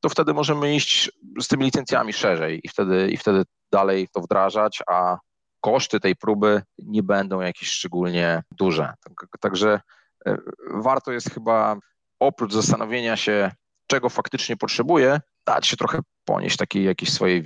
to 0.00 0.08
wtedy 0.08 0.34
możemy 0.34 0.74
iść 0.74 1.10
z 1.40 1.48
tymi 1.48 1.64
licencjami 1.64 2.12
szerzej 2.12 2.60
i 2.64 2.68
wtedy, 2.68 3.10
i 3.10 3.16
wtedy 3.16 3.42
dalej 3.72 4.08
to 4.12 4.20
wdrażać, 4.20 4.82
a 4.88 5.18
koszty 5.66 6.00
tej 6.00 6.16
próby 6.16 6.62
nie 6.78 7.02
będą 7.02 7.40
jakieś 7.40 7.68
szczególnie 7.68 8.42
duże. 8.50 8.94
Także 9.40 9.80
e, 10.26 10.36
warto 10.74 11.12
jest 11.12 11.30
chyba 11.30 11.76
oprócz 12.20 12.52
zastanowienia 12.52 13.16
się, 13.16 13.50
czego 13.86 14.08
faktycznie 14.08 14.56
potrzebuję, 14.56 15.20
dać 15.46 15.66
się 15.66 15.76
trochę 15.76 15.98
ponieść 16.24 16.56
takiej 16.56 16.84
jakiejś 16.84 17.12
swojej 17.12 17.44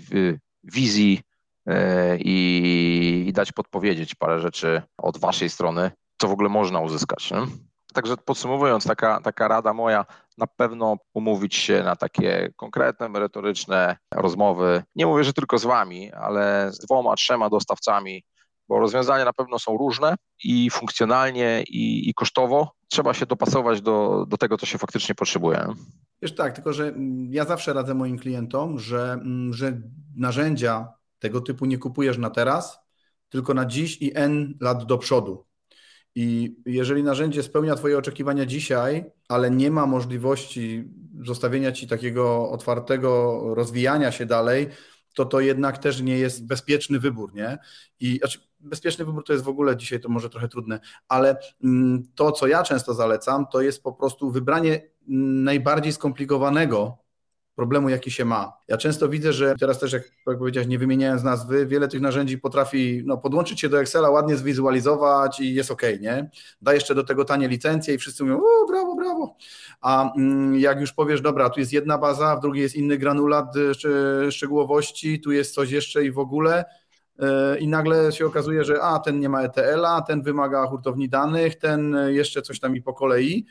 wizji 0.64 1.20
e, 1.66 2.16
i, 2.18 3.24
i 3.28 3.32
dać 3.32 3.52
podpowiedzieć 3.52 4.14
parę 4.14 4.40
rzeczy 4.40 4.82
od 4.98 5.18
waszej 5.18 5.50
strony, 5.50 5.90
co 6.20 6.28
w 6.28 6.32
ogóle 6.32 6.48
można 6.48 6.80
uzyskać. 6.80 7.30
Nie? 7.30 7.69
Także 7.92 8.16
podsumowując, 8.16 8.84
taka, 8.84 9.20
taka 9.20 9.48
rada 9.48 9.72
moja, 9.72 10.06
na 10.38 10.46
pewno 10.46 10.96
umówić 11.14 11.54
się 11.54 11.82
na 11.82 11.96
takie 11.96 12.52
konkretne, 12.56 13.08
merytoryczne 13.08 13.96
rozmowy. 14.14 14.82
Nie 14.96 15.06
mówię, 15.06 15.24
że 15.24 15.32
tylko 15.32 15.58
z 15.58 15.64
Wami, 15.64 16.12
ale 16.12 16.72
z 16.72 16.78
dwoma, 16.78 17.16
trzema 17.16 17.50
dostawcami, 17.50 18.24
bo 18.68 18.78
rozwiązania 18.78 19.24
na 19.24 19.32
pewno 19.32 19.58
są 19.58 19.78
różne 19.78 20.14
i 20.44 20.70
funkcjonalnie, 20.70 21.64
i, 21.68 22.10
i 22.10 22.14
kosztowo. 22.14 22.72
Trzeba 22.88 23.14
się 23.14 23.26
dopasować 23.26 23.82
do, 23.82 24.26
do 24.28 24.36
tego, 24.36 24.58
co 24.58 24.66
się 24.66 24.78
faktycznie 24.78 25.14
potrzebuje. 25.14 25.66
Wiesz 26.22 26.34
tak, 26.34 26.54
tylko 26.54 26.72
że 26.72 26.88
mm, 26.88 27.32
ja 27.32 27.44
zawsze 27.44 27.72
radzę 27.72 27.94
moim 27.94 28.18
klientom, 28.18 28.78
że, 28.78 29.12
mm, 29.12 29.52
że 29.52 29.80
narzędzia 30.16 30.88
tego 31.18 31.40
typu 31.40 31.66
nie 31.66 31.78
kupujesz 31.78 32.18
na 32.18 32.30
teraz, 32.30 32.78
tylko 33.28 33.54
na 33.54 33.66
dziś 33.66 34.02
i 34.02 34.12
N 34.14 34.54
lat 34.60 34.84
do 34.84 34.98
przodu. 34.98 35.46
I 36.14 36.56
jeżeli 36.66 37.02
narzędzie 37.02 37.42
spełnia 37.42 37.74
Twoje 37.74 37.98
oczekiwania 37.98 38.46
dzisiaj, 38.46 39.04
ale 39.28 39.50
nie 39.50 39.70
ma 39.70 39.86
możliwości 39.86 40.84
zostawienia 41.22 41.72
Ci 41.72 41.86
takiego 41.86 42.50
otwartego 42.50 43.40
rozwijania 43.54 44.12
się 44.12 44.26
dalej, 44.26 44.68
to 45.14 45.24
to 45.24 45.40
jednak 45.40 45.78
też 45.78 46.00
nie 46.00 46.18
jest 46.18 46.46
bezpieczny 46.46 46.98
wybór, 46.98 47.34
nie? 47.34 47.58
I 48.00 48.18
znaczy, 48.18 48.38
bezpieczny 48.60 49.04
wybór 49.04 49.24
to 49.24 49.32
jest 49.32 49.44
w 49.44 49.48
ogóle 49.48 49.76
dzisiaj 49.76 50.00
to 50.00 50.08
może 50.08 50.30
trochę 50.30 50.48
trudne, 50.48 50.80
ale 51.08 51.36
mm, 51.64 52.02
to, 52.14 52.32
co 52.32 52.46
ja 52.46 52.62
często 52.62 52.94
zalecam, 52.94 53.46
to 53.52 53.60
jest 53.60 53.82
po 53.82 53.92
prostu 53.92 54.30
wybranie 54.30 54.90
najbardziej 55.42 55.92
skomplikowanego 55.92 56.98
problemu, 57.54 57.88
jaki 57.88 58.10
się 58.10 58.24
ma. 58.24 58.52
Ja 58.68 58.76
często 58.76 59.08
widzę, 59.08 59.32
że 59.32 59.54
teraz 59.60 59.78
też, 59.78 59.92
jak, 59.92 60.02
powiedziałeś, 60.24 60.68
nie 60.68 60.78
wymieniając 60.78 61.22
nazwy, 61.22 61.66
wiele 61.66 61.88
tych 61.88 62.00
narzędzi 62.00 62.38
potrafi 62.38 63.02
no, 63.06 63.18
podłączyć 63.18 63.60
się 63.60 63.68
do 63.68 63.80
Excela, 63.80 64.10
ładnie 64.10 64.36
zwizualizować 64.36 65.40
i 65.40 65.54
jest 65.54 65.70
ok, 65.70 65.82
nie? 66.00 66.30
Da 66.62 66.74
jeszcze 66.74 66.94
do 66.94 67.04
tego 67.04 67.24
tanie 67.24 67.48
licencje 67.48 67.94
i 67.94 67.98
wszyscy 67.98 68.24
mówią, 68.24 68.36
o, 68.38 68.66
brawo, 68.68 68.96
brawo. 68.96 69.36
A 69.80 70.12
mm, 70.16 70.58
jak 70.60 70.80
już 70.80 70.92
powiesz, 70.92 71.20
dobra, 71.20 71.50
tu 71.50 71.60
jest 71.60 71.72
jedna 71.72 71.98
baza, 71.98 72.36
w 72.36 72.40
drugiej 72.40 72.62
jest 72.62 72.74
inny 72.74 72.98
granulat 72.98 73.56
y, 73.56 74.32
szczegółowości, 74.32 75.20
tu 75.20 75.32
jest 75.32 75.54
coś 75.54 75.70
jeszcze 75.70 76.04
i 76.04 76.10
w 76.10 76.18
ogóle, 76.18 76.64
y, 77.54 77.58
i 77.58 77.68
nagle 77.68 78.12
się 78.12 78.26
okazuje, 78.26 78.64
że 78.64 78.82
a, 78.82 78.98
ten 78.98 79.20
nie 79.20 79.28
ma 79.28 79.42
ETL-a, 79.42 80.00
ten 80.02 80.22
wymaga 80.22 80.66
hurtowni 80.66 81.08
danych, 81.08 81.56
ten 81.56 81.96
jeszcze 82.08 82.42
coś 82.42 82.60
tam 82.60 82.76
i 82.76 82.82
po 82.82 82.94
kolei. 82.94 83.46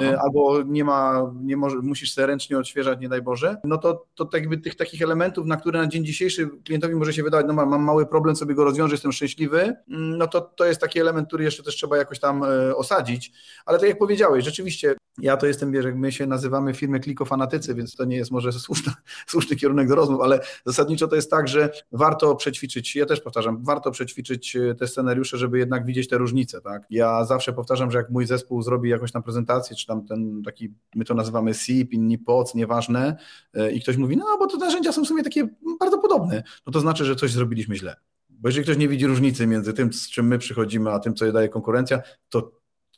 E, 0.00 0.20
albo 0.20 0.62
nie 0.62 0.84
ma, 0.84 1.32
nie 1.42 1.56
może, 1.56 1.76
musisz 1.76 2.12
sobie 2.12 2.26
ręcznie 2.26 2.58
odświeżać, 2.58 3.00
nie 3.00 3.08
daj 3.08 3.22
Boże, 3.22 3.56
no 3.64 3.78
to, 3.78 4.06
to 4.14 4.24
tak 4.24 4.40
jakby 4.40 4.58
tych 4.58 4.74
takich 4.74 5.02
elementów, 5.02 5.46
na 5.46 5.56
które 5.56 5.78
na 5.78 5.86
dzień 5.86 6.04
dzisiejszy 6.04 6.50
klientowi 6.64 6.94
może 6.94 7.12
się 7.12 7.22
wydawać, 7.22 7.46
no 7.48 7.54
mam, 7.54 7.68
mam 7.68 7.82
mały 7.82 8.06
problem, 8.06 8.36
sobie 8.36 8.54
go 8.54 8.64
rozwiążę, 8.64 8.94
jestem 8.94 9.12
szczęśliwy, 9.12 9.60
mm, 9.60 10.18
no 10.18 10.26
to 10.26 10.40
to 10.40 10.64
jest 10.64 10.80
taki 10.80 11.00
element, 11.00 11.28
który 11.28 11.44
jeszcze 11.44 11.62
też 11.62 11.76
trzeba 11.76 11.96
jakoś 11.96 12.20
tam 12.20 12.44
e, 12.44 12.76
osadzić, 12.76 13.32
ale 13.66 13.78
tak 13.78 13.88
jak 13.88 13.98
powiedziałeś, 13.98 14.44
rzeczywiście 14.44 14.94
ja 15.18 15.36
to 15.36 15.46
jestem, 15.46 15.72
wiesz, 15.72 15.86
my 15.94 16.12
się 16.12 16.26
nazywamy 16.26 16.74
firmy 16.74 17.00
klikofanatycy, 17.00 17.74
więc 17.74 17.94
to 17.94 18.04
nie 18.04 18.16
jest 18.16 18.30
może 18.30 18.52
słuszny, 18.52 18.92
słuszny 19.26 19.56
kierunek 19.56 19.88
do 19.88 19.94
rozmów, 19.94 20.20
ale 20.20 20.40
zasadniczo 20.66 21.08
to 21.08 21.16
jest 21.16 21.30
tak, 21.30 21.48
że 21.48 21.70
warto 21.92 22.36
przećwiczyć, 22.36 22.96
ja 22.96 23.06
też 23.06 23.20
powtarzam, 23.20 23.64
warto 23.64 23.90
przećwiczyć 23.90 24.56
e, 24.56 24.74
te 24.74 24.88
scenariusze, 24.88 25.38
żeby 25.38 25.58
jednak 25.58 25.86
widzieć 25.86 26.08
te 26.08 26.18
różnice, 26.18 26.60
tak? 26.60 26.82
Ja 26.90 27.24
zawsze 27.24 27.52
powtarzam, 27.52 27.90
że 27.90 27.98
jak 27.98 28.10
mój 28.10 28.26
zespół 28.26 28.62
zrobi 28.62 28.90
jakąś 28.90 29.12
tam 29.12 29.22
prezentację, 29.22 29.76
czy 29.82 29.86
tam 29.86 30.06
ten 30.06 30.42
taki, 30.42 30.74
my 30.94 31.04
to 31.04 31.14
nazywamy 31.14 31.54
SIP, 31.54 31.92
inni 31.92 32.18
POC, 32.18 32.54
nieważne, 32.54 33.16
e, 33.54 33.72
i 33.72 33.80
ktoś 33.80 33.96
mówi, 33.96 34.16
no 34.16 34.24
bo 34.38 34.46
to 34.46 34.56
narzędzia 34.56 34.92
są 34.92 35.04
w 35.04 35.08
sumie 35.08 35.22
takie 35.22 35.48
bardzo 35.80 35.98
podobne, 35.98 36.42
no 36.66 36.72
to 36.72 36.80
znaczy, 36.80 37.04
że 37.04 37.16
coś 37.16 37.32
zrobiliśmy 37.32 37.76
źle. 37.76 37.96
Bo 38.30 38.48
jeżeli 38.48 38.64
ktoś 38.64 38.76
nie 38.76 38.88
widzi 38.88 39.06
różnicy 39.06 39.46
między 39.46 39.72
tym, 39.72 39.92
z 39.92 40.10
czym 40.10 40.26
my 40.26 40.38
przychodzimy, 40.38 40.90
a 40.90 40.98
tym, 40.98 41.14
co 41.14 41.24
je 41.24 41.32
daje 41.32 41.48
konkurencja, 41.48 42.02
to 42.28 42.52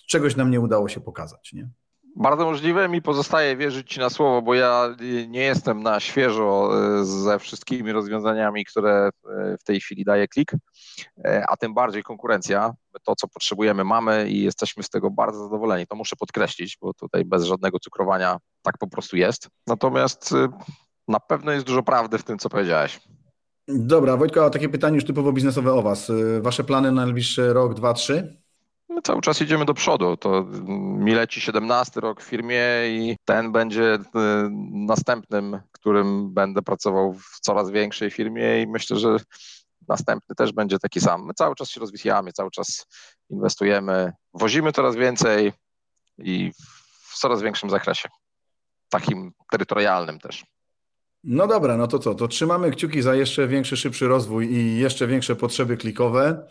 czegoś 0.06 0.36
nam 0.36 0.50
nie 0.50 0.60
udało 0.60 0.88
się 0.88 1.00
pokazać, 1.00 1.52
nie? 1.52 1.68
Bardzo 2.16 2.44
możliwe, 2.44 2.88
mi 2.88 3.02
pozostaje 3.02 3.56
wierzyć 3.56 3.90
Ci 3.90 4.00
na 4.00 4.10
słowo, 4.10 4.42
bo 4.42 4.54
ja 4.54 4.96
nie 5.28 5.40
jestem 5.40 5.82
na 5.82 6.00
świeżo 6.00 6.70
e, 7.00 7.04
ze 7.04 7.38
wszystkimi 7.38 7.92
rozwiązaniami, 7.92 8.64
które 8.64 9.10
e, 9.30 9.56
w 9.60 9.64
tej 9.64 9.80
chwili 9.80 10.04
daje 10.04 10.28
klik, 10.28 10.52
a 11.48 11.56
tym 11.56 11.74
bardziej 11.74 12.02
konkurencja. 12.02 12.74
To, 13.02 13.16
co 13.16 13.28
potrzebujemy, 13.28 13.84
mamy 13.84 14.28
i 14.28 14.42
jesteśmy 14.42 14.82
z 14.82 14.90
tego 14.90 15.10
bardzo 15.10 15.44
zadowoleni. 15.44 15.86
To 15.86 15.96
muszę 15.96 16.16
podkreślić, 16.16 16.78
bo 16.80 16.94
tutaj 16.94 17.24
bez 17.24 17.44
żadnego 17.44 17.78
cukrowania 17.78 18.38
tak 18.62 18.78
po 18.78 18.86
prostu 18.86 19.16
jest. 19.16 19.48
Natomiast 19.66 20.34
na 21.08 21.20
pewno 21.20 21.52
jest 21.52 21.66
dużo 21.66 21.82
prawdy 21.82 22.18
w 22.18 22.24
tym, 22.24 22.38
co 22.38 22.48
powiedziałeś. 22.48 23.00
Dobra, 23.68 24.16
Wojtko, 24.16 24.44
a 24.44 24.50
takie 24.50 24.68
pytanie 24.68 24.94
już 24.94 25.04
typowo 25.04 25.32
biznesowe 25.32 25.72
o 25.72 25.82
Was. 25.82 26.12
Wasze 26.40 26.64
plany 26.64 26.92
na 26.92 27.04
najbliższy 27.04 27.52
rok, 27.52 27.74
dwa, 27.74 27.94
trzy? 27.94 28.44
My 28.88 29.02
cały 29.02 29.20
czas 29.20 29.42
idziemy 29.42 29.64
do 29.64 29.74
przodu. 29.74 30.16
To 30.16 30.46
mi 30.68 31.14
leci 31.14 31.40
17 31.40 32.00
rok 32.00 32.22
w 32.22 32.24
firmie 32.24 32.60
i 32.88 33.16
ten 33.24 33.52
będzie 33.52 33.94
y, 33.94 33.98
następnym, 34.72 35.60
którym 35.72 36.34
będę 36.34 36.62
pracował 36.62 37.14
w 37.14 37.40
coraz 37.40 37.70
większej 37.70 38.10
firmie 38.10 38.62
i 38.62 38.66
myślę, 38.66 38.96
że 38.96 39.16
następny 39.88 40.34
też 40.34 40.52
będzie 40.52 40.78
taki 40.78 41.00
sam. 41.00 41.26
My 41.26 41.34
cały 41.34 41.54
czas 41.54 41.70
się 41.70 41.80
rozwijamy, 41.80 42.32
cały 42.32 42.50
czas 42.50 42.86
inwestujemy, 43.30 44.12
wozimy 44.34 44.72
coraz 44.72 44.96
więcej 44.96 45.52
i 46.18 46.52
w 47.00 47.18
coraz 47.18 47.42
większym 47.42 47.70
zakresie, 47.70 48.08
takim 48.88 49.32
terytorialnym 49.50 50.18
też. 50.18 50.44
No 51.24 51.46
dobra, 51.46 51.76
no 51.76 51.86
to 51.86 51.98
co? 51.98 52.14
To 52.14 52.28
trzymamy 52.28 52.70
kciuki 52.70 53.02
za 53.02 53.14
jeszcze 53.14 53.48
większy, 53.48 53.76
szybszy 53.76 54.08
rozwój 54.08 54.52
i 54.52 54.78
jeszcze 54.78 55.06
większe 55.06 55.36
potrzeby 55.36 55.76
klikowe. 55.76 56.46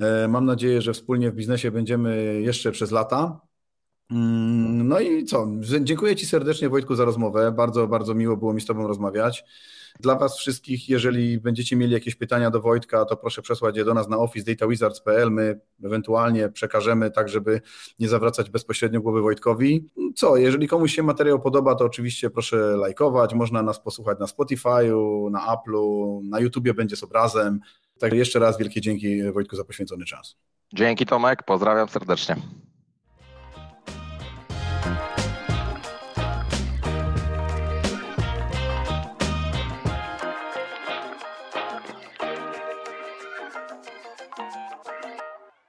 E, 0.00 0.28
mam 0.28 0.44
nadzieję, 0.44 0.82
że 0.82 0.92
wspólnie 0.92 1.30
w 1.30 1.34
biznesie 1.34 1.70
będziemy 1.70 2.40
jeszcze 2.40 2.72
przez 2.72 2.90
lata. 2.90 3.40
Mm, 4.10 4.88
no 4.88 5.00
i 5.00 5.24
co? 5.24 5.48
Dziękuję 5.80 6.16
Ci 6.16 6.26
serdecznie, 6.26 6.68
Wojtku, 6.68 6.94
za 6.94 7.04
rozmowę. 7.04 7.52
Bardzo, 7.52 7.86
bardzo 7.86 8.14
miło 8.14 8.36
było 8.36 8.52
mi 8.52 8.60
z 8.60 8.66
Tobą 8.66 8.86
rozmawiać. 8.86 9.44
Dla 10.00 10.14
Was 10.16 10.38
wszystkich, 10.38 10.88
jeżeli 10.88 11.40
będziecie 11.40 11.76
mieli 11.76 11.92
jakieś 11.92 12.14
pytania 12.14 12.50
do 12.50 12.60
Wojtka, 12.60 13.04
to 13.04 13.16
proszę 13.16 13.42
przesłać 13.42 13.76
je 13.76 13.84
do 13.84 13.94
nas 13.94 14.08
na 14.08 14.18
office.datawizards.pl. 14.18 15.30
My 15.30 15.60
ewentualnie 15.84 16.48
przekażemy 16.48 17.10
tak, 17.10 17.28
żeby 17.28 17.60
nie 17.98 18.08
zawracać 18.08 18.50
bezpośrednio 18.50 19.00
głowy 19.00 19.22
Wojtkowi. 19.22 19.88
Co, 20.14 20.36
jeżeli 20.36 20.68
komuś 20.68 20.94
się 20.94 21.02
materiał 21.02 21.40
podoba, 21.40 21.74
to 21.74 21.84
oczywiście 21.84 22.30
proszę 22.30 22.56
lajkować. 22.56 23.34
Można 23.34 23.62
nas 23.62 23.80
posłuchać 23.80 24.18
na 24.18 24.26
Spotify'u, 24.26 25.30
na 25.30 25.40
Apple'u, 25.40 26.20
na 26.24 26.40
YouTubie 26.40 26.74
będzie 26.74 26.96
z 26.96 27.02
obrazem. 27.02 27.60
Także 27.98 28.16
jeszcze 28.16 28.38
raz 28.38 28.58
wielkie 28.58 28.80
dzięki 28.80 29.32
Wojtku 29.32 29.56
za 29.56 29.64
poświęcony 29.64 30.04
czas. 30.04 30.36
Dzięki 30.74 31.06
Tomek, 31.06 31.42
pozdrawiam 31.42 31.88
serdecznie. 31.88 32.36